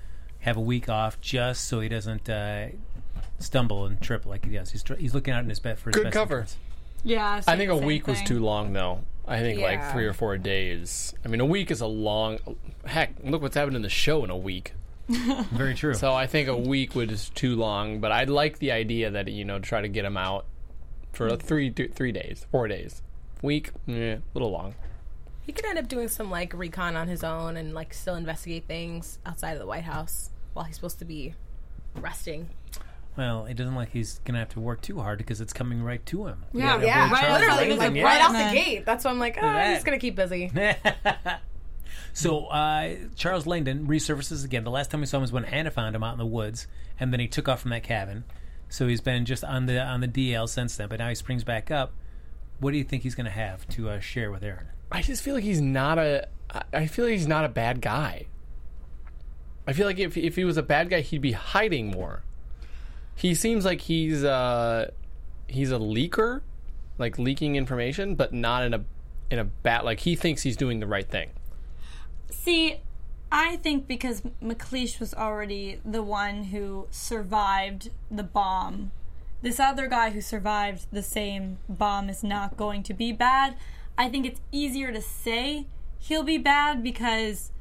have 0.44 0.56
a 0.58 0.62
week 0.62 0.88
off 0.88 1.20
just 1.20 1.66
so 1.68 1.80
he 1.80 1.90
doesn't 1.90 2.30
uh, 2.30 2.68
stumble 3.40 3.86
and 3.86 4.00
trip 4.02 4.26
like 4.26 4.46
he 4.46 4.52
does. 4.52 4.72
He's 4.72 4.84
tr- 4.84 4.96
he's 4.96 5.14
looking 5.14 5.34
out 5.34 5.44
in 5.44 5.50
his 5.50 5.60
bed 5.60 5.80
for 5.80 5.90
his 5.90 5.96
Good 5.96 6.04
best 6.06 6.14
cover. 6.14 6.36
interests. 6.40 6.58
Yeah, 7.04 7.42
I 7.48 7.58
think 7.58 7.70
a 7.70 7.76
same 7.78 7.86
week 7.86 8.08
was 8.08 8.22
too 8.22 8.40
long, 8.40 8.72
though. 8.72 9.02
I 9.28 9.40
think 9.40 9.60
like 9.62 9.92
three 9.92 10.06
or 10.06 10.14
four 10.14 10.38
days. 10.38 11.14
I 11.26 11.28
mean, 11.28 11.42
a 11.42 11.46
week 11.46 11.70
is 11.72 11.82
a 11.82 11.88
long. 11.88 12.40
Heck, 12.86 13.16
look 13.24 13.42
what's 13.42 13.56
happened 13.56 13.76
in 13.76 13.82
the 13.82 13.90
show 13.90 14.24
in 14.24 14.30
a 14.30 14.38
week. 14.38 14.74
Very 15.10 15.76
true. 15.76 15.94
So 15.94 16.14
I 16.14 16.28
think 16.28 16.48
a 16.48 16.58
week 16.58 16.96
was 16.96 17.30
too 17.30 17.56
long. 17.58 18.00
But 18.00 18.12
I 18.14 18.24
like 18.24 18.60
the 18.60 18.72
idea 18.72 19.12
that 19.12 19.28
you 19.30 19.44
know 19.44 19.60
try 19.60 19.82
to 19.82 19.90
get 19.90 20.06
him 20.06 20.16
out 20.18 20.46
for 21.12 21.28
a 21.28 21.36
three 21.38 21.70
th- 21.72 21.92
three 21.94 22.12
days, 22.14 22.46
four 22.52 22.68
days. 22.68 23.02
Week, 23.42 23.72
yeah, 23.86 24.16
a 24.16 24.22
little 24.34 24.52
long. 24.52 24.76
He 25.46 25.52
could 25.52 25.66
end 25.66 25.78
up 25.78 25.90
doing 25.90 26.08
some 26.08 26.32
like 26.32 26.54
recon 26.54 26.96
on 26.96 27.10
his 27.10 27.22
own 27.24 27.58
and 27.58 27.74
like 27.74 27.94
still 27.94 28.16
investigate 28.16 28.66
things 28.66 29.20
outside 29.26 29.52
of 29.54 29.60
the 29.60 29.66
White 29.66 29.84
House 29.84 30.30
while 30.54 30.66
he's 30.66 30.76
supposed 30.76 31.00
to 31.00 31.06
be 31.06 31.34
resting. 31.96 32.50
Well, 33.16 33.46
it 33.46 33.56
doesn't 33.56 33.76
like 33.76 33.92
he's 33.92 34.20
gonna 34.26 34.40
have 34.40 34.50
to 34.50 34.60
work 34.60 34.82
too 34.82 35.00
hard 35.00 35.20
because 35.20 35.40
it's 35.40 35.54
coming 35.54 35.84
right 35.84 36.04
to 36.08 36.26
him. 36.26 36.46
Yeah, 36.52 36.80
You 36.80 36.86
Yeah, 36.88 37.12
right, 37.12 37.32
literally, 37.32 37.70
Literally, 37.70 37.70
like 37.70 37.80
Langdon, 37.80 38.04
right 38.04 38.22
off 38.22 38.32
the 38.32 38.60
gate. 38.60 38.86
That's 38.86 39.06
why 39.06 39.12
I'm 39.12 39.20
like, 39.20 39.38
oh, 39.38 39.42
that. 39.42 39.76
he's 39.76 39.84
gonna 39.84 40.00
keep 40.00 40.16
busy. 40.16 40.52
So 42.14 42.46
uh, 42.46 42.96
Charles 43.16 43.48
Langdon 43.48 43.88
resurfaces 43.88 44.46
again. 44.46 44.64
The 44.64 44.72
last 44.72 44.92
time 44.92 45.02
we 45.02 45.08
saw 45.08 45.18
him 45.18 45.22
was 45.22 45.32
when 45.32 45.44
Hannah 45.44 45.72
found 45.72 45.96
him 45.96 46.04
out 46.04 46.14
in 46.14 46.20
the 46.20 46.26
woods, 46.26 46.68
and 47.00 47.12
then 47.12 47.20
he 47.20 47.28
took 47.28 47.50
off 47.50 47.62
from 47.62 47.72
that 47.72 47.84
cabin. 47.84 48.24
So 48.70 48.88
he's 48.88 49.02
been 49.02 49.26
just 49.26 49.44
on 49.44 49.66
the 49.66 49.80
on 49.82 50.02
the 50.02 50.08
DL 50.08 50.48
since 50.48 50.78
then. 50.78 50.90
But 50.90 51.00
now 51.00 51.10
he 51.10 51.16
springs 51.16 51.44
back 51.44 51.72
up. 51.72 51.92
What 52.60 52.72
do 52.72 52.78
you 52.78 52.84
think 52.84 53.04
he's 53.04 53.16
going 53.16 53.26
to 53.26 53.32
have 53.32 53.68
to 53.70 53.90
uh, 53.90 54.00
share 54.00 54.32
with 54.32 54.44
Aaron? 54.44 54.68
I 54.92 55.02
just 55.02 55.24
feel 55.24 55.34
like 55.34 55.44
he's 55.44 55.60
not 55.62 55.98
a. 55.98 56.28
I 56.72 56.86
feel 56.86 57.06
like 57.06 57.14
he's 57.14 57.28
not 57.28 57.46
a 57.46 57.50
bad 57.50 57.82
guy. 57.82 58.28
I 59.66 59.74
feel 59.74 59.88
like 59.88 60.00
if 60.00 60.18
if 60.18 60.36
he 60.36 60.44
was 60.44 60.58
a 60.58 60.64
bad 60.64 60.90
guy, 60.90 61.02
he'd 61.02 61.22
be 61.22 61.32
hiding 61.32 61.92
more. 61.92 62.24
He 63.16 63.36
seems 63.36 63.66
like 63.66 63.82
he's 63.82 64.24
uh 64.24 64.92
he's 65.48 65.72
a 65.72 65.80
leaker, 65.80 66.42
like 66.98 67.18
leaking 67.18 67.56
information, 67.56 68.16
but 68.16 68.34
not 68.34 68.64
in 68.64 68.74
a 68.74 68.84
in 69.32 69.40
a 69.40 69.46
bad 69.46 69.84
like 69.84 70.02
he 70.02 70.16
thinks 70.16 70.44
he's 70.44 70.58
doing 70.58 70.80
the 70.80 70.88
right 70.88 71.10
thing. 71.10 71.32
See, 72.30 72.82
I 73.32 73.56
think 73.58 73.88
because 73.88 74.22
MacLeish 74.44 75.00
was 75.00 75.14
already 75.14 75.80
the 75.84 76.04
one 76.04 76.46
who 76.46 76.88
survived 76.92 77.90
the 78.12 78.24
bomb, 78.24 78.92
this 79.42 79.60
other 79.60 79.88
guy 79.88 80.12
who 80.12 80.22
survived 80.22 80.86
the 80.92 81.02
same 81.02 81.58
bomb 81.68 82.10
is 82.10 82.24
not 82.24 82.58
going 82.58 82.84
to 82.84 82.94
be 82.94 83.12
bad. 83.12 83.56
I 83.98 84.08
think 84.08 84.26
it's 84.26 84.40
easier 84.52 84.92
to 84.92 85.02
say 85.02 85.68
he'll 86.00 86.24
be 86.24 86.38
bad 86.38 86.84
because, 86.84 87.52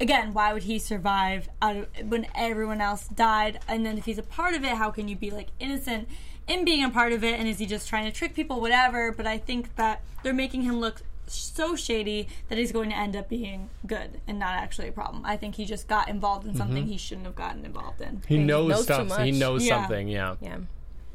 again, 0.00 0.32
why 0.32 0.52
would 0.52 0.62
he 0.64 0.78
survive 0.78 1.48
out 1.60 1.76
of, 1.76 1.86
when 2.08 2.26
everyone 2.34 2.80
else 2.80 3.06
died? 3.08 3.60
And 3.68 3.84
then 3.84 3.98
if 3.98 4.04
he's 4.06 4.18
a 4.18 4.22
part 4.22 4.54
of 4.54 4.64
it, 4.64 4.70
how 4.72 4.90
can 4.90 5.08
you 5.08 5.16
be 5.16 5.30
like 5.30 5.48
innocent 5.58 6.08
in 6.48 6.64
being 6.64 6.82
a 6.84 6.90
part 6.90 7.12
of 7.12 7.22
it? 7.22 7.38
And 7.38 7.46
is 7.48 7.58
he 7.58 7.66
just 7.66 7.88
trying 7.88 8.04
to 8.06 8.12
trick 8.12 8.34
people, 8.34 8.60
whatever? 8.60 9.12
But 9.12 9.26
I 9.26 9.38
think 9.38 9.76
that 9.76 10.02
they're 10.22 10.32
making 10.32 10.62
him 10.62 10.80
look 10.80 11.02
so 11.26 11.76
shady 11.76 12.26
that 12.48 12.58
he's 12.58 12.72
going 12.72 12.90
to 12.90 12.96
end 12.96 13.14
up 13.14 13.28
being 13.28 13.70
good 13.86 14.20
and 14.26 14.38
not 14.38 14.54
actually 14.54 14.88
a 14.88 14.92
problem. 14.92 15.24
I 15.24 15.36
think 15.36 15.54
he 15.54 15.64
just 15.64 15.86
got 15.86 16.08
involved 16.08 16.44
in 16.46 16.56
something 16.56 16.86
he 16.86 16.96
shouldn't 16.98 17.26
have 17.26 17.36
gotten 17.36 17.64
involved 17.64 18.00
in. 18.00 18.22
He 18.26 18.36
knows, 18.36 18.68
knows 18.70 18.78
too 18.78 18.84
stuff. 18.84 19.18
he 19.22 19.30
much. 19.30 19.38
knows 19.40 19.64
Yeah. 19.64 19.80
something. 19.80 20.08
Yeah. 20.08 20.34
Yeah. 20.40 20.56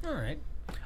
All 0.05 0.13
right. 0.13 0.39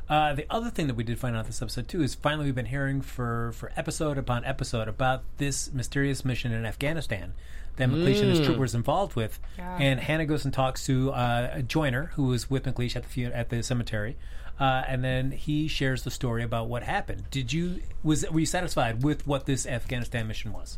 Uh, 0.09 0.33
the 0.33 0.45
other 0.49 0.71
thing 0.71 0.87
that 0.87 0.95
we 0.95 1.03
did 1.03 1.19
find 1.19 1.35
out 1.35 1.45
this 1.45 1.61
episode 1.61 1.87
too 1.87 2.01
is 2.01 2.15
finally 2.15 2.45
we've 2.45 2.55
been 2.55 2.65
hearing 2.65 2.99
for 3.01 3.51
for 3.51 3.71
episode 3.77 4.17
upon 4.17 4.43
episode 4.43 4.87
about 4.87 5.21
this 5.37 5.71
mysterious 5.71 6.25
mission 6.25 6.51
in 6.51 6.65
Afghanistan 6.65 7.33
that 7.79 7.89
MacLeish 7.89 8.21
and 8.21 8.29
his 8.29 8.39
troop 8.45 8.57
was 8.57 8.75
involved 8.75 9.15
with. 9.15 9.39
Yeah. 9.57 9.77
And 9.79 9.99
Hannah 9.99 10.25
goes 10.25 10.45
and 10.45 10.53
talks 10.53 10.85
to 10.85 11.11
uh, 11.11 11.49
a 11.53 11.63
joiner 11.63 12.11
who 12.13 12.25
was 12.25 12.49
with 12.49 12.65
MacLeish 12.65 12.95
at 12.95 13.03
the 13.03 13.09
fu- 13.09 13.33
at 13.33 13.49
the 13.49 13.63
cemetery, 13.63 14.15
uh, 14.59 14.83
and 14.87 15.03
then 15.03 15.31
he 15.31 15.67
shares 15.67 16.03
the 16.03 16.11
story 16.11 16.43
about 16.43 16.67
what 16.67 16.83
happened. 16.83 17.23
Did 17.31 17.51
you 17.51 17.81
was 18.03 18.29
were 18.29 18.41
you 18.41 18.45
satisfied 18.45 19.03
with 19.03 19.25
what 19.25 19.47
this 19.47 19.65
Afghanistan 19.65 20.27
mission 20.27 20.53
was? 20.53 20.77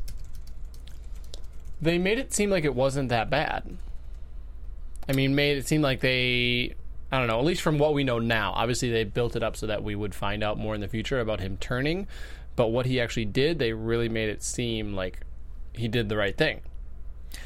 they 1.82 1.98
made 1.98 2.20
it 2.20 2.34
seem 2.34 2.50
like 2.50 2.64
it 2.64 2.76
wasn't 2.76 3.10
that 3.10 3.30
bad. 3.30 3.78
I 5.10 5.14
mean, 5.14 5.34
made 5.34 5.58
it 5.58 5.68
seem 5.68 5.82
like 5.82 6.00
they, 6.00 6.76
I 7.12 7.18
don't 7.18 7.28
know, 7.28 7.40
at 7.40 7.46
least 7.46 7.64
from 7.64 7.80
what 7.80 7.94
we 7.94 8.04
know 8.04 8.20
now. 8.20 8.54
Obviously, 8.56 8.92
they 8.92 9.04
built 9.04 9.36
it 9.36 9.42
up 9.42 9.58
so 9.58 9.66
that 9.68 9.84
we 9.84 9.96
would 9.96 10.14
find 10.14 10.44
out 10.44 10.60
more 10.60 10.76
in 10.76 10.82
the 10.82 10.88
future 10.88 11.20
about 11.20 11.40
him 11.40 11.58
turning. 11.60 12.08
But 12.56 12.68
what 12.68 12.86
he 12.86 13.02
actually 13.02 13.26
did, 13.26 13.58
they 13.58 13.74
really 13.74 14.10
made 14.10 14.30
it 14.30 14.44
seem 14.44 14.94
like 14.94 15.22
he 15.74 15.88
did 15.88 16.08
the 16.08 16.18
right 16.18 16.38
thing. 16.38 16.62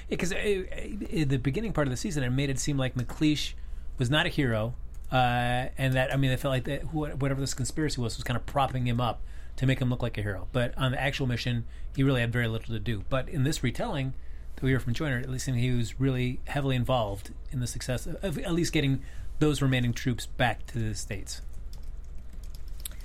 Because 0.09 0.31
in 0.31 1.27
the 1.29 1.37
beginning 1.37 1.73
part 1.73 1.87
of 1.87 1.91
the 1.91 1.97
season, 1.97 2.23
it 2.23 2.29
made 2.29 2.49
it 2.49 2.59
seem 2.59 2.77
like 2.77 2.95
MacLeish 2.95 3.53
was 3.97 4.09
not 4.09 4.25
a 4.25 4.29
hero, 4.29 4.75
uh, 5.11 5.69
and 5.77 5.93
that 5.93 6.13
I 6.13 6.17
mean, 6.17 6.31
I 6.31 6.35
felt 6.35 6.51
like 6.51 6.65
that 6.65 6.93
whatever 6.93 7.39
this 7.39 7.53
conspiracy 7.53 7.99
was 7.99 8.15
was 8.15 8.23
kind 8.23 8.37
of 8.37 8.45
propping 8.45 8.85
him 8.85 9.01
up 9.01 9.21
to 9.57 9.65
make 9.65 9.79
him 9.79 9.89
look 9.89 10.03
like 10.03 10.17
a 10.17 10.21
hero. 10.21 10.47
But 10.51 10.77
on 10.77 10.91
the 10.91 11.01
actual 11.01 11.27
mission, 11.27 11.65
he 11.95 12.03
really 12.03 12.21
had 12.21 12.31
very 12.31 12.47
little 12.47 12.73
to 12.73 12.79
do. 12.79 13.03
But 13.09 13.29
in 13.29 13.43
this 13.43 13.63
retelling 13.63 14.13
that 14.55 14.63
we 14.63 14.71
hear 14.71 14.79
from 14.79 14.93
Joyner, 14.93 15.17
at 15.17 15.29
least 15.29 15.47
he 15.47 15.71
was 15.71 15.99
really 15.99 16.39
heavily 16.45 16.75
involved 16.75 17.31
in 17.51 17.59
the 17.59 17.67
success 17.67 18.05
of, 18.05 18.23
of 18.23 18.37
at 18.37 18.53
least 18.53 18.73
getting 18.73 19.01
those 19.39 19.61
remaining 19.61 19.93
troops 19.93 20.25
back 20.25 20.65
to 20.67 20.79
the 20.79 20.95
states. 20.95 21.41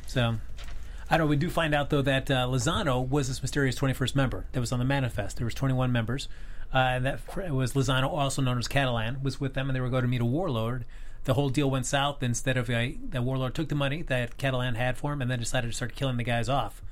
So. 0.07 0.37
I 1.13 1.17
don't 1.17 1.27
know. 1.27 1.31
We 1.31 1.37
do 1.37 1.51
find 1.51 1.75
out 1.75 1.91
though 1.91 2.03
that 2.03 2.31
uh, 2.31 2.47
Lozano 2.47 3.07
was 3.07 3.27
this 3.27 3.43
mysterious 3.43 3.77
21st 3.77 4.15
member 4.15 4.47
that 4.53 4.61
was 4.61 4.71
on 4.71 4.79
the 4.79 4.85
manifest. 4.85 5.39
There 5.39 5.45
was 5.45 5.55
21 5.55 5.91
members. 5.91 6.29
Uh, 6.73 6.79
and 6.79 7.07
that 7.07 7.21
fr- 7.21 7.53
was 7.53 7.73
Lozano, 7.73 8.05
also 8.09 8.41
known 8.43 8.59
as 8.59 8.69
Catalan, 8.69 9.23
was 9.23 9.41
with 9.41 9.55
them, 9.55 9.69
and 9.69 9.77
they 9.77 9.81
were 9.81 9.89
going 9.89 10.03
to 10.03 10.09
meet 10.09 10.21
a 10.21 10.25
warlord. 10.25 10.85
The 11.25 11.35
whole 11.35 11.49
deal 11.51 11.69
went 11.71 11.87
south. 11.87 12.23
Instead 12.23 12.57
of 12.57 12.71
uh, 12.71 12.87
the 13.11 13.21
warlord 13.23 13.55
took 13.55 13.69
the 13.69 13.75
money 13.75 14.03
that 14.03 14.39
Catalan 14.39 14.77
had 14.77 14.97
for 14.97 15.13
him, 15.13 15.21
and 15.21 15.31
then 15.31 15.39
decided 15.39 15.69
to 15.69 15.77
start 15.77 15.95
killing 15.95 16.17
the 16.17 16.25
guys 16.25 16.49
off. 16.49 16.83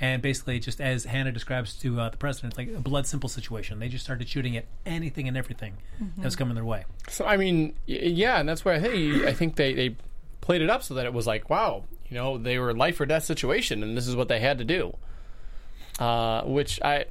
And 0.00 0.22
basically, 0.22 0.60
just 0.60 0.80
as 0.80 1.04
Hannah 1.06 1.32
describes 1.32 1.74
to 1.78 2.00
uh, 2.00 2.08
the 2.10 2.16
president, 2.16 2.52
it's 2.52 2.58
like 2.58 2.68
a 2.76 2.80
blood 2.80 3.06
simple 3.06 3.28
situation. 3.28 3.78
They 3.80 3.88
just 3.88 4.04
started 4.04 4.28
shooting 4.28 4.56
at 4.56 4.64
anything 4.86 5.26
and 5.26 5.36
everything 5.36 5.74
that 6.18 6.24
was 6.24 6.36
coming 6.36 6.54
their 6.54 6.64
way. 6.64 6.84
So 7.08 7.24
I 7.24 7.36
mean, 7.36 7.74
y- 7.88 7.94
yeah, 8.02 8.38
and 8.38 8.48
that's 8.48 8.64
why 8.64 8.74
I 8.74 8.80
think 8.80 9.24
I 9.24 9.32
think 9.32 9.56
they 9.56 9.72
they 9.74 9.96
played 10.40 10.62
it 10.62 10.70
up 10.70 10.82
so 10.84 10.94
that 10.94 11.04
it 11.06 11.12
was 11.12 11.26
like, 11.26 11.50
wow, 11.50 11.84
you 12.08 12.14
know, 12.16 12.38
they 12.38 12.58
were 12.60 12.70
a 12.70 12.74
life 12.74 13.00
or 13.00 13.06
death 13.06 13.24
situation, 13.24 13.82
and 13.82 13.96
this 13.96 14.06
is 14.06 14.14
what 14.14 14.28
they 14.28 14.38
had 14.38 14.58
to 14.58 14.64
do. 14.64 14.96
Uh, 15.98 16.42
which 16.42 16.80
I, 16.82 17.06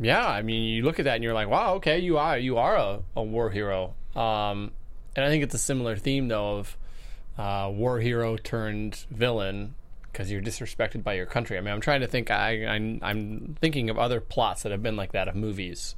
yeah, 0.00 0.26
I 0.26 0.42
mean, 0.42 0.62
you 0.62 0.82
look 0.82 0.98
at 0.98 1.04
that 1.04 1.16
and 1.16 1.24
you're 1.24 1.34
like, 1.34 1.48
wow, 1.48 1.74
okay, 1.74 1.98
you 1.98 2.18
are 2.18 2.38
you 2.38 2.56
are 2.56 2.76
a, 2.76 3.00
a 3.16 3.22
war 3.22 3.50
hero. 3.50 3.94
Um, 4.16 4.72
and 5.14 5.24
I 5.24 5.28
think 5.28 5.44
it's 5.44 5.54
a 5.54 5.58
similar 5.58 5.96
theme 5.96 6.28
though 6.28 6.58
of 6.58 6.76
uh, 7.38 7.70
war 7.70 8.00
hero 8.00 8.36
turned 8.36 9.04
villain 9.10 9.74
because 10.10 10.30
you're 10.30 10.42
disrespected 10.42 11.02
by 11.02 11.14
your 11.14 11.26
country. 11.26 11.56
I 11.56 11.60
mean, 11.60 11.72
I'm 11.72 11.80
trying 11.80 12.00
to 12.00 12.06
think. 12.06 12.30
I, 12.30 12.66
I'm 12.66 12.98
I'm 13.02 13.56
thinking 13.60 13.90
of 13.90 13.98
other 13.98 14.20
plots 14.20 14.62
that 14.62 14.72
have 14.72 14.82
been 14.82 14.96
like 14.96 15.12
that 15.12 15.28
of 15.28 15.36
movies. 15.36 15.94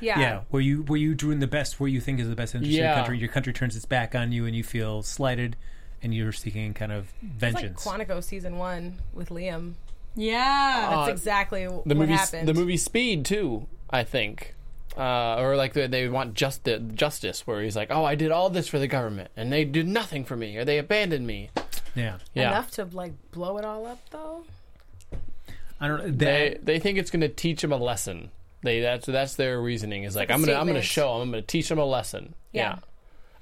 Yeah. 0.00 0.18
Yeah, 0.20 0.40
where 0.50 0.62
you 0.62 0.82
where 0.82 0.98
you 0.98 1.14
doing 1.14 1.40
the 1.40 1.46
best 1.46 1.80
where 1.80 1.88
you 1.88 2.00
think 2.00 2.20
is 2.20 2.28
the 2.28 2.36
best 2.36 2.54
interest 2.54 2.72
of 2.72 2.78
your 2.78 2.94
country. 2.94 3.18
Your 3.18 3.28
country 3.28 3.52
turns 3.52 3.76
its 3.76 3.84
back 3.84 4.14
on 4.14 4.32
you, 4.32 4.46
and 4.46 4.54
you 4.54 4.62
feel 4.62 5.02
slighted, 5.02 5.56
and 6.02 6.14
you're 6.14 6.32
seeking 6.32 6.74
kind 6.74 6.92
of 6.92 7.12
It's 7.22 7.42
like 7.42 7.54
vengeance. 7.54 7.84
Quantico 7.84 8.22
season 8.22 8.58
one 8.58 8.98
with 9.12 9.30
Liam. 9.30 9.74
Yeah. 10.14 10.88
That's 10.90 11.08
Uh, 11.08 11.12
exactly 11.12 11.64
the 11.66 11.72
what 11.72 11.96
movie 11.96 12.12
happened. 12.12 12.48
the 12.48 12.54
movie 12.54 12.76
Speed 12.76 13.24
too. 13.24 13.66
I 13.90 14.04
think, 14.04 14.54
uh, 14.96 15.36
or 15.38 15.56
like 15.56 15.74
they, 15.74 15.86
they 15.86 16.08
want 16.08 16.34
just 16.34 16.64
the, 16.64 16.78
justice, 16.78 17.46
where 17.46 17.62
he's 17.62 17.76
like, 17.76 17.88
"Oh, 17.90 18.04
I 18.04 18.14
did 18.14 18.30
all 18.30 18.48
this 18.48 18.68
for 18.68 18.78
the 18.78 18.88
government, 18.88 19.30
and 19.36 19.52
they 19.52 19.64
did 19.64 19.86
nothing 19.86 20.24
for 20.24 20.34
me, 20.36 20.56
or 20.56 20.64
they 20.64 20.78
abandoned 20.78 21.26
me." 21.26 21.50
yeah, 21.94 22.16
Yeah, 22.32 22.48
Enough 22.52 22.70
to 22.72 22.84
like 22.86 23.12
blow 23.32 23.58
it 23.58 23.64
all 23.66 23.84
up 23.86 23.98
though. 24.10 24.44
I 25.80 25.88
don't. 25.88 26.18
That, 26.18 26.18
they 26.18 26.58
they 26.62 26.78
think 26.78 26.98
it's 26.98 27.10
going 27.10 27.20
to 27.22 27.28
teach 27.28 27.60
them 27.60 27.72
a 27.72 27.76
lesson. 27.76 28.30
They 28.62 28.80
that's 28.80 29.06
that's 29.06 29.34
their 29.34 29.60
reasoning 29.60 30.04
is 30.04 30.14
like, 30.14 30.28
like 30.28 30.30
a 30.30 30.34
I'm 30.40 30.44
gonna 30.46 30.58
I'm 30.58 30.66
gonna 30.66 30.80
show 30.82 31.12
them, 31.14 31.22
I'm 31.22 31.30
gonna 31.32 31.42
teach 31.42 31.68
them 31.68 31.78
a 31.78 31.84
lesson. 31.84 32.34
Yeah. 32.52 32.78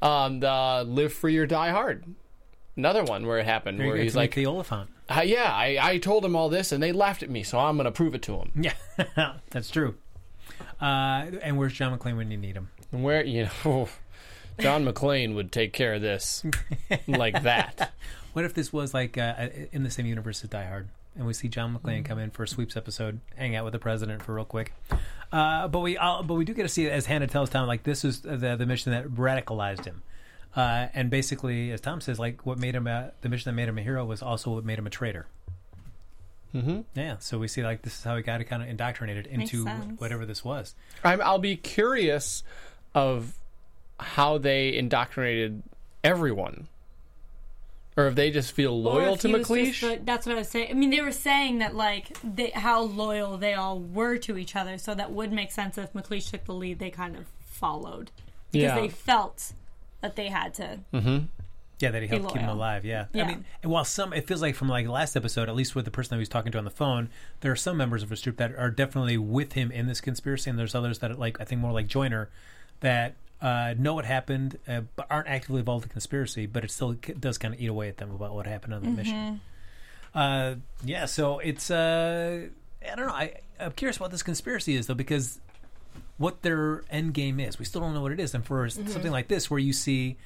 Yeah. 0.02 0.24
Um, 0.24 0.40
the 0.40 0.84
Live 0.86 1.12
Free 1.12 1.36
or 1.36 1.46
Die 1.46 1.70
Hard, 1.70 2.04
another 2.76 3.04
one 3.04 3.26
where 3.26 3.38
it 3.38 3.44
happened, 3.44 3.78
where 3.78 3.96
he's 3.96 4.16
like, 4.16 4.34
the 4.34 4.46
Oliphant. 4.46 4.88
"Uh, 5.10 5.22
"Yeah, 5.22 5.52
I 5.52 5.78
I 5.80 5.98
told 5.98 6.24
them 6.24 6.36
all 6.36 6.48
this, 6.48 6.72
and 6.72 6.82
they 6.82 6.92
laughed 6.92 7.22
at 7.22 7.30
me, 7.30 7.42
so 7.42 7.58
I'm 7.58 7.76
gonna 7.76 7.92
prove 7.92 8.14
it 8.14 8.22
to 8.22 8.32
them." 8.32 8.52
Yeah, 8.62 9.34
that's 9.50 9.70
true. 9.70 9.96
Uh, 10.80 11.26
and 11.42 11.58
where's 11.58 11.72
John 11.72 11.96
McClane 11.96 12.16
when 12.16 12.30
you 12.30 12.36
need 12.38 12.56
him? 12.56 12.70
And 12.92 13.02
where 13.02 13.24
you 13.24 13.48
know, 13.64 13.88
John 14.60 14.84
McClane 14.84 15.34
would 15.34 15.52
take 15.52 15.72
care 15.72 15.94
of 15.94 16.02
this 16.02 16.44
like 17.06 17.42
that. 17.42 17.92
What 18.32 18.44
if 18.44 18.54
this 18.54 18.72
was 18.72 18.94
like 18.94 19.18
uh, 19.18 19.48
in 19.72 19.82
the 19.82 19.90
same 19.90 20.06
universe 20.06 20.42
as 20.44 20.50
Die 20.50 20.64
Hard, 20.64 20.88
and 21.16 21.26
we 21.26 21.32
see 21.32 21.48
John 21.48 21.76
McClane 21.76 22.04
come 22.04 22.18
in 22.18 22.30
for 22.30 22.44
a 22.44 22.48
sweeps 22.48 22.76
episode, 22.76 23.20
hang 23.36 23.56
out 23.56 23.64
with 23.64 23.72
the 23.72 23.78
president 23.78 24.22
for 24.22 24.34
real 24.34 24.44
quick. 24.44 24.72
Uh, 25.32 25.68
but 25.68 25.80
we 25.80 25.96
uh, 25.96 26.22
but 26.22 26.34
we 26.34 26.44
do 26.44 26.54
get 26.54 26.62
to 26.62 26.68
see 26.68 26.86
it 26.86 26.92
as 26.92 27.06
Hannah 27.06 27.26
tells 27.26 27.50
Tom 27.50 27.66
like 27.66 27.82
this 27.82 28.04
is 28.04 28.20
the 28.20 28.56
the 28.56 28.66
mission 28.66 28.92
that 28.92 29.06
radicalized 29.08 29.84
him. 29.84 30.02
Uh, 30.56 30.88
and 30.94 31.10
basically, 31.10 31.70
as 31.70 31.80
Tom 31.80 32.00
says, 32.00 32.18
like 32.18 32.44
what 32.44 32.58
made 32.58 32.74
him 32.74 32.86
a, 32.86 33.12
the 33.20 33.28
mission 33.28 33.50
that 33.50 33.54
made 33.54 33.68
him 33.68 33.78
a 33.78 33.82
hero 33.82 34.04
was 34.04 34.20
also 34.22 34.50
what 34.54 34.64
made 34.64 34.78
him 34.78 34.86
a 34.86 34.90
traitor. 34.90 35.26
Mm-hmm. 36.54 36.80
Yeah, 36.96 37.16
so 37.20 37.38
we 37.38 37.46
see 37.46 37.62
like 37.62 37.82
this 37.82 37.96
is 37.98 38.02
how 38.04 38.16
he 38.16 38.22
got 38.22 38.44
kind 38.46 38.60
of 38.62 38.68
indoctrinated 38.68 39.26
into 39.28 39.64
whatever 39.98 40.26
this 40.26 40.44
was. 40.44 40.74
I'm, 41.04 41.20
I'll 41.22 41.38
be 41.38 41.56
curious 41.56 42.42
of 42.94 43.34
how 44.00 44.38
they 44.38 44.74
indoctrinated 44.76 45.62
everyone, 46.02 46.66
or 47.96 48.08
if 48.08 48.16
they 48.16 48.32
just 48.32 48.50
feel 48.50 48.82
loyal 48.82 49.16
to 49.18 49.28
he 49.28 49.34
just 49.34 49.48
MacLeish. 49.50 49.80
the- 49.98 50.00
that's 50.04 50.26
what 50.26 50.34
I 50.34 50.38
was 50.38 50.48
saying. 50.48 50.70
I 50.70 50.74
mean, 50.74 50.90
they 50.90 51.00
were 51.00 51.12
saying 51.12 51.58
that 51.58 51.76
like 51.76 52.18
they, 52.24 52.50
how 52.50 52.80
loyal 52.82 53.36
they 53.38 53.54
all 53.54 53.78
were 53.78 54.16
to 54.18 54.36
each 54.36 54.56
other, 54.56 54.76
so 54.78 54.92
that 54.96 55.12
would 55.12 55.30
make 55.32 55.52
sense 55.52 55.78
if 55.78 55.92
MacLeish 55.92 56.32
took 56.32 56.44
the 56.46 56.54
lead. 56.54 56.80
They 56.80 56.90
kind 56.90 57.14
of 57.16 57.26
followed 57.46 58.10
because 58.50 58.64
Yeah. 58.64 58.80
they 58.80 58.88
felt 58.88 59.52
that 60.00 60.16
they 60.16 60.28
had 60.28 60.54
to. 60.54 60.80
Yeah, 61.80 61.92
that 61.92 62.02
he 62.02 62.08
helped 62.08 62.32
keep 62.34 62.42
him 62.42 62.48
alive. 62.50 62.84
Yeah. 62.84 63.06
I 63.14 63.24
mean, 63.24 63.44
while 63.62 63.86
some, 63.86 64.12
it 64.12 64.26
feels 64.26 64.42
like 64.42 64.54
from 64.54 64.68
like 64.68 64.86
last 64.86 65.16
episode, 65.16 65.48
at 65.48 65.54
least 65.54 65.74
with 65.74 65.86
the 65.86 65.90
person 65.90 66.10
that 66.10 66.16
he 66.16 66.20
was 66.20 66.28
talking 66.28 66.52
to 66.52 66.58
on 66.58 66.64
the 66.64 66.70
phone, 66.70 67.08
there 67.40 67.50
are 67.50 67.56
some 67.56 67.78
members 67.78 68.02
of 68.02 68.10
his 68.10 68.20
troop 68.20 68.36
that 68.36 68.54
are 68.54 68.70
definitely 68.70 69.16
with 69.16 69.54
him 69.54 69.72
in 69.72 69.86
this 69.86 70.00
conspiracy, 70.02 70.50
and 70.50 70.58
there's 70.58 70.74
others 70.74 70.98
that, 70.98 71.18
like 71.18 71.40
I 71.40 71.44
think 71.44 71.62
more 71.62 71.72
like 71.72 71.86
Joyner, 71.86 72.28
that 72.80 73.14
uh, 73.40 73.74
know 73.78 73.94
what 73.94 74.04
happened 74.04 74.58
uh, 74.68 74.82
but 74.94 75.06
aren't 75.08 75.28
actively 75.28 75.60
involved 75.60 75.84
in 75.84 75.88
the 75.88 75.92
conspiracy, 75.94 76.44
but 76.44 76.64
it 76.64 76.70
still 76.70 76.96
does 77.18 77.38
kind 77.38 77.54
of 77.54 77.60
eat 77.60 77.68
away 77.68 77.88
at 77.88 77.96
them 77.96 78.10
about 78.10 78.34
what 78.34 78.46
happened 78.46 78.74
on 78.74 78.82
the 78.82 78.90
mission. 78.90 79.40
Uh, 80.14 80.56
yeah, 80.84 81.06
so 81.06 81.38
it's 81.38 81.70
uh, 81.70 82.46
I 82.90 82.94
don't 82.94 83.06
know. 83.06 83.12
I, 83.14 83.34
I'm 83.58 83.72
curious 83.72 83.98
what 83.98 84.10
this 84.10 84.22
conspiracy 84.22 84.76
is 84.76 84.86
though, 84.86 84.94
because 84.94 85.40
what 86.20 86.42
their 86.42 86.82
end 86.90 87.14
game 87.14 87.40
is. 87.40 87.58
We 87.58 87.64
still 87.64 87.80
don't 87.80 87.94
know 87.94 88.02
what 88.02 88.12
it 88.12 88.20
is. 88.20 88.34
And 88.34 88.44
for 88.44 88.68
something 88.68 89.10
like 89.10 89.28
this, 89.28 89.50
where 89.50 89.58
you 89.58 89.72
see 89.72 90.18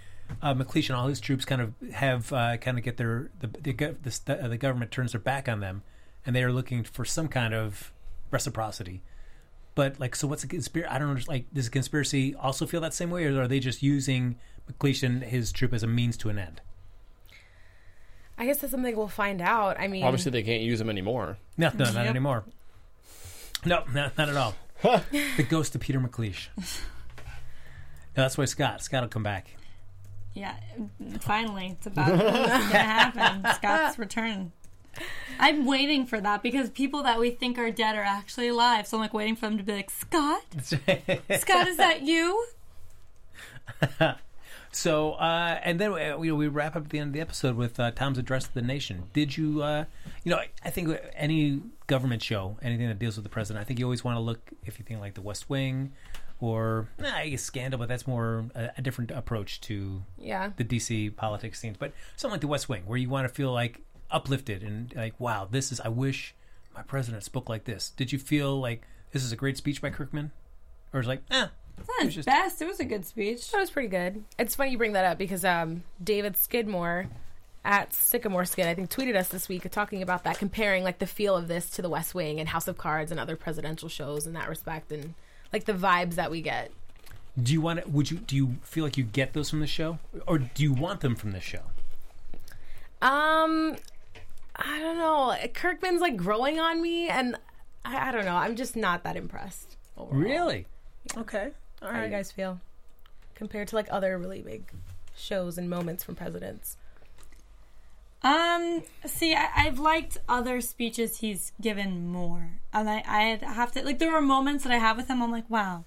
uh, 0.43 0.53
MacLeish 0.53 0.89
and 0.89 0.97
all 0.99 1.07
his 1.07 1.21
troops 1.21 1.45
kind 1.45 1.61
of 1.63 1.73
have 1.93 2.33
uh, 2.33 2.57
kind 2.57 2.77
of 2.77 2.83
get 2.83 2.97
their 2.97 3.31
the 3.39 3.47
the, 3.47 3.73
the, 4.03 4.45
uh, 4.45 4.49
the 4.49 4.57
government 4.57 4.91
turns 4.91 5.13
their 5.13 5.21
back 5.21 5.49
on 5.49 5.61
them, 5.61 5.85
and 6.27 6.35
they 6.35 6.43
are 6.43 6.51
looking 6.51 6.83
for 6.83 7.05
some 7.05 7.29
kind 7.29 7.55
of 7.55 7.93
reciprocity. 8.33 9.03
But 9.77 10.01
like, 10.01 10.17
so 10.17 10.27
what's 10.27 10.43
a 10.43 10.49
conspiracy? 10.49 10.89
I 10.93 10.99
don't 10.99 11.15
know. 11.15 11.21
Like, 11.29 11.47
does 11.55 11.69
a 11.69 11.71
conspiracy 11.71 12.35
also 12.35 12.67
feel 12.67 12.81
that 12.81 12.93
same 12.93 13.11
way, 13.11 13.25
or 13.27 13.43
are 13.43 13.47
they 13.47 13.61
just 13.61 13.81
using 13.81 14.35
MacLeish 14.69 15.05
and 15.05 15.23
his 15.23 15.53
troop 15.53 15.73
as 15.73 15.85
a 15.85 15.87
means 15.87 16.17
to 16.19 16.29
an 16.29 16.41
end? 16.41 16.61
I 18.37 18.47
guess 18.47 18.59
that's 18.59 18.73
something 18.73 18.97
we'll 18.97 19.07
find 19.07 19.41
out. 19.41 19.79
I 19.79 19.87
mean, 19.87 20.03
Obviously, 20.03 20.33
they 20.33 20.43
can't 20.43 20.63
use 20.63 20.81
them 20.81 20.91
anymore. 20.91 21.39
No, 21.57 21.71
no, 21.73 21.85
not 21.85 21.95
Yep. 21.95 22.07
anymore. 22.07 22.45
No, 23.65 23.85
not, 23.95 24.19
not 24.19 24.29
at 24.29 24.37
all. 24.37 24.57
The 25.37 25.47
ghost 25.49 25.75
of 25.75 25.81
Peter 25.81 25.99
MacLeish. 25.99 26.49
No, 26.57 28.23
that's 28.23 28.39
why 28.39 28.45
Scott. 28.45 28.83
Scott 28.83 29.03
will 29.03 29.09
come 29.09 29.23
back. 29.23 29.57
Yeah, 30.35 30.55
finally, 31.21 31.77
it's 31.79 31.87
about 31.87 32.13
it's 32.13 32.23
gonna 32.23 32.79
happen. 32.79 33.55
Scott's 33.55 33.99
return. 33.99 34.53
I'm 35.39 35.65
waiting 35.67 36.07
for 36.07 36.21
that 36.21 36.43
because 36.43 36.71
people 36.71 37.03
that 37.05 37.19
we 37.19 37.31
think 37.31 37.59
are 37.59 37.71
dead 37.71 37.97
are 37.97 38.03
actually 38.03 38.49
alive. 38.49 38.87
So 38.87 38.97
I'm 38.97 39.01
like 39.01 39.15
waiting 39.15 39.37
for 39.37 39.47
them 39.47 39.59
to 39.59 39.65
be 39.65 39.73
like, 39.73 39.91
Scott, 39.91 40.43
Scott, 40.63 41.69
is 41.69 41.77
that 41.79 42.03
you? 42.03 42.47
So, 44.75 45.13
uh, 45.13 45.61
and 45.63 45.79
then 45.81 45.93
uh, 45.93 46.17
we, 46.19 46.33
we 46.33 46.49
wrap 46.49 46.75
up 46.75 46.85
at 46.85 46.91
the 46.91 46.99
end 46.99 47.09
of 47.09 47.13
the 47.15 47.21
episode 47.21 47.57
with 47.57 47.79
uh, 47.79 47.93
Tom's 47.93 48.19
address 48.19 48.49
to 48.49 48.55
the 48.55 48.63
nation. 48.63 49.05
Did 49.13 49.37
you, 49.37 49.63
uh, 49.63 49.85
you 50.25 50.31
know, 50.33 50.41
I, 50.65 50.71
think 50.71 50.99
any 51.15 51.61
government 51.87 52.23
show, 52.23 52.57
anything 52.61 52.89
that 52.89 52.99
deals 52.99 53.17
with 53.17 53.23
the 53.23 53.31
president, 53.31 53.63
I 53.63 53.65
think 53.65 53.79
you 53.79 53.87
always 53.87 54.03
want 54.03 54.17
to 54.17 54.21
look, 54.21 54.51
if 54.65 54.79
you 54.79 54.85
think 54.85 54.99
like 55.01 55.15
The 55.15 55.23
West 55.23 55.49
Wing 55.49 55.93
or 56.41 56.89
eh, 56.99 57.09
I 57.09 57.29
guess 57.29 57.43
scandal, 57.43 57.79
but 57.79 57.89
that's 57.89 58.07
more 58.07 58.47
a, 58.57 58.71
a 58.79 58.83
different 58.83 59.13
approach 59.13 59.61
to 59.63 60.03
Yeah. 60.19 60.51
the 60.57 60.65
DC 60.65 61.15
politics 61.15 61.61
scenes. 61.61 61.77
But 61.79 61.93
something 62.17 62.33
like 62.35 62.41
The 62.41 62.49
West 62.49 62.69
Wing, 62.69 62.83
where 62.87 62.99
you 62.99 63.09
want 63.09 63.29
to 63.29 63.33
feel 63.33 63.53
like 63.53 63.81
uplifted 64.11 64.63
and 64.65 64.93
like, 64.97 65.19
wow, 65.21 65.47
this 65.51 65.71
is. 65.71 65.81
I 65.81 65.89
wish 65.89 66.35
my 66.75 66.83
president 66.83 67.23
spoke 67.23 67.49
like 67.49 67.65
this. 67.65 67.91
Did 67.91 68.11
you 68.13 68.19
feel 68.19 68.61
like 68.61 68.83
this 69.13 69.23
is 69.23 69.31
a 69.31 69.37
great 69.37 69.57
speech 69.57 69.81
by 69.81 69.91
Kirkman, 69.91 70.33
or 70.93 70.99
is 71.01 71.07
it 71.07 71.11
like, 71.11 71.23
eh, 71.31 71.47
It's 71.79 71.89
not 71.89 72.03
his 72.05 72.15
just- 72.15 72.27
best. 72.27 72.63
It 72.63 72.67
was 72.67 72.81
a 72.81 72.85
good 72.85 73.05
speech. 73.05 73.51
That 73.51 73.59
was 73.59 73.71
pretty 73.71 73.89
good. 73.89 74.25
It's 74.39 74.55
funny 74.55 74.71
you 74.71 74.79
bring 74.79 74.93
that 74.93 75.05
up 75.05 75.19
because 75.19 75.45
um, 75.45 75.83
David 76.03 76.37
Skidmore 76.37 77.07
at 77.65 77.93
Sycamore 77.95 78.45
Skin, 78.45 78.67
I 78.69 78.75
think, 78.75 78.91
tweeted 78.91 79.17
us 79.17 79.29
this 79.29 79.49
week 79.49 79.69
talking 79.71 80.03
about 80.03 80.25
that, 80.25 80.39
comparing 80.39 80.85
like 80.85 80.99
the 80.99 81.07
feel 81.07 81.35
of 81.37 81.49
this 81.49 81.71
to 81.71 81.83
The 81.83 81.89
West 81.89 82.15
Wing 82.15 82.39
and 82.41 82.49
House 82.49 82.69
of 82.69 82.77
Cards 82.79 83.11
and 83.11 83.19
other 83.19 83.37
presidential 83.37 83.89
shows 83.89 84.27
in 84.27 84.35
that 84.35 84.49
respect, 84.49 84.93
and 84.93 85.15
like 85.53 85.65
the 85.65 85.73
vibes 85.73 86.15
that 86.17 86.31
we 86.31 86.43
get. 86.43 86.71
do 87.43 87.53
you 87.53 87.61
want 87.63 87.83
to? 87.83 87.89
Would 87.91 88.11
you? 88.11 88.19
Do 88.19 88.37
you 88.37 88.57
feel 88.63 88.85
like 88.85 88.97
you 88.99 89.05
get 89.05 89.33
those 89.33 89.49
from 89.51 89.61
the 89.61 89.67
show, 89.67 89.99
or 90.27 90.39
do 90.39 90.63
you 90.63 90.73
want 90.75 91.01
them 91.01 91.17
from 91.17 91.33
the 91.33 91.41
show? 91.41 91.63
Um, 93.03 93.77
I 94.57 94.79
don't 94.79 94.99
know. 94.99 95.35
Kirkman's 95.55 96.01
like 96.01 96.17
growing 96.17 96.59
on 96.61 96.81
me, 96.83 97.09
and 97.09 97.37
I, 97.85 98.09
I 98.09 98.13
don't 98.13 98.25
know. 98.25 98.37
I'm 98.37 98.57
just 98.57 98.77
not 98.77 99.05
that 99.05 99.17
impressed. 99.17 99.77
overall. 99.97 100.21
Really? 100.21 100.67
Okay. 101.17 101.51
How 101.93 102.01
do 102.01 102.05
you 102.05 102.11
guys 102.11 102.33
feel 102.33 102.61
compared 103.35 103.69
to 103.69 103.77
like 103.77 103.89
other 103.91 104.17
really 104.19 104.43
big 104.43 104.71
shows 105.17 105.59
and 105.59 105.69
moments 105.69 106.05
from 106.05 106.15
presidents? 106.15 106.77
Um, 108.23 108.83
see, 109.05 109.35
I, 109.35 109.49
I've 109.55 109.79
liked 109.79 110.17
other 110.29 110.63
speeches 110.63 111.19
he's 111.19 111.53
given 111.61 112.09
more, 112.09 112.53
and 112.73 112.89
I, 112.89 113.05
I 113.07 113.39
have 113.45 113.71
to 113.73 113.85
like. 113.85 113.99
There 113.99 114.15
are 114.15 114.23
moments 114.23 114.65
that 114.65 114.73
I 114.73 114.79
have 114.79 114.97
with 114.97 115.09
him. 115.09 115.23
I'm 115.23 115.31
like, 115.31 115.49
wow, 115.51 115.85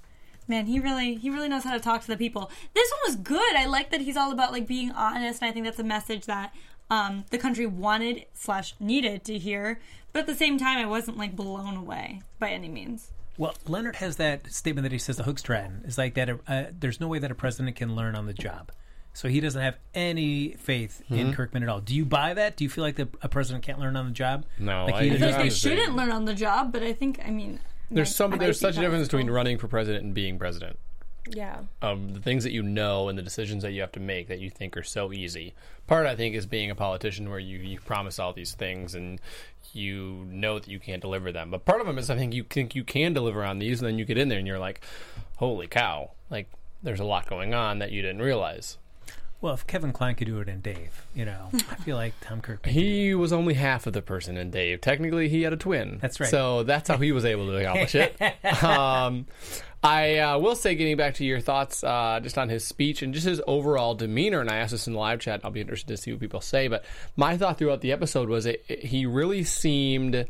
man, 0.48 0.68
he 0.68 0.80
really, 0.80 1.16
he 1.16 1.32
really 1.32 1.50
knows 1.50 1.64
how 1.64 1.74
to 1.74 1.80
talk 1.80 2.02
to 2.02 2.08
the 2.08 2.16
people. 2.16 2.52
This 2.76 2.91
one 2.91 3.00
was 3.08 3.16
good. 3.16 3.56
I 3.56 3.66
like 3.66 3.89
that 3.89 4.02
he's 4.02 4.16
all 4.16 4.32
about 4.32 4.52
like 4.52 4.68
being 4.68 4.91
honest, 4.91 5.41
and 5.41 5.50
I 5.50 5.52
think 5.52 5.66
that's 5.66 5.80
a 5.80 5.84
message 5.84 6.26
that 6.26 6.54
um 6.89 7.26
the 7.32 7.38
country 7.39 7.66
wanted 7.66 8.26
slash 8.34 8.76
needed 8.80 9.24
to 9.26 9.39
hear. 9.39 9.80
But 10.14 10.20
at 10.20 10.28
the 10.28 10.36
same 10.36 10.60
time, 10.60 10.78
I 10.78 10.86
wasn't 10.86 11.18
like 11.18 11.36
blown 11.36 11.76
away 11.76 12.22
by 12.38 12.50
any 12.50 12.70
means. 12.70 13.12
Well, 13.38 13.55
Leonard 13.67 13.97
has 13.97 14.15
that 14.17 14.51
statement 14.51 14.83
that 14.83 14.91
he 14.91 14.97
says 14.97 15.17
the 15.17 15.23
Hookstraten 15.23 15.88
is 15.88 15.97
like 15.97 16.15
that. 16.15 16.29
Uh, 16.47 16.63
there's 16.77 16.99
no 16.99 17.07
way 17.07 17.19
that 17.19 17.29
a 17.31 17.35
president 17.35 17.75
can 17.75 17.95
learn 17.95 18.15
on 18.15 18.25
the 18.25 18.33
job, 18.33 18.71
so 19.13 19.27
he 19.27 19.39
doesn't 19.39 19.61
have 19.61 19.77
any 19.93 20.53
faith 20.53 21.03
in 21.09 21.33
Kirkman 21.33 21.61
at 21.63 21.69
all. 21.69 21.79
Do 21.79 21.95
you 21.95 22.03
buy 22.05 22.33
that? 22.33 22.57
Do 22.57 22.63
you 22.63 22.69
feel 22.69 22.83
like 22.83 22.95
the, 22.95 23.07
a 23.21 23.29
president 23.29 23.63
can't 23.63 23.79
learn 23.79 23.95
on 23.95 24.05
the 24.07 24.11
job? 24.11 24.45
No, 24.57 24.85
like 24.85 24.95
I- 24.95 25.03
he 25.03 25.11
I 25.11 25.13
I 25.13 25.17
feel 25.17 25.27
like 25.29 25.38
they 25.43 25.49
shouldn't 25.49 25.95
learn 25.95 26.11
on 26.11 26.25
the 26.25 26.33
job, 26.33 26.71
but 26.73 26.81
I 26.81 26.93
think, 26.93 27.19
I 27.23 27.29
mean, 27.29 27.59
There's 27.91 28.13
some. 28.15 28.31
There's 28.38 28.59
such 28.59 28.77
a 28.77 28.81
difference 28.81 29.07
between 29.07 29.29
running 29.29 29.57
for 29.59 29.67
president 29.67 30.03
and 30.03 30.13
being 30.13 30.38
president. 30.39 30.79
Yeah. 31.30 31.61
um, 31.82 32.13
the 32.13 32.19
things 32.19 32.43
that 32.43 32.51
you 32.51 32.63
know 32.63 33.09
and 33.09 33.17
the 33.17 33.23
decisions 33.23 33.63
that 33.63 33.71
you 33.71 33.82
have 33.82 33.91
to 33.93 33.99
make 33.99 34.28
that 34.28 34.39
you 34.39 34.49
think 34.49 34.78
are 34.78 34.84
so 34.84 35.11
easy. 35.11 35.53
Part, 35.88 36.05
I 36.05 36.15
think, 36.15 36.36
is 36.36 36.45
being 36.45 36.69
a 36.69 36.75
politician 36.75 37.30
where 37.30 37.39
you, 37.39 37.59
you 37.59 37.80
promise 37.80 38.19
all 38.19 38.34
these 38.34 38.53
things 38.53 38.95
and 38.95 39.19
you 39.73 40.25
know 40.30 40.59
that 40.59 40.67
you 40.67 40.80
can't 40.80 41.01
deliver 41.01 41.32
them. 41.32 41.51
But 41.51 41.65
part 41.65 41.82
of 41.82 41.88
them 41.88 41.97
is 41.97 42.09
I 42.09 42.15
think 42.15 42.34
you 42.34 42.43
think 42.43 42.75
you 42.75 42.84
can 42.84 43.13
deliver 43.13 43.43
on 43.43 43.59
these, 43.59 43.82
and 43.82 43.88
then 43.88 43.99
you 43.99 44.05
get 44.05 44.17
in 44.17 44.30
there 44.30 44.38
and 44.39 44.47
you're 44.47 44.59
like, 44.59 44.82
holy 45.38 45.67
cow, 45.67 46.11
like 46.30 46.49
there's 46.84 46.99
a 46.99 47.05
lot 47.05 47.28
going 47.30 47.53
on 47.53 47.80
that 47.80 47.91
you 47.91 48.01
didn't 48.01 48.21
realize. 48.21 48.78
Well, 49.39 49.53
if 49.53 49.67
Kevin 49.67 49.93
Kline 49.93 50.15
could 50.15 50.25
do 50.25 50.39
it 50.39 50.49
and 50.49 50.63
Dave, 50.63 51.05
you 51.13 51.23
know, 51.23 51.49
I 51.53 51.75
feel 51.75 51.95
like 51.95 52.13
Tom 52.21 52.41
Kirk. 52.41 52.65
He 52.65 53.13
was 53.13 53.31
only 53.31 53.53
half 53.53 53.85
of 53.85 53.93
the 53.93 54.01
person 54.01 54.35
in 54.35 54.49
Dave. 54.49 54.81
Technically, 54.81 55.29
he 55.29 55.43
had 55.43 55.53
a 55.53 55.57
twin. 55.57 55.99
That's 56.01 56.19
right. 56.19 56.29
So 56.29 56.63
that's 56.63 56.89
how 56.89 56.97
he 56.97 57.11
was 57.11 57.23
able 57.23 57.45
to 57.45 57.55
accomplish 57.57 57.93
it. 57.93 58.19
um, 58.63 59.27
I 59.83 60.17
uh, 60.17 60.39
will 60.39 60.55
say, 60.55 60.73
getting 60.73 60.97
back 60.97 61.13
to 61.15 61.25
your 61.25 61.39
thoughts 61.39 61.83
uh, 61.83 62.19
just 62.23 62.39
on 62.39 62.49
his 62.49 62.65
speech 62.65 63.03
and 63.03 63.13
just 63.13 63.27
his 63.27 63.39
overall 63.45 63.93
demeanor, 63.93 64.41
and 64.41 64.49
I 64.49 64.55
asked 64.55 64.71
this 64.71 64.88
in 64.88 64.93
the 64.93 64.99
live 64.99 65.19
chat. 65.19 65.41
I'll 65.43 65.51
be 65.51 65.61
interested 65.61 65.88
to 65.95 65.97
see 65.97 66.11
what 66.11 66.19
people 66.19 66.41
say. 66.41 66.67
But 66.67 66.83
my 67.15 67.38
thought 67.38 67.59
throughout 67.59 67.81
the 67.81 67.91
episode 67.91 68.29
was 68.29 68.47
it, 68.47 68.65
it- 68.67 68.85
he 68.85 69.05
really 69.05 69.43
seemed. 69.43 70.25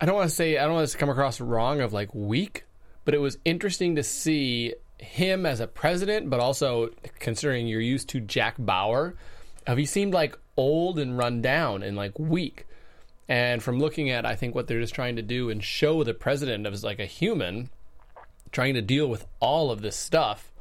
I 0.00 0.06
don't 0.06 0.16
want 0.16 0.28
to 0.28 0.34
say 0.36 0.58
I 0.58 0.64
don't 0.64 0.74
want 0.74 0.82
this 0.84 0.92
to 0.92 0.98
come 0.98 1.08
across 1.08 1.40
wrong 1.40 1.80
of 1.80 1.94
like 1.94 2.14
weak, 2.14 2.64
but 3.06 3.14
it 3.14 3.18
was 3.18 3.38
interesting 3.46 3.96
to 3.96 4.02
see 4.02 4.74
him 4.98 5.44
as 5.46 5.60
a 5.60 5.66
president, 5.66 6.30
but 6.30 6.40
also 6.40 6.90
considering 7.18 7.66
you're 7.66 7.80
used 7.80 8.08
to 8.10 8.20
Jack 8.20 8.56
Bauer, 8.58 9.14
of 9.66 9.78
he 9.78 9.86
seemed 9.86 10.14
like 10.14 10.38
old 10.56 10.98
and 10.98 11.18
run 11.18 11.42
down 11.42 11.82
and 11.82 11.96
like 11.96 12.18
weak. 12.18 12.66
And 13.28 13.62
from 13.62 13.78
looking 13.78 14.10
at, 14.10 14.26
I 14.26 14.36
think 14.36 14.54
what 14.54 14.66
they're 14.66 14.80
just 14.80 14.94
trying 14.94 15.16
to 15.16 15.22
do 15.22 15.48
and 15.50 15.64
show 15.64 16.04
the 16.04 16.14
president 16.14 16.66
as 16.66 16.84
like 16.84 16.98
a 16.98 17.06
human, 17.06 17.70
trying 18.52 18.74
to 18.74 18.82
deal 18.82 19.06
with 19.08 19.26
all 19.40 19.70
of 19.70 19.80
this 19.80 19.96
stuff, 19.96 20.52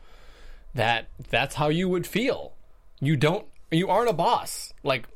that 0.74 1.08
that's 1.30 1.56
how 1.56 1.70
you 1.70 1.90
would 1.90 2.08
feel. 2.08 2.54
You 3.02 3.18
don't, 3.18 3.46
you 3.70 3.90
aren't 3.90 4.10
a 4.10 4.14
boss 4.14 4.74
like 4.84 5.08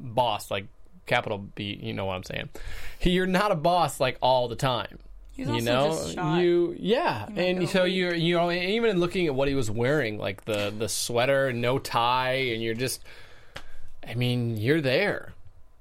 boss 0.00 0.50
like 0.50 0.66
capital 1.06 1.38
B. 1.38 1.78
You 1.82 1.92
know 1.92 2.06
what 2.06 2.14
I'm 2.14 2.24
saying? 2.24 2.48
You're 3.02 3.26
not 3.26 3.52
a 3.52 3.56
boss 3.56 4.00
like 4.00 4.16
all 4.20 4.48
the 4.48 4.56
time. 4.56 4.98
He's 5.36 5.48
you 5.48 5.70
also 5.70 6.14
know, 6.14 6.38
you 6.38 6.74
yeah, 6.78 7.26
and 7.36 7.68
so 7.68 7.84
weak. 7.84 7.94
you're 7.94 8.14
you 8.14 8.36
know 8.36 8.50
even 8.50 8.98
looking 8.98 9.26
at 9.26 9.34
what 9.34 9.48
he 9.48 9.54
was 9.54 9.70
wearing, 9.70 10.16
like 10.16 10.46
the 10.46 10.72
the 10.76 10.88
sweater, 10.88 11.52
no 11.52 11.78
tie, 11.78 12.52
and 12.54 12.62
you're 12.62 12.72
just, 12.72 13.04
I 14.06 14.14
mean, 14.14 14.56
you're 14.56 14.80
there. 14.80 15.34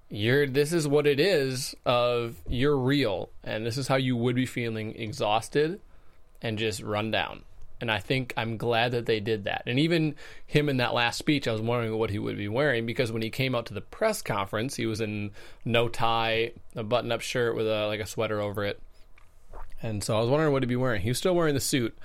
You're 0.09 0.45
this 0.45 0.73
is 0.73 0.89
what 0.89 1.07
it 1.07 1.21
is 1.21 1.73
of 1.85 2.35
you're 2.49 2.77
real, 2.77 3.29
and 3.45 3.65
this 3.65 3.77
is 3.77 3.87
how 3.87 3.95
you 3.95 4.17
would 4.17 4.35
be 4.35 4.45
feeling 4.45 4.93
exhausted 4.97 5.79
and 6.41 6.59
just 6.59 6.81
run 6.81 7.11
down. 7.11 7.43
And 7.79 7.89
I 7.89 7.99
think 7.99 8.33
I'm 8.35 8.57
glad 8.57 8.91
that 8.91 9.05
they 9.05 9.21
did 9.21 9.45
that. 9.45 9.63
And 9.65 9.79
even 9.79 10.15
him 10.45 10.67
in 10.67 10.77
that 10.77 10.93
last 10.93 11.17
speech, 11.17 11.47
I 11.47 11.53
was 11.53 11.61
wondering 11.61 11.97
what 11.97 12.09
he 12.09 12.19
would 12.19 12.37
be 12.37 12.47
wearing 12.49 12.85
because 12.85 13.11
when 13.11 13.21
he 13.21 13.29
came 13.29 13.55
out 13.55 13.67
to 13.67 13.73
the 13.73 13.81
press 13.81 14.21
conference, 14.21 14.75
he 14.75 14.85
was 14.85 14.99
in 14.99 15.31
no 15.63 15.87
tie, 15.87 16.51
a 16.75 16.83
button-up 16.83 17.21
shirt 17.21 17.55
with 17.55 17.67
a 17.67 17.87
like 17.87 18.01
a 18.01 18.05
sweater 18.05 18.41
over 18.41 18.65
it. 18.65 18.81
And 19.85 20.03
so 20.03 20.17
I 20.17 20.19
was 20.19 20.31
wondering 20.31 20.51
what 20.51 20.63
he'd 20.63 20.67
be 20.67 20.75
wearing. 20.75 21.01
He 21.01 21.09
was 21.09 21.19
still 21.19 21.35
wearing 21.35 21.53
the 21.53 21.59
suit, 21.61 21.95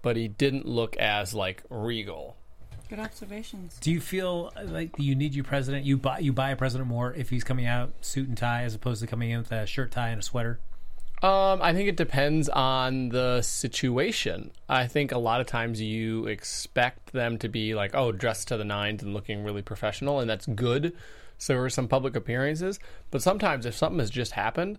but 0.00 0.16
he 0.16 0.26
didn't 0.26 0.66
look 0.66 0.96
as 0.96 1.34
like 1.34 1.62
regal. 1.68 2.36
Good 2.88 2.98
observations. 2.98 3.76
Do 3.78 3.90
you 3.90 4.00
feel 4.00 4.50
like 4.64 4.92
you 4.96 5.14
need 5.14 5.34
your 5.34 5.44
president? 5.44 5.84
You 5.84 5.98
buy 5.98 6.20
you 6.20 6.32
buy 6.32 6.50
a 6.50 6.56
president 6.56 6.88
more 6.88 7.12
if 7.12 7.28
he's 7.28 7.44
coming 7.44 7.66
out 7.66 7.92
suit 8.00 8.26
and 8.26 8.38
tie 8.38 8.62
as 8.62 8.74
opposed 8.74 9.02
to 9.02 9.06
coming 9.06 9.30
in 9.30 9.38
with 9.38 9.52
a 9.52 9.66
shirt 9.66 9.90
tie 9.90 10.08
and 10.08 10.20
a 10.20 10.22
sweater. 10.22 10.60
Um, 11.22 11.60
I 11.60 11.74
think 11.74 11.90
it 11.90 11.96
depends 11.96 12.48
on 12.48 13.10
the 13.10 13.42
situation. 13.42 14.50
I 14.66 14.86
think 14.86 15.12
a 15.12 15.18
lot 15.18 15.42
of 15.42 15.46
times 15.46 15.78
you 15.82 16.26
expect 16.26 17.12
them 17.12 17.36
to 17.38 17.48
be 17.50 17.74
like, 17.74 17.94
oh, 17.94 18.12
dressed 18.12 18.48
to 18.48 18.56
the 18.56 18.64
nines 18.64 19.02
and 19.02 19.12
looking 19.12 19.44
really 19.44 19.60
professional, 19.60 20.20
and 20.20 20.30
that's 20.30 20.46
good. 20.46 20.96
So 21.36 21.52
there 21.52 21.62
are 21.62 21.68
some 21.68 21.86
public 21.86 22.16
appearances, 22.16 22.80
but 23.10 23.20
sometimes 23.20 23.66
if 23.66 23.74
something 23.74 23.98
has 23.98 24.08
just 24.08 24.32
happened, 24.32 24.78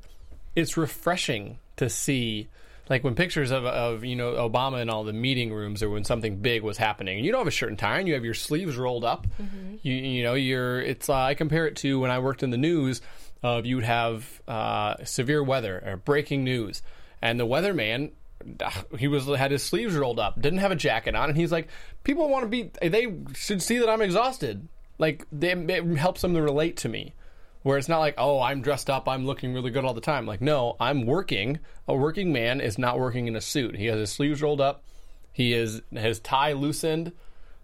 it's 0.56 0.78
refreshing 0.78 1.60
to 1.78 1.90
see. 1.90 2.50
Like 2.90 3.06
when 3.06 3.16
pictures 3.16 3.52
of, 3.52 3.66
of 3.66 4.04
you 4.04 4.16
know 4.16 4.34
Obama 4.34 4.82
in 4.82 4.90
all 4.90 5.04
the 5.04 5.14
meeting 5.14 5.54
rooms, 5.54 5.82
or 5.82 5.90
when 5.90 6.04
something 6.04 6.38
big 6.38 6.62
was 6.62 6.78
happening, 6.78 7.18
and 7.18 7.26
you 7.26 7.32
don't 7.32 7.40
have 7.40 7.48
a 7.48 7.52
shirt 7.52 7.70
and 7.70 7.80
tie, 7.80 8.00
and 8.00 8.08
you 8.08 8.16
have 8.16 8.26
your 8.26 8.34
sleeves 8.34 8.76
rolled 8.76 9.06
up. 9.06 9.28
You 9.82 9.94
you 9.94 10.24
know 10.24 10.34
you're. 10.34 10.82
It's 10.82 11.08
uh, 11.08 11.16
I 11.16 11.34
compare 11.36 11.68
it 11.68 11.78
to 11.78 12.00
when 12.00 12.12
I 12.12 12.20
worked 12.20 12.44
in 12.44 12.50
the 12.50 12.58
news 12.58 13.02
of 13.44 13.66
you 13.66 13.78
would 13.78 13.86
have 13.86 14.42
uh, 14.48 14.96
severe 15.06 15.42
weather 15.42 15.82
or 15.86 15.98
breaking 15.98 16.44
news, 16.44 16.82
and 17.22 17.40
the 17.40 17.48
weatherman 17.48 18.12
he 18.98 19.08
was 19.08 19.28
had 19.28 19.52
his 19.52 19.64
sleeves 19.64 19.96
rolled 19.96 20.20
up, 20.20 20.42
didn't 20.42 20.60
have 20.60 20.72
a 20.72 20.76
jacket 20.76 21.16
on, 21.16 21.30
and 21.30 21.38
he's 21.38 21.52
like, 21.52 21.68
people 22.04 22.30
want 22.30 22.44
to 22.44 22.50
be, 22.50 22.72
they 22.82 23.08
should 23.34 23.62
see 23.62 23.78
that 23.80 23.90
I'm 23.90 24.02
exhausted. 24.02 24.68
Like 24.98 25.26
they, 25.32 25.52
it 25.52 25.98
helps 25.98 26.22
them 26.22 26.34
to 26.34 26.42
relate 26.42 26.78
to 26.78 26.90
me, 26.90 27.14
where 27.64 27.78
it's 27.78 27.88
not 27.90 28.00
like, 28.00 28.16
oh, 28.18 28.42
I'm 28.42 28.62
dressed 28.62 28.90
up, 28.90 29.08
I'm 29.08 29.26
looking 29.26 29.54
really 29.54 29.72
good 29.72 29.86
all 29.86 29.94
the 29.94 30.02
time. 30.02 30.26
Like, 30.26 30.42
no, 30.42 30.76
I'm 30.80 31.06
working. 31.06 31.60
A 31.88 31.96
working 31.96 32.32
man 32.34 32.62
is 32.62 32.78
not 32.78 33.00
working 33.00 33.28
in 33.28 33.36
a 33.36 33.42
suit. 33.42 33.76
He 33.76 33.86
has 33.88 34.00
his 34.00 34.12
sleeves 34.12 34.42
rolled 34.42 34.62
up, 34.62 34.84
he 35.32 35.54
is 35.54 35.82
his 35.92 36.20
tie 36.20 36.54
loosened. 36.54 37.12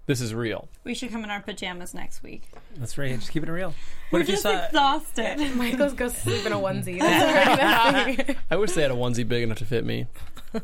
This 0.06 0.22
is 0.22 0.34
real. 0.34 0.70
We 0.86 0.94
should 0.94 1.12
come 1.12 1.26
in 1.26 1.30
our 1.30 1.42
pajamas 1.42 1.94
next 1.94 2.24
week. 2.24 2.44
That's 2.78 2.98
right. 2.98 3.14
Just 3.20 3.30
keep 3.30 3.44
it 3.44 3.52
real. 3.52 3.72
What 4.10 4.20
We're 4.20 4.20
if 4.22 4.28
you 4.30 4.34
just 4.36 4.44
saw? 4.44 4.66
exhausted. 4.66 5.38
Michael's 5.58 5.92
goes 5.96 6.14
to 6.14 6.20
sleep 6.22 6.46
in 6.46 6.54
a 6.54 6.56
onesie. 6.56 7.00
That's 7.02 7.94
already 7.94 8.16
the. 8.16 8.36
I 8.50 8.56
wish 8.56 8.72
they 8.72 8.84
had 8.84 8.92
a 8.92 8.94
onesie 8.94 9.28
big 9.28 9.44
enough 9.44 9.58
to 9.58 9.66
fit 9.66 9.84
me. 9.84 10.08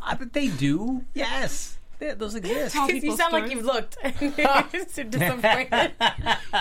I 0.01 0.15
bet 0.15 0.31
they 0.31 0.47
do. 0.47 1.03
Yes, 1.13 1.77
They- 1.99 2.13
those 2.13 2.35
exist. 2.35 2.73
Tall 2.73 2.87
you 2.89 3.01
people's 3.01 3.17
sound 3.19 3.33
like 3.33 3.47
stores. 3.47 3.53
you've 3.57 3.65
looked. 3.65 3.97
You're 4.21 4.63
just 4.71 4.95
disappointed. 5.09 5.91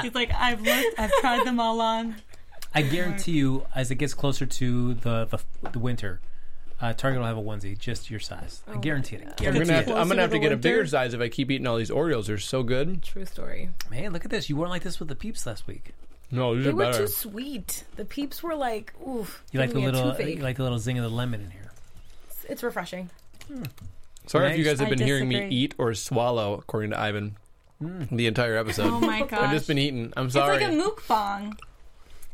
He's 0.03 0.15
like, 0.17 0.33
I've 0.35 0.61
looked, 0.61 0.99
I've 0.99 1.13
tried 1.21 1.47
them 1.47 1.61
all 1.61 1.81
on. 1.81 2.17
I 2.75 2.83
guarantee 2.83 3.33
you, 3.33 3.67
as 3.75 3.91
it 3.91 3.97
gets 3.97 4.15
closer 4.15 4.47
to 4.47 4.95
the 4.95 5.27
the, 5.27 5.71
the 5.73 5.79
winter, 5.79 6.21
uh, 6.81 6.93
Target 6.95 7.21
will 7.21 7.27
have 7.27 7.37
a 7.39 7.43
onesie 7.43 7.79
just 7.79 8.11
your 8.11 8.21
size. 8.21 8.63
I 8.67 8.77
guarantee 8.79 9.17
it. 9.17 9.23
I 9.27 9.31
I'm 9.31 9.35
guarantee 9.37 9.59
gonna 9.67 9.73
have 9.75 9.83
it. 9.89 9.91
to, 9.91 9.97
I'm 9.97 10.09
gonna 10.09 10.23
have 10.23 10.31
to 10.33 10.39
get 10.39 10.47
a 10.53 10.57
winter? 10.57 10.69
bigger 10.69 10.87
size 10.87 11.15
if 11.15 11.21
I 11.21 11.29
keep 11.29 11.51
eating 11.51 11.67
all 11.67 11.77
these 11.77 11.91
Oreos. 11.91 12.27
They're 12.27 12.39
so 12.39 12.63
good. 12.63 13.03
True 13.03 13.25
story. 13.27 13.71
Man, 13.91 14.13
look 14.13 14.25
at 14.25 14.31
this. 14.31 14.49
You 14.49 14.57
weren't 14.57 14.71
like 14.71 14.83
this 14.83 14.99
with 14.99 15.09
the 15.09 15.15
peeps 15.15 15.47
last 15.47 15.67
week. 15.67 15.93
No, 16.31 16.55
these 16.55 16.65
They 16.65 16.71
are 16.71 16.75
were 16.75 16.85
better. 16.85 16.99
too 17.01 17.07
sweet. 17.09 17.85
The 17.97 18.07
peeps 18.07 18.43
were 18.43 18.55
like, 18.55 18.95
oof. 19.07 19.43
You 19.53 19.61
like 19.61 19.69
the 19.71 19.75
giving 19.81 19.93
me 19.93 19.99
a 19.99 20.03
little, 20.03 20.11
toothache. 20.17 20.37
you 20.39 20.43
like 20.43 20.57
the 20.57 20.63
little 20.63 20.79
zing 20.79 20.97
of 20.99 21.03
the 21.05 21.11
lemon 21.15 21.43
in 21.43 21.51
here. 21.51 21.71
It's 22.49 22.63
refreshing. 22.63 23.11
Sorry 24.27 24.51
if 24.53 24.57
you 24.59 24.65
guys 24.65 24.79
have 24.79 24.87
I 24.89 24.91
been 24.91 25.01
hearing 25.01 25.29
me 25.29 25.35
disagree. 25.35 25.57
eat 25.57 25.75
or 25.79 25.93
swallow, 25.95 26.55
according 26.55 26.91
to 26.93 26.99
Ivan, 26.99 27.37
the 27.81 28.27
entire 28.27 28.57
episode. 28.57 28.87
Oh 28.87 29.01
my 29.01 29.21
gosh. 29.27 29.33
I've 29.43 29.51
just 29.51 29.67
been 29.69 29.79
eating. 29.79 30.13
I'm 30.17 30.31
sorry. 30.31 30.57
It's 30.57 30.65
sorry. 30.65 30.77
like 30.77 30.87
a 30.87 30.91
mukbang. 30.91 31.59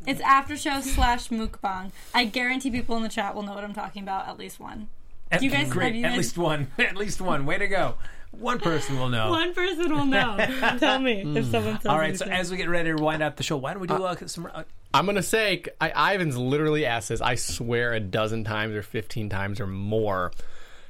It's 0.07 0.21
after 0.21 0.55
show 0.57 0.81
slash 0.81 1.29
mukbang. 1.29 1.91
I 2.13 2.25
guarantee 2.25 2.71
people 2.71 2.95
in 2.97 3.03
the 3.03 3.09
chat 3.09 3.35
will 3.35 3.43
know 3.43 3.53
what 3.53 3.63
I'm 3.63 3.73
talking 3.73 4.01
about. 4.03 4.27
At 4.27 4.37
least 4.37 4.59
one. 4.59 4.87
At, 5.31 5.43
You 5.43 5.49
guys- 5.49 5.69
great. 5.69 5.87
have 5.87 5.95
you 5.95 6.05
At 6.05 6.09
guys- 6.09 6.17
least 6.17 6.37
one. 6.37 6.67
At 6.79 6.95
least 6.95 7.21
one. 7.21 7.45
Way 7.45 7.57
to 7.59 7.67
go. 7.67 7.95
One 8.31 8.59
person 8.59 8.97
will 8.99 9.09
know. 9.09 9.29
One 9.31 9.53
person 9.55 9.91
will 9.91 10.05
know. 10.05 10.37
Tell 10.79 10.99
me 10.99 11.21
if 11.35 11.47
someone 11.47 11.75
says 11.77 11.85
All 11.87 11.97
right. 11.97 12.15
So 12.15 12.25
as 12.25 12.51
we 12.51 12.57
get 12.57 12.69
ready 12.69 12.91
to 12.91 13.01
wind 13.01 13.23
up 13.23 13.35
the 13.37 13.43
show, 13.43 13.57
why 13.57 13.73
don't 13.73 13.81
we 13.81 13.87
do 13.87 14.03
uh, 14.03 14.15
some? 14.27 14.47
Uh, 14.53 14.63
I'm 14.93 15.05
gonna 15.07 15.23
say, 15.23 15.63
I, 15.81 16.13
Ivan's 16.13 16.37
literally 16.37 16.85
asked 16.85 17.09
this. 17.09 17.21
I 17.21 17.35
swear 17.35 17.93
a 17.93 17.99
dozen 17.99 18.43
times 18.43 18.75
or 18.75 18.83
15 18.83 19.29
times 19.29 19.59
or 19.59 19.65
more. 19.67 20.31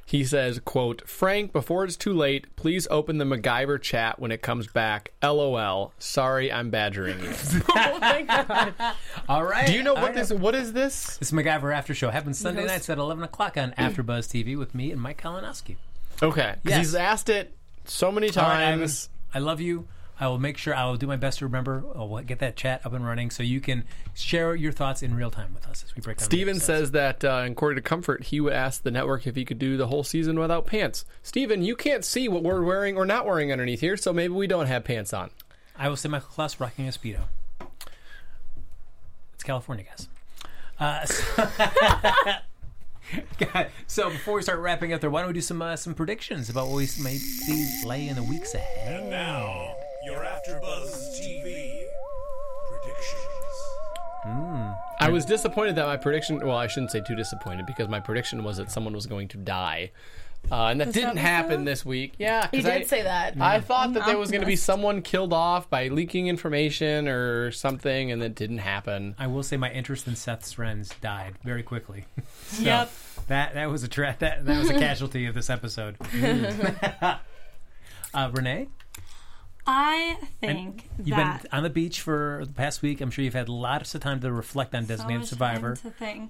He 0.09 0.23
says, 0.23 0.59
"quote 0.65 1.07
Frank, 1.07 1.53
before 1.53 1.83
it's 1.83 1.95
too 1.95 2.13
late, 2.13 2.47
please 2.55 2.87
open 2.89 3.19
the 3.19 3.25
MacGyver 3.25 3.79
chat 3.79 4.17
when 4.19 4.31
it 4.31 4.41
comes 4.41 4.65
back. 4.65 5.11
LOL. 5.21 5.93
Sorry, 5.99 6.51
I'm 6.51 6.71
badgering 6.71 7.19
you. 7.19 7.29
oh 7.75 7.99
my 8.01 8.23
god. 8.23 8.73
all 9.29 9.43
right. 9.43 9.67
Do 9.67 9.73
you 9.73 9.83
know 9.83 9.93
what 9.93 10.15
this? 10.15 10.33
What 10.33 10.55
is 10.55 10.73
this? 10.73 11.17
This 11.17 11.31
is 11.31 11.31
MacGyver 11.31 11.71
After 11.71 11.93
Show 11.93 12.09
happens 12.09 12.39
Sunday 12.39 12.65
nights 12.65 12.89
at 12.89 12.97
11 12.97 13.23
o'clock 13.23 13.55
on 13.55 13.71
hmm. 13.73 13.81
AfterBuzz 13.83 14.25
TV 14.27 14.57
with 14.57 14.73
me 14.73 14.91
and 14.91 14.99
Mike 14.99 15.21
Kalinowski. 15.21 15.75
Okay, 16.23 16.53
'cause 16.53 16.59
Yes. 16.63 16.77
he's 16.79 16.95
asked 16.95 17.29
it 17.29 17.55
so 17.85 18.11
many 18.11 18.31
All 18.31 18.43
right, 18.45 18.63
Ivan, 18.63 18.79
times. 18.79 19.09
I 19.31 19.37
love 19.37 19.61
you. 19.61 19.87
I 20.19 20.27
will 20.27 20.37
make 20.37 20.57
sure 20.57 20.75
I 20.75 20.85
will 20.85 20.97
do 20.97 21.07
my 21.07 21.15
best 21.15 21.39
to 21.39 21.45
remember. 21.45 21.85
I'll 21.95 22.21
get 22.21 22.39
that 22.39 22.57
chat 22.57 22.85
up 22.85 22.93
and 22.93 23.05
running 23.05 23.31
so 23.31 23.41
you 23.41 23.61
can 23.61 23.85
share 24.13 24.53
your 24.53 24.73
thoughts 24.73 25.01
in 25.01 25.15
real 25.15 25.31
time 25.31 25.53
with 25.53 25.65
us 25.65 25.83
as 25.85 25.95
we 25.95 26.01
break 26.01 26.17
down. 26.17 26.23
the 26.23 26.25
Steven 26.25 26.55
episodes. 26.57 26.65
says 26.65 26.91
that, 26.91 27.23
uh, 27.23 27.45
according 27.49 27.81
to 27.81 27.87
Comfort, 27.87 28.23
he 28.25 28.41
would 28.41 28.51
ask 28.51 28.83
the 28.83 28.91
network 28.91 29.25
if 29.25 29.35
he 29.35 29.45
could 29.45 29.59
do 29.59 29.77
the 29.77 29.87
whole 29.87 30.03
season 30.03 30.37
without 30.37 30.65
pants. 30.65 31.05
Steven, 31.23 31.63
you 31.63 31.75
can't 31.75 32.03
see 32.03 32.27
what 32.27 32.43
we're 32.43 32.63
wearing 32.63 32.97
or 32.97 33.05
not 33.05 33.25
wearing 33.25 33.51
underneath 33.51 33.79
here, 33.79 33.95
so 33.95 34.11
maybe 34.11 34.33
we 34.33 34.47
don't 34.47 34.67
have 34.67 34.83
pants 34.83 35.13
on. 35.13 35.29
I 35.77 35.87
will 35.87 35.95
say 35.95 36.09
my 36.09 36.19
class 36.19 36.59
rocking 36.59 36.87
a 36.87 36.91
speedo. 36.91 37.21
It's 39.35 39.43
California, 39.43 39.85
guys. 39.85 40.09
Uh, 40.81 41.05
so, 43.39 43.65
so 43.87 44.09
before 44.09 44.33
we 44.35 44.41
start 44.41 44.59
wrapping 44.59 44.91
up 44.91 44.99
there, 44.99 45.09
why 45.09 45.21
don't 45.21 45.29
we 45.29 45.33
do 45.33 45.41
some 45.41 45.61
uh, 45.61 45.77
some 45.77 45.93
predictions 45.93 46.49
about 46.49 46.67
what 46.67 46.75
we 46.75 46.87
may 47.01 47.15
see 47.15 47.87
lay 47.87 48.09
in 48.09 48.15
the 48.15 48.23
weeks 48.23 48.53
ahead? 48.53 49.01
And 49.01 49.09
now, 49.09 49.75
your 50.09 50.23
AfterBuzz 50.23 51.19
TV 51.19 51.83
predictions. 52.69 53.25
I 55.01 55.09
was 55.09 55.25
disappointed 55.25 55.75
that 55.75 55.85
my 55.85 55.97
prediction. 55.97 56.39
Well, 56.45 56.57
I 56.57 56.67
shouldn't 56.67 56.91
say 56.91 57.01
too 57.01 57.15
disappointed 57.15 57.65
because 57.65 57.87
my 57.87 57.99
prediction 57.99 58.43
was 58.43 58.57
that 58.57 58.71
someone 58.71 58.93
was 58.93 59.05
going 59.07 59.27
to 59.29 59.37
die, 59.37 59.91
uh, 60.51 60.65
and 60.65 60.81
that 60.81 60.91
didn't 60.91 61.11
episode? 61.11 61.21
happen 61.21 61.63
this 61.65 61.85
week. 61.85 62.13
Yeah, 62.17 62.47
He 62.51 62.57
did 62.57 62.65
I, 62.71 62.83
say 62.83 63.03
that. 63.03 63.39
I 63.39 63.59
thought 63.61 63.93
that 63.93 64.05
there 64.05 64.17
was 64.17 64.29
going 64.29 64.41
to 64.41 64.47
be 64.47 64.55
someone 64.57 65.01
killed 65.01 65.31
off 65.31 65.69
by 65.69 65.87
leaking 65.87 66.27
information 66.27 67.07
or 67.07 67.51
something, 67.51 68.11
and 68.11 68.21
that 68.21 68.35
didn't 68.35 68.57
happen. 68.59 69.15
I 69.17 69.27
will 69.27 69.43
say 69.43 69.55
my 69.57 69.71
interest 69.71 70.05
in 70.07 70.15
Seth's 70.15 70.51
friends 70.53 70.91
died 71.01 71.35
very 71.43 71.63
quickly. 71.63 72.05
So 72.49 72.63
Yep. 72.63 72.91
That 73.27 73.53
that 73.53 73.69
was 73.69 73.83
a 73.83 73.87
tra- 73.87 74.15
that 74.19 74.43
that 74.45 74.59
was 74.59 74.69
a 74.71 74.73
casualty 74.79 75.27
of 75.27 75.35
this 75.35 75.49
episode. 75.51 75.97
uh, 77.01 77.17
Renee, 78.33 78.67
I 79.71 80.17
think 80.41 80.89
you've 80.97 81.15
that 81.15 81.43
been 81.43 81.51
on 81.51 81.61
the 81.61 81.69
beach 81.69 82.01
for 82.01 82.41
the 82.43 82.53
past 82.53 82.81
week. 82.81 83.01
I'm 83.01 83.11
sure 83.11 83.23
you've 83.23 83.35
had 83.35 83.49
lots 83.49 83.93
of 83.93 84.01
time 84.01 84.19
to 84.21 84.31
reflect 84.31 84.73
on 84.73 84.85
so 84.85 84.87
Designated 84.87 85.19
much 85.19 85.29
Survivor. 85.29 85.77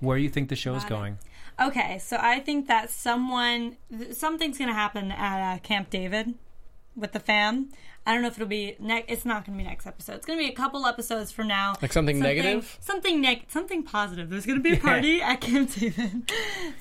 Where 0.01 0.17
you 0.17 0.27
think 0.27 0.49
the 0.49 0.57
show 0.57 0.75
is 0.75 0.83
about 0.83 0.91
it. 0.91 0.95
going? 0.95 1.17
Okay, 1.61 1.99
so 1.99 2.17
I 2.19 2.41
think 2.41 2.67
that 2.67 2.89
someone, 2.89 3.77
something's 4.11 4.57
going 4.57 4.67
to 4.67 4.73
happen 4.73 5.11
at 5.11 5.55
uh, 5.55 5.59
Camp 5.59 5.89
David 5.89 6.33
with 6.99 7.11
the 7.13 7.19
fam. 7.19 7.69
I 8.05 8.13
don't 8.13 8.21
know 8.23 8.29
if 8.29 8.37
it'll 8.37 8.47
be 8.47 8.75
ne- 8.79 9.03
It's 9.07 9.25
not 9.25 9.45
going 9.45 9.57
to 9.57 9.63
be 9.63 9.69
next 9.69 9.85
episode. 9.85 10.15
It's 10.15 10.25
going 10.25 10.39
to 10.39 10.43
be 10.43 10.49
a 10.49 10.55
couple 10.55 10.85
episodes 10.87 11.31
from 11.31 11.47
now. 11.47 11.75
Like 11.81 11.93
something 11.93 12.17
negative? 12.17 12.77
Something 12.79 13.21
neg- 13.21 13.43
something 13.49 13.83
positive. 13.83 14.29
There's 14.29 14.45
going 14.45 14.57
to 14.57 14.63
be 14.63 14.73
a 14.75 14.79
party 14.81 15.21
at 15.21 15.41
Camp 15.41 15.71
David. 15.73 16.31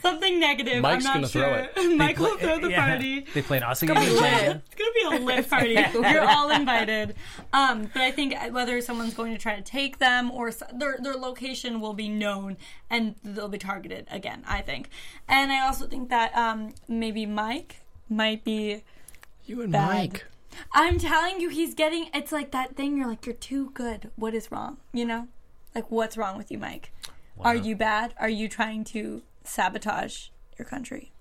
something 0.01 0.39
negative. 0.41 0.81
Mike's 0.81 1.05
I'm 1.05 1.13
gonna 1.15 1.21
not 1.23 1.31
throw 1.31 1.43
sure. 1.43 1.69
it. 1.93 1.97
Mike 1.99 2.19
will 2.19 2.39
throw 2.39 2.59
the 2.61 2.71
yeah. 2.71 2.87
party. 2.87 3.27
They 3.35 3.43
play 3.43 3.59
an 3.59 3.65
awesome 3.65 3.89
gonna 3.89 4.01
game 4.01 4.09
be 4.11 4.15
of 4.17 4.21
lit. 4.23 4.33
Jenga. 4.33 4.63
It's 4.67 4.75
gonna 4.75 5.19
be 5.19 5.23
a 5.23 5.27
lit 5.27 5.51
party. 5.51 6.09
You're 6.15 6.25
all 6.29 6.51
invited. 6.51 7.15
Um, 7.53 7.91
but 7.93 8.03
I 8.03 8.11
think 8.13 8.35
whether 8.53 8.81
someone's 8.81 9.15
going 9.15 9.33
to 9.33 9.39
try 9.39 9.57
to 9.57 9.63
take 9.63 9.99
them 9.99 10.31
or 10.31 10.49
s- 10.49 10.63
their 10.73 10.97
their 11.03 11.15
location 11.15 11.81
will 11.81 11.95
be 11.95 12.09
known 12.09 12.57
and 12.89 13.17
they'll 13.25 13.49
be 13.49 13.59
targeted 13.59 14.07
again. 14.11 14.45
I 14.47 14.63
think, 14.63 14.89
and 15.29 15.53
I 15.53 15.67
also 15.67 15.87
think 15.89 16.09
that 16.11 16.35
um, 16.37 16.75
maybe 16.89 17.27
Mike 17.27 17.81
might 18.09 18.45
be. 18.45 18.83
You 19.49 19.63
and 19.63 19.73
Bad. 19.73 19.89
Mike. 19.89 20.27
I'm 20.75 20.99
telling 20.99 21.41
you, 21.41 21.49
he's 21.49 21.75
getting. 21.75 22.11
It's 22.13 22.33
like 22.33 22.51
that 22.51 22.77
thing. 22.77 22.99
You're 22.99 23.09
like, 23.09 23.25
you're 23.25 23.35
too 23.35 23.71
good. 23.71 24.11
What 24.17 24.35
is 24.35 24.53
wrong? 24.53 24.77
You 24.93 25.07
know, 25.07 25.29
like 25.75 25.91
what's 25.91 26.17
wrong 26.17 26.37
with 26.37 26.51
you, 26.51 26.59
Mike? 26.59 26.93
Are 27.41 27.57
you 27.57 27.77
bad? 27.77 28.15
Are 28.19 28.29
you 28.29 28.49
trying 28.49 28.85
to 28.85 29.23
sabotage 29.45 30.29
your 30.59 30.67
country? 30.67 31.13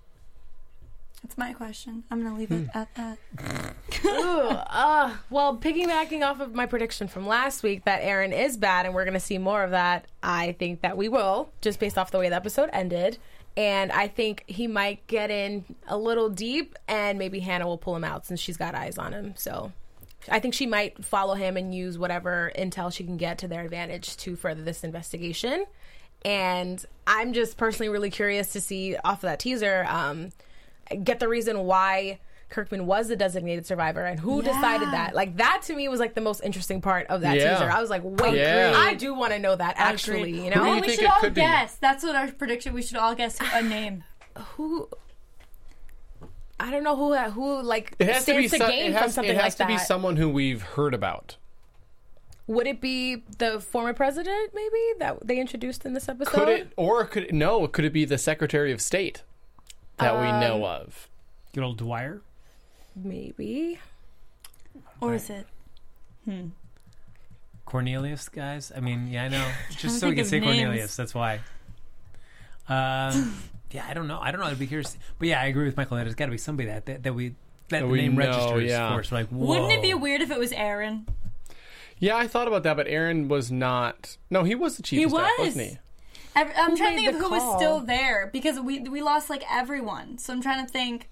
That's 1.22 1.38
my 1.38 1.52
question. 1.52 2.04
I'm 2.10 2.22
gonna 2.22 2.36
leave 2.36 2.50
it 2.52 2.68
at 2.74 2.94
that. 2.96 3.18
Ooh, 4.04 4.48
uh, 4.48 5.16
well, 5.30 5.56
piggybacking 5.56 6.22
off 6.22 6.40
of 6.40 6.54
my 6.54 6.66
prediction 6.66 7.08
from 7.08 7.26
last 7.26 7.62
week 7.62 7.84
that 7.84 8.00
Aaron 8.02 8.32
is 8.32 8.56
bad 8.56 8.86
and 8.86 8.94
we're 8.94 9.04
going 9.04 9.14
to 9.14 9.20
see 9.20 9.38
more 9.38 9.64
of 9.64 9.72
that, 9.72 10.06
I 10.22 10.52
think 10.52 10.82
that 10.82 10.96
we 10.96 11.08
will, 11.08 11.50
just 11.60 11.80
based 11.80 11.98
off 11.98 12.12
the 12.12 12.18
way 12.18 12.28
the 12.28 12.36
episode 12.36 12.70
ended. 12.72 13.18
And 13.58 13.90
I 13.90 14.06
think 14.06 14.44
he 14.46 14.68
might 14.68 15.04
get 15.08 15.32
in 15.32 15.64
a 15.88 15.98
little 15.98 16.30
deep 16.30 16.76
and 16.86 17.18
maybe 17.18 17.40
Hannah 17.40 17.66
will 17.66 17.76
pull 17.76 17.96
him 17.96 18.04
out 18.04 18.24
since 18.24 18.38
she's 18.38 18.56
got 18.56 18.76
eyes 18.76 18.98
on 18.98 19.12
him. 19.12 19.34
So 19.36 19.72
I 20.28 20.38
think 20.38 20.54
she 20.54 20.64
might 20.64 21.04
follow 21.04 21.34
him 21.34 21.56
and 21.56 21.74
use 21.74 21.98
whatever 21.98 22.52
intel 22.56 22.92
she 22.92 23.02
can 23.02 23.16
get 23.16 23.38
to 23.38 23.48
their 23.48 23.64
advantage 23.64 24.16
to 24.18 24.36
further 24.36 24.62
this 24.62 24.84
investigation. 24.84 25.66
And 26.24 26.84
I'm 27.04 27.32
just 27.32 27.56
personally 27.56 27.88
really 27.88 28.10
curious 28.10 28.52
to 28.52 28.60
see 28.60 28.96
off 28.98 29.24
of 29.24 29.30
that 29.30 29.40
teaser, 29.40 29.84
um, 29.88 30.30
get 31.02 31.18
the 31.18 31.28
reason 31.28 31.64
why 31.64 32.20
Kirkman 32.50 32.86
was 32.86 33.08
the 33.08 33.16
designated 33.16 33.66
survivor 33.66 34.04
and 34.04 34.18
who 34.18 34.40
decided 34.42 34.88
that. 34.92 35.14
Like 35.14 35.36
that 35.36 35.62
to 35.66 35.74
me 35.74 35.86
was 35.88 36.00
like 36.00 36.14
the 36.14 36.20
most 36.22 36.40
interesting 36.42 36.80
part 36.80 37.06
of 37.08 37.20
that 37.20 37.36
Yeah. 37.36 37.54
teaser. 37.54 37.70
I 37.70 37.80
was 37.80 37.90
like, 37.90 38.02
wait, 38.04 38.36
Yeah. 38.38 38.72
I 38.74 38.94
do 38.94 39.14
want 39.14 39.32
to 39.32 39.38
know 39.38 39.54
that 39.54 39.74
actually. 39.76 40.30
You 40.30 40.42
Who 40.44 40.50
do 40.50 40.54
know, 40.56 40.64
you 40.66 40.74
we 40.76 40.80
think 40.80 40.92
should 40.94 41.04
it 41.04 41.10
all 41.10 41.20
could 41.20 41.34
be? 41.34 41.42
guess. 41.42 41.74
That's 41.76 42.02
what 42.02 42.16
our 42.16 42.28
prediction. 42.32 42.72
We 42.72 42.82
should 42.82 42.96
all 42.96 43.14
guess 43.14 43.38
a 43.52 43.62
name. 43.62 44.04
who? 44.56 44.88
I 46.60 46.70
don't 46.70 46.82
know 46.82 46.96
who 46.96 47.14
who 47.16 47.62
like 47.62 47.94
It 47.98 48.08
has 48.08 48.24
to 48.26 48.34
be 48.36 48.48
stands 48.48 48.52
to, 48.52 48.58
so- 48.58 48.68
gain 48.70 48.86
it 48.86 48.92
has, 48.94 49.02
from 49.02 49.10
something 49.12 49.30
it 49.32 49.36
has 49.36 49.44
like 49.44 49.52
to 49.52 49.58
that. 49.58 49.68
be 49.68 49.78
someone 49.78 50.16
who 50.16 50.28
we've 50.28 50.62
heard 50.62 50.94
about. 50.94 51.36
Would 52.46 52.66
it 52.66 52.80
be 52.80 53.22
the 53.36 53.60
former 53.60 53.92
president? 53.92 54.52
Maybe 54.54 54.78
that 55.00 55.26
they 55.26 55.38
introduced 55.38 55.84
in 55.84 55.92
this 55.92 56.08
episode. 56.08 56.32
Could 56.32 56.48
it 56.48 56.72
or 56.76 57.04
could 57.04 57.24
it, 57.24 57.34
no? 57.34 57.68
Could 57.68 57.84
it 57.84 57.92
be 57.92 58.06
the 58.06 58.16
Secretary 58.18 58.72
of 58.72 58.80
State 58.80 59.22
that 59.98 60.18
we 60.18 60.26
Um, 60.28 60.40
know 60.40 60.64
of? 60.64 61.08
Good 61.54 61.62
old 61.62 61.76
Dwyer. 61.76 62.22
Maybe. 63.02 63.78
Or 65.00 65.14
is 65.14 65.30
it? 65.30 65.46
Hmm. 66.24 66.48
Cornelius, 67.64 68.28
guys. 68.28 68.72
I 68.74 68.80
mean, 68.80 69.08
yeah, 69.08 69.24
I 69.24 69.28
know. 69.28 69.46
Just 69.76 70.00
so 70.00 70.08
we 70.08 70.14
can 70.14 70.22
of 70.22 70.26
say 70.28 70.40
names. 70.40 70.56
Cornelius. 70.60 70.96
That's 70.96 71.14
why. 71.14 71.40
Um, 72.68 73.36
yeah, 73.70 73.86
I 73.88 73.94
don't 73.94 74.08
know. 74.08 74.18
I 74.20 74.30
don't 74.30 74.40
know. 74.40 74.46
I'd 74.46 74.58
be 74.58 74.66
curious. 74.66 74.96
But 75.18 75.28
yeah, 75.28 75.40
I 75.40 75.46
agree 75.46 75.66
with 75.66 75.76
Michael 75.76 75.96
that 75.98 76.06
it's 76.06 76.14
got 76.14 76.26
to 76.26 76.30
be 76.32 76.38
somebody 76.38 76.68
that 76.68 76.86
that, 76.86 77.02
that 77.02 77.14
we 77.14 77.28
that 77.28 77.36
That 77.68 77.80
the 77.82 77.86
we 77.86 77.98
name 78.02 78.14
know, 78.14 78.26
registers 78.26 78.70
yeah. 78.70 78.94
for. 78.96 79.02
So 79.02 79.14
like, 79.16 79.28
Wouldn't 79.30 79.72
it 79.72 79.82
be 79.82 79.94
weird 79.94 80.22
if 80.22 80.30
it 80.30 80.38
was 80.38 80.52
Aaron? 80.52 81.06
Yeah, 81.98 82.16
I 82.16 82.28
thought 82.28 82.46
about 82.46 82.62
that, 82.62 82.76
but 82.76 82.86
Aaron 82.86 83.28
was 83.28 83.50
not. 83.50 84.16
No, 84.30 84.44
he 84.44 84.54
was 84.54 84.76
the 84.76 84.82
chief 84.82 84.98
He 84.98 85.04
of 85.04 85.10
staff, 85.10 85.30
was. 85.38 85.46
wasn't 85.48 85.70
he? 85.70 85.78
Ev- 86.36 86.52
I'm 86.56 86.70
Who 86.70 86.76
trying 86.76 86.90
to 86.90 86.96
think 86.96 87.08
of 87.08 87.14
the 87.18 87.24
who 87.24 87.30
was 87.30 87.56
still 87.56 87.80
there 87.80 88.30
because 88.32 88.60
we 88.60 88.80
we 88.80 89.02
lost 89.02 89.28
like 89.28 89.42
everyone. 89.50 90.18
So 90.18 90.32
I'm 90.32 90.40
trying 90.40 90.64
to 90.64 90.70
think, 90.72 91.08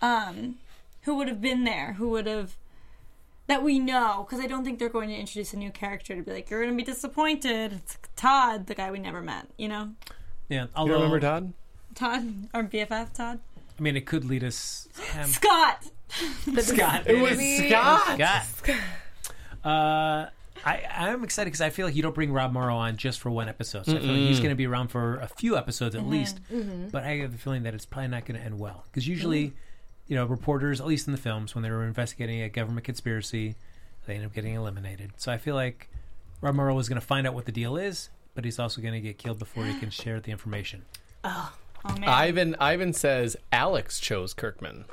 um, 0.00 0.56
who 1.02 1.14
would 1.16 1.28
have 1.28 1.40
been 1.40 1.64
there? 1.64 1.94
Who 1.94 2.08
would 2.10 2.26
have 2.26 2.56
that 3.48 3.62
we 3.62 3.78
know? 3.78 4.26
Because 4.28 4.42
I 4.42 4.46
don't 4.46 4.64
think 4.64 4.78
they're 4.78 4.88
going 4.88 5.08
to 5.08 5.14
introduce 5.16 5.52
a 5.52 5.56
new 5.56 5.70
character 5.70 6.14
to 6.16 6.22
be 6.22 6.30
like 6.32 6.50
you're 6.50 6.62
going 6.62 6.76
to 6.76 6.76
be 6.76 6.90
disappointed. 6.90 7.72
It's 7.72 7.98
Todd, 8.16 8.66
the 8.66 8.74
guy 8.74 8.90
we 8.90 8.98
never 8.98 9.20
met. 9.20 9.46
You 9.56 9.68
know, 9.68 9.90
Yeah, 10.48 10.66
Do 10.76 10.86
You 10.86 10.92
remember 10.94 11.20
Todd? 11.20 11.52
Todd, 11.94 12.48
our 12.54 12.62
BFF, 12.64 13.12
Todd, 13.12 13.40
I 13.78 13.82
mean, 13.82 13.96
it 13.96 14.06
could 14.06 14.24
lead 14.24 14.44
us. 14.44 14.88
Um, 15.18 15.24
Scott. 15.28 15.84
Scott. 16.58 17.06
It 17.06 17.20
was 17.20 17.36
Maybe- 17.36 17.68
Scott. 17.68 18.18
Scott. 18.56 18.76
Uh, 19.64 20.26
I 20.64 20.82
I'm 20.96 21.24
excited 21.24 21.46
because 21.48 21.60
I 21.60 21.70
feel 21.70 21.86
like 21.86 21.96
you 21.96 22.02
don't 22.02 22.14
bring 22.14 22.32
Rob 22.32 22.52
Morrow 22.52 22.76
on 22.76 22.96
just 22.96 23.20
for 23.20 23.30
one 23.30 23.48
episode. 23.48 23.86
So 23.86 23.96
I 23.96 24.00
feel 24.00 24.08
like 24.08 24.16
he's 24.18 24.38
going 24.38 24.50
to 24.50 24.56
be 24.56 24.66
around 24.66 24.88
for 24.88 25.16
a 25.16 25.26
few 25.26 25.56
episodes 25.56 25.94
at 25.94 26.06
least. 26.06 26.38
But 26.92 27.04
I 27.04 27.16
have 27.16 27.34
a 27.34 27.38
feeling 27.38 27.64
that 27.64 27.74
it's 27.74 27.86
probably 27.86 28.08
not 28.08 28.24
going 28.24 28.38
to 28.38 28.44
end 28.44 28.58
well 28.58 28.84
because 28.86 29.06
usually, 29.08 29.52
you 30.06 30.16
know, 30.16 30.24
reporters, 30.26 30.80
at 30.80 30.86
least 30.86 31.06
in 31.06 31.12
the 31.12 31.18
films, 31.18 31.54
when 31.54 31.62
they 31.62 31.70
were 31.70 31.84
investigating 31.84 32.42
a 32.42 32.48
government 32.48 32.84
conspiracy, 32.84 33.54
they 34.06 34.16
end 34.16 34.24
up 34.24 34.34
getting 34.34 34.54
eliminated. 34.54 35.12
So 35.16 35.32
I 35.32 35.38
feel 35.38 35.54
like 35.54 35.88
Rob 36.40 36.54
Morrow 36.54 36.78
is 36.78 36.88
going 36.88 37.00
to 37.00 37.06
find 37.06 37.26
out 37.26 37.34
what 37.34 37.46
the 37.46 37.52
deal 37.52 37.76
is, 37.76 38.10
but 38.34 38.44
he's 38.44 38.58
also 38.58 38.80
going 38.80 38.94
to 38.94 39.00
get 39.00 39.18
killed 39.18 39.38
before 39.38 39.64
he 39.64 39.78
can 39.78 39.90
share 39.90 40.20
the 40.20 40.30
information. 40.30 40.84
Oh, 41.24 41.52
oh 41.84 41.96
man, 41.98 42.08
Ivan 42.08 42.56
Ivan 42.58 42.92
says 42.92 43.36
Alex 43.52 44.00
chose 44.00 44.34
Kirkman. 44.34 44.86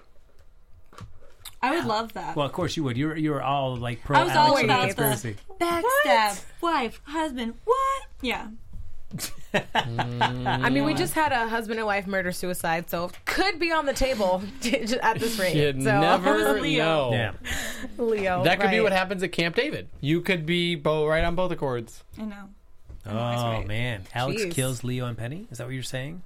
I 1.61 1.75
would 1.75 1.85
love 1.85 2.13
that. 2.13 2.35
Well, 2.35 2.45
of 2.45 2.53
course 2.53 2.77
you 2.77 2.83
would. 2.83 2.95
You're 2.97 3.17
you're 3.17 3.41
all 3.41 3.75
like 3.75 4.03
pro 4.03 4.17
I 4.17 4.23
was 4.23 4.31
Alex 4.31 4.61
and 4.61 4.71
about 4.71 4.83
conspiracy. 4.83 5.35
the 5.59 5.65
backstab, 5.65 6.45
wife, 6.61 7.01
husband. 7.03 7.55
What? 7.65 8.03
Yeah. 8.21 8.47
I 9.53 10.69
mean, 10.69 10.83
we 10.85 10.93
just 10.93 11.13
had 11.13 11.31
a 11.31 11.47
husband 11.47 11.79
and 11.79 11.87
wife 11.87 12.05
murder 12.05 12.31
suicide, 12.31 12.89
so 12.89 13.09
could 13.25 13.59
be 13.59 13.71
on 13.71 13.85
the 13.85 13.93
table 13.93 14.43
at 15.01 15.19
this 15.19 15.39
rate. 15.39 15.55
You 15.55 15.71
so, 15.81 15.99
never 15.99 16.53
Leo. 16.61 16.83
know. 16.83 17.11
Yeah. 17.11 17.31
Leo. 17.97 18.43
That 18.43 18.59
could 18.59 18.71
be 18.71 18.79
what 18.79 18.91
happens 18.91 19.23
at 19.23 19.31
Camp 19.31 19.55
David. 19.55 19.89
You 20.01 20.21
could 20.21 20.45
be 20.45 20.75
bo- 20.75 21.07
right 21.07 21.23
on 21.23 21.35
both 21.35 21.51
accords. 21.51 22.03
I 22.19 22.23
know. 22.25 22.49
Oh 23.05 23.15
right. 23.15 23.65
man, 23.67 24.03
Alex 24.13 24.43
Jeez. 24.43 24.51
kills 24.51 24.83
Leo 24.83 25.07
and 25.07 25.17
Penny. 25.17 25.47
Is 25.49 25.57
that 25.57 25.65
what 25.65 25.73
you're 25.73 25.81
saying? 25.83 26.21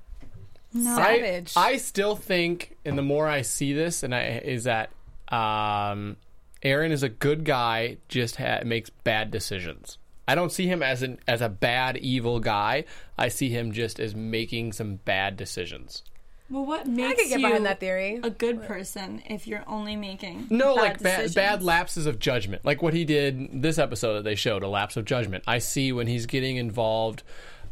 No. 0.73 0.95
I, 0.97 1.19
Savage. 1.19 1.53
I 1.55 1.77
still 1.77 2.15
think, 2.15 2.75
and 2.83 2.97
the 2.97 3.03
more 3.03 3.27
I 3.27 3.43
see 3.43 3.73
this, 3.73 4.03
and 4.03 4.13
I 4.13 4.23
is 4.43 4.63
that 4.65 4.89
um, 5.29 6.17
Aaron 6.63 6.91
is 6.91 7.03
a 7.03 7.09
good 7.09 7.45
guy, 7.45 7.97
just 8.09 8.35
ha- 8.37 8.61
makes 8.65 8.89
bad 8.89 9.31
decisions. 9.31 9.97
I 10.27 10.35
don't 10.35 10.51
see 10.51 10.67
him 10.67 10.81
as 10.83 11.01
an 11.01 11.19
as 11.27 11.41
a 11.41 11.49
bad 11.49 11.97
evil 11.97 12.39
guy. 12.39 12.85
I 13.17 13.27
see 13.27 13.49
him 13.49 13.71
just 13.71 13.99
as 13.99 14.15
making 14.15 14.73
some 14.73 14.95
bad 14.97 15.35
decisions. 15.37 16.03
Well, 16.49 16.65
what 16.65 16.81
I 16.81 16.89
makes 16.89 17.21
could 17.21 17.29
get 17.29 17.39
you 17.39 17.47
behind 17.47 17.65
that 17.65 17.79
theory. 17.79 18.19
a 18.21 18.29
good 18.29 18.63
person 18.63 19.23
if 19.27 19.47
you're 19.47 19.63
only 19.65 19.95
making 19.95 20.47
No, 20.49 20.75
bad 20.75 20.81
like 20.81 20.93
bad, 21.01 21.03
decisions? 21.21 21.35
bad 21.35 21.63
lapses 21.63 22.05
of 22.05 22.19
judgment, 22.19 22.63
like 22.63 22.81
what 22.83 22.93
he 22.93 23.05
did 23.05 23.61
this 23.61 23.79
episode 23.79 24.15
that 24.15 24.23
they 24.23 24.35
showed, 24.35 24.61
a 24.61 24.67
lapse 24.67 24.95
of 24.97 25.05
judgment. 25.05 25.43
I 25.47 25.57
see 25.59 25.91
when 25.91 26.05
he's 26.05 26.25
getting 26.25 26.57
involved 26.57 27.23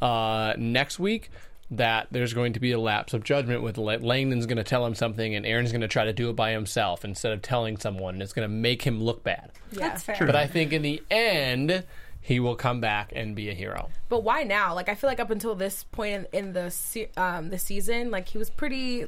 uh, 0.01 0.53
next 0.57 0.99
week 0.99 1.29
that 1.69 2.07
there's 2.11 2.33
going 2.33 2.53
to 2.53 2.59
be 2.59 2.71
a 2.71 2.79
lapse 2.79 3.13
of 3.13 3.23
judgment 3.23 3.61
with 3.61 3.77
La- 3.77 3.95
Langdon's 4.01 4.45
going 4.45 4.57
to 4.57 4.63
tell 4.63 4.85
him 4.85 4.95
something, 4.95 5.35
and 5.35 5.45
Aaron's 5.45 5.71
going 5.71 5.81
to 5.81 5.87
try 5.87 6.05
to 6.05 6.13
do 6.13 6.29
it 6.29 6.35
by 6.35 6.51
himself 6.51 7.05
instead 7.05 7.31
of 7.33 7.41
telling 7.41 7.77
someone. 7.77 8.15
and 8.15 8.23
It's 8.23 8.33
going 8.33 8.47
to 8.49 8.53
make 8.53 8.81
him 8.81 9.01
look 9.01 9.23
bad. 9.23 9.51
That's 9.71 10.01
fair. 10.03 10.17
But 10.19 10.35
I 10.35 10.47
think 10.47 10.73
in 10.73 10.81
the 10.81 11.01
end, 11.11 11.83
he 12.22 12.39
will 12.39 12.55
come 12.55 12.80
back 12.80 13.11
and 13.15 13.36
be 13.36 13.49
a 13.49 13.53
hero. 13.53 13.89
But 14.09 14.24
why 14.24 14.43
now? 14.43 14.74
Like 14.76 14.89
I 14.89 14.95
feel 14.95 15.09
like 15.09 15.19
up 15.19 15.32
until 15.32 15.55
this 15.55 15.84
point 15.86 16.28
in, 16.32 16.45
in 16.47 16.53
the 16.53 16.69
se- 16.72 17.09
um, 17.17 17.49
the 17.49 17.57
season, 17.57 18.11
like 18.11 18.30
he 18.30 18.38
was 18.38 18.49
pretty, 18.49 19.05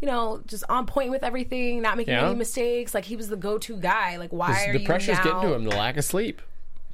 you 0.00 0.06
know, 0.06 0.42
just 0.46 0.64
on 0.68 0.84
point 0.86 1.10
with 1.10 1.22
everything, 1.22 1.82
not 1.82 1.96
making 1.96 2.14
Yeah. 2.14 2.26
any 2.26 2.34
mistakes. 2.36 2.94
Like 2.94 3.04
he 3.04 3.16
was 3.16 3.28
the 3.28 3.36
go 3.36 3.58
to 3.58 3.76
guy. 3.76 4.16
Like 4.16 4.30
why 4.32 4.66
are 4.66 4.72
the 4.72 4.80
you 4.80 4.86
pressure's 4.86 5.18
now? 5.18 5.24
getting 5.24 5.40
to 5.42 5.54
him, 5.54 5.64
the 5.64 5.70
lack 5.76 5.96
of 5.96 6.04
sleep. 6.04 6.42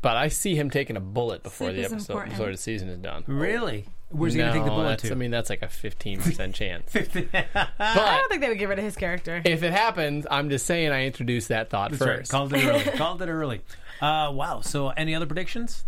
But 0.02 0.18
I 0.18 0.28
see 0.28 0.54
him 0.54 0.68
taking 0.68 0.96
a 0.98 1.00
bullet 1.00 1.42
before 1.42 1.68
Sleep 1.68 1.76
the 1.80 1.86
is 1.86 1.92
episode 1.92 2.12
important. 2.12 2.32
before 2.36 2.50
the 2.50 2.58
season 2.58 2.90
is 2.90 2.98
done. 2.98 3.24
Really? 3.26 3.86
Where's 4.14 4.34
he 4.34 4.38
no, 4.38 4.46
gonna 4.46 4.58
take 4.58 4.64
the 4.64 4.70
bullet 4.70 4.88
that's, 4.90 5.02
to? 5.02 5.10
I 5.12 5.14
mean, 5.14 5.30
that's 5.30 5.50
like 5.50 5.62
a 5.62 5.66
15% 5.66 6.54
chance. 6.54 6.94
I 6.96 8.16
don't 8.18 8.28
think 8.28 8.40
they 8.42 8.48
would 8.48 8.58
get 8.58 8.68
rid 8.68 8.78
of 8.78 8.84
his 8.84 8.96
character. 8.96 9.42
if 9.44 9.62
it 9.62 9.72
happens, 9.72 10.26
I'm 10.30 10.50
just 10.50 10.66
saying 10.66 10.90
I 10.92 11.04
introduced 11.06 11.48
that 11.48 11.68
thought 11.70 11.90
That's 11.90 12.00
right. 12.02 12.18
first. 12.18 12.30
Called 12.30 12.52
it 12.54 12.64
early. 12.64 12.84
Called 12.96 13.22
it 13.22 13.28
early. 13.28 13.60
Uh, 14.00 14.30
wow. 14.32 14.60
So, 14.60 14.88
any 14.90 15.14
other 15.14 15.26
predictions? 15.26 15.84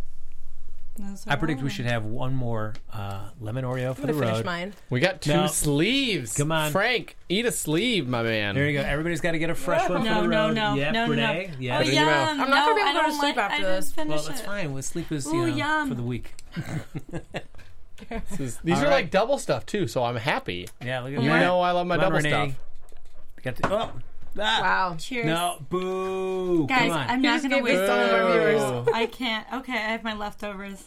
Those 0.99 1.27
I 1.27 1.35
are 1.35 1.37
predict 1.37 1.61
we 1.62 1.68
should 1.68 1.85
have 1.85 2.07
one 2.07 2.35
more 2.35 2.72
uh, 2.91 3.29
lemon 3.39 3.66
Oreo 3.66 3.95
for 3.95 4.01
I'm 4.01 4.07
the 4.07 4.12
gonna 4.14 4.24
finish 4.27 4.37
road. 4.39 4.45
mine. 4.47 4.72
We 4.89 4.99
got 5.01 5.20
two 5.20 5.31
No. 5.35 5.47
sleeves. 5.47 6.33
Come 6.35 6.51
on. 6.51 6.72
Frank, 6.72 7.16
eat 7.29 7.45
a 7.45 7.53
sleeve, 7.53 8.09
my 8.09 8.22
man. 8.22 8.55
There 8.55 8.66
you 8.66 8.81
go. 8.81 8.83
Everybody's 8.85 9.20
got 9.20 9.33
to 9.33 9.39
get 9.39 9.51
a 9.51 9.55
fresh 9.55 9.87
one 9.91 9.99
for 10.03 10.09
No, 10.09 10.22
the 10.22 10.29
no, 10.29 10.47
road. 10.47 10.55
no, 10.55 10.74
Yep, 10.74 10.93
no, 10.95 11.05
no, 11.05 11.11
Renee. 11.11 11.51
no. 11.53 11.55
Yeah. 11.61 11.74
Oh, 11.74 11.79
Put 11.81 11.87
it 11.87 11.91
in 11.91 11.97
your 11.99 12.07
mouth. 12.07 12.29
yum. 12.29 12.41
I'm 12.41 12.49
not 12.51 12.57
no, 12.57 12.64
gonna 12.64 12.74
be 12.77 12.81
able 12.81 12.93
to 12.93 12.99
go 13.01 13.07
to 13.09 13.12
sleep 13.12 13.37
like- 13.37 13.45
after 13.45 13.55
I 13.55 13.59
didn't 13.59 13.74
this. 13.77 13.97
Well, 13.97 14.07
that's 14.09 14.41
it. 14.41 14.47
fine. 14.47 14.72
Well, 14.72 14.83
sleep 14.83 15.12
is 15.12 15.27
you 15.27 15.33
Ooh, 15.35 15.47
know 15.49 15.55
yum. 15.55 15.89
for 15.91 15.95
the 15.97 16.03
week. 16.03 16.33
This 18.30 18.40
is- 18.40 18.57
these 18.59 18.76
All 18.78 18.82
are 18.82 18.84
right. 18.86 18.92
like 18.92 19.11
double 19.11 19.38
stuff 19.38 19.66
too, 19.66 19.86
so 19.88 20.05
I'm 20.05 20.16
happy. 20.16 20.68
Yeah, 20.84 21.01
look 21.01 21.12
at 21.14 21.22
You 21.22 21.28
that. 21.30 21.40
know 21.40 21.61
I 21.61 21.70
love 21.72 21.86
my 21.86 21.97
Come 21.97 22.05
on, 22.05 22.22
double 22.22 22.30
Renee. 22.30 22.51
stuff. 22.51 23.42
Got 23.42 23.57
the, 23.57 23.72
oh, 23.74 23.90
ah. 24.38 24.61
Wow. 24.61 24.97
Cheers. 24.99 25.26
No, 25.26 25.57
boo. 25.70 26.66
Guys, 26.66 26.78
Come 26.78 26.90
on. 26.92 27.09
I'm 27.09 27.22
not 27.22 27.42
gonna 27.42 27.62
waste 27.62 27.90
all 27.90 27.99
of 28.01 28.12
our 28.12 28.20
our 28.22 28.32
viewers. 28.53 28.88
I 28.94 29.07
can't. 29.07 29.47
Okay, 29.55 29.72
I 29.72 29.76
have 29.92 30.05
my 30.05 30.14
leftovers. 30.14 30.84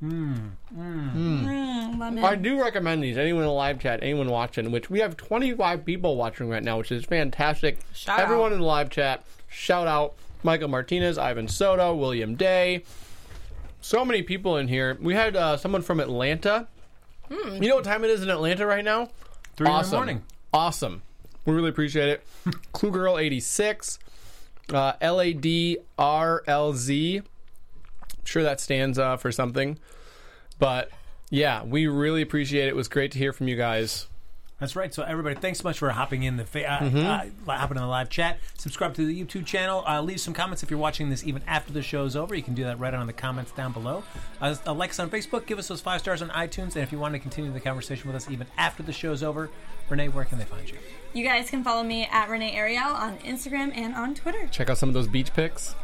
Hmm. 0.00 0.34
Mm, 0.76 1.98
lemon. 2.00 2.24
I 2.24 2.34
do 2.34 2.60
recommend 2.60 3.04
these. 3.04 3.16
Anyone 3.16 3.42
in 3.42 3.46
the 3.48 3.52
live 3.54 3.78
chat, 3.78 4.00
anyone 4.02 4.28
watching, 4.28 4.72
which 4.72 4.90
we 4.90 4.98
have 4.98 5.16
25 5.16 5.84
people 5.84 6.16
watching 6.16 6.48
right 6.48 6.62
now, 6.62 6.78
which 6.78 6.90
is 6.90 7.04
fantastic. 7.04 7.78
Shout 7.94 8.18
Everyone 8.18 8.46
out. 8.50 8.54
in 8.54 8.58
the 8.60 8.66
live 8.66 8.90
chat, 8.90 9.22
shout 9.48 9.86
out 9.86 10.14
Michael 10.42 10.66
Martinez, 10.68 11.18
Ivan 11.18 11.46
Soto, 11.46 11.94
William 11.94 12.34
Day. 12.34 12.82
So 13.82 14.04
many 14.04 14.22
people 14.22 14.56
in 14.56 14.68
here. 14.68 14.96
We 15.00 15.14
had 15.14 15.34
uh, 15.36 15.56
someone 15.56 15.82
from 15.82 15.98
Atlanta. 15.98 16.68
Hmm. 17.30 17.60
You 17.60 17.68
know 17.68 17.74
what 17.74 17.84
time 17.84 18.04
it 18.04 18.10
is 18.10 18.22
in 18.22 18.30
Atlanta 18.30 18.64
right 18.64 18.84
now? 18.84 19.08
Three 19.56 19.66
in 19.66 19.72
the 19.72 19.78
awesome. 19.78 19.96
morning. 19.96 20.22
Awesome. 20.52 21.02
We 21.44 21.52
really 21.52 21.70
appreciate 21.70 22.08
it. 22.08 22.24
Clue 22.72 22.92
Girl 22.92 23.18
86, 23.18 23.98
uh, 24.72 24.92
LADRLZ. 25.02 25.76
Sure, 28.24 28.42
that 28.44 28.60
stands 28.60 29.00
uh, 29.00 29.16
for 29.16 29.32
something. 29.32 29.80
But 30.60 30.90
yeah, 31.30 31.64
we 31.64 31.88
really 31.88 32.22
appreciate 32.22 32.66
it. 32.66 32.68
It 32.68 32.76
was 32.76 32.86
great 32.86 33.10
to 33.12 33.18
hear 33.18 33.32
from 33.32 33.48
you 33.48 33.56
guys. 33.56 34.06
That's 34.62 34.76
right. 34.76 34.94
So 34.94 35.02
everybody, 35.02 35.34
thanks 35.34 35.58
so 35.58 35.64
much 35.68 35.78
for 35.80 35.90
hopping 35.90 36.22
in 36.22 36.36
the 36.36 36.44
fa- 36.44 36.70
uh, 36.72 36.78
Mm-hmm. 36.78 37.50
uh, 37.50 37.56
hopping 37.56 37.76
in 37.76 37.82
the 37.82 37.88
live 37.88 38.08
chat. 38.08 38.38
Subscribe 38.58 38.94
to 38.94 39.04
the 39.04 39.24
YouTube 39.24 39.44
channel. 39.44 39.82
Uh, 39.86 40.00
leave 40.00 40.20
some 40.20 40.32
comments 40.32 40.62
if 40.62 40.70
you're 40.70 40.78
watching 40.78 41.10
this 41.10 41.26
even 41.26 41.42
after 41.48 41.72
the 41.72 41.82
show's 41.82 42.14
over. 42.14 42.32
You 42.34 42.44
can 42.44 42.54
do 42.54 42.62
that 42.64 42.78
right 42.78 42.94
on 42.94 43.08
the 43.08 43.12
comments 43.12 43.50
down 43.50 43.72
below. 43.72 44.04
Uh, 44.40 44.54
uh, 44.64 44.72
like 44.72 44.90
us 44.90 45.00
on 45.00 45.10
Facebook. 45.10 45.46
Give 45.46 45.58
us 45.58 45.66
those 45.66 45.80
five 45.80 46.00
stars 46.00 46.22
on 46.22 46.28
iTunes. 46.30 46.76
And 46.76 46.84
if 46.84 46.92
you 46.92 46.98
want 47.00 47.14
to 47.14 47.18
continue 47.18 47.52
the 47.52 47.58
conversation 47.58 48.06
with 48.06 48.14
us 48.14 48.30
even 48.30 48.46
after 48.56 48.84
the 48.84 48.92
show's 48.92 49.24
over, 49.24 49.50
Renee, 49.88 50.08
where 50.10 50.24
can 50.24 50.38
they 50.38 50.44
find 50.44 50.70
you? 50.70 50.78
You 51.12 51.24
guys 51.24 51.50
can 51.50 51.64
follow 51.64 51.82
me 51.82 52.06
at 52.12 52.28
Renee 52.30 52.52
Ariel 52.56 52.84
on 52.92 53.18
Instagram 53.18 53.76
and 53.76 53.96
on 53.96 54.14
Twitter. 54.14 54.46
Check 54.52 54.70
out 54.70 54.78
some 54.78 54.88
of 54.88 54.94
those 54.94 55.08
beach 55.08 55.32
pics. 55.34 55.74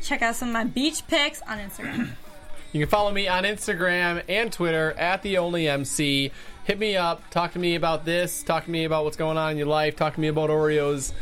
Check 0.00 0.22
out 0.22 0.36
some 0.36 0.48
of 0.50 0.54
my 0.54 0.62
beach 0.64 1.04
pics 1.08 1.42
on 1.42 1.58
Instagram. 1.58 2.10
You 2.72 2.80
can 2.80 2.88
follow 2.88 3.10
me 3.12 3.28
on 3.28 3.44
Instagram 3.44 4.22
and 4.28 4.52
Twitter 4.52 4.92
at 4.92 5.22
the 5.22 5.38
only 5.38 5.68
MC. 5.68 6.30
Hit 6.64 6.78
me 6.78 6.96
up. 6.96 7.28
Talk 7.30 7.52
to 7.54 7.58
me 7.58 7.74
about 7.76 8.04
this. 8.04 8.42
Talk 8.42 8.64
to 8.66 8.70
me 8.70 8.84
about 8.84 9.04
what's 9.04 9.16
going 9.16 9.38
on 9.38 9.52
in 9.52 9.56
your 9.56 9.66
life. 9.66 9.96
Talk 9.96 10.14
to 10.14 10.20
me 10.20 10.28
about 10.28 10.50
Oreos. 10.50 11.12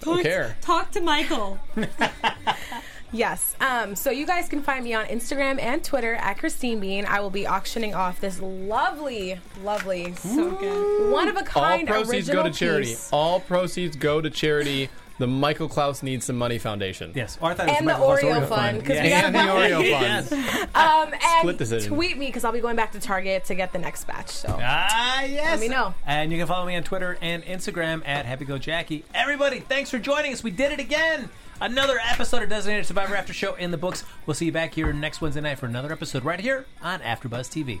Don't 0.00 0.22
care. 0.22 0.56
Talk 0.60 0.90
to 0.92 1.00
Michael. 1.00 1.58
Yes. 3.14 3.54
Um, 3.60 3.94
so 3.94 4.10
you 4.10 4.24
guys 4.26 4.48
can 4.48 4.62
find 4.62 4.82
me 4.82 4.94
on 4.94 5.04
Instagram 5.04 5.60
and 5.60 5.84
Twitter 5.84 6.14
at 6.14 6.38
Christine 6.38 6.80
Bean. 6.80 7.04
I 7.04 7.20
will 7.20 7.28
be 7.28 7.46
auctioning 7.46 7.94
off 7.94 8.20
this 8.22 8.40
lovely, 8.40 9.38
lovely, 9.62 10.14
So 10.14 10.52
good. 10.52 11.12
one 11.12 11.28
of 11.28 11.36
a 11.36 11.42
kind. 11.42 11.86
All 11.90 12.04
proceeds 12.04 12.30
go 12.30 12.42
to 12.42 12.50
charity. 12.50 12.86
piece. 12.86 13.10
All 13.12 13.38
proceeds 13.40 13.96
go 13.96 14.22
to 14.22 14.30
charity. 14.30 14.88
The 15.18 15.26
Michael 15.26 15.68
Clouse 15.68 16.02
Needs 16.02 16.26
Some 16.26 16.36
Money 16.38 16.58
Foundation. 16.58 17.12
Yes. 17.14 17.38
Or 17.40 17.50
I 17.50 17.54
thought 17.54 17.68
it 17.68 17.70
was 17.72 17.78
And 17.78 17.88
the 17.88 17.92
Michael 17.92 18.06
Clouse 18.16 18.20
Oreo 18.22 18.48
fund, 18.48 18.78
'cause 18.80 18.88
we 18.88 18.94
Yes. 19.08 19.24
And 19.24 19.34
the 19.34 19.38
Oreo 19.40 20.28
fund. 20.28 20.74
Um, 20.74 21.12
and 21.14 21.40
Split 21.40 21.58
decision. 21.58 21.94
tweet 21.94 22.18
me 22.18 22.26
because 22.26 22.44
I'll 22.44 22.52
be 22.52 22.60
going 22.60 22.76
back 22.76 22.92
to 22.92 23.00
Target 23.00 23.44
to 23.44 23.54
get 23.54 23.72
the 23.72 23.78
next 23.78 24.04
batch. 24.06 24.30
So 24.30 24.58
Ah, 24.60 25.22
yes. 25.24 25.50
Let 25.50 25.60
me 25.60 25.68
know. 25.68 25.94
And 26.06 26.32
you 26.32 26.38
can 26.38 26.46
follow 26.46 26.66
me 26.66 26.74
on 26.76 26.82
Twitter 26.82 27.18
and 27.20 27.44
Instagram 27.44 28.02
at 28.06 28.26
HappyGoJackie. 28.26 29.02
Everybody, 29.14 29.60
thanks 29.60 29.90
for 29.90 29.98
joining 29.98 30.32
us. 30.32 30.42
We 30.42 30.50
did 30.50 30.72
it 30.72 30.80
again. 30.80 31.28
Another 31.60 32.00
episode 32.10 32.42
of 32.42 32.48
Designated 32.48 32.86
Survivor 32.86 33.14
After 33.14 33.32
Show 33.32 33.54
in 33.54 33.70
the 33.70 33.76
books. 33.76 34.04
We'll 34.26 34.34
see 34.34 34.46
you 34.46 34.52
back 34.52 34.74
here 34.74 34.92
next 34.92 35.20
Wednesday 35.20 35.42
night 35.42 35.58
for 35.60 35.66
another 35.66 35.92
episode 35.92 36.24
right 36.24 36.40
here 36.40 36.66
on 36.82 36.98
AfterBuzz 37.00 37.48
TV. 37.48 37.80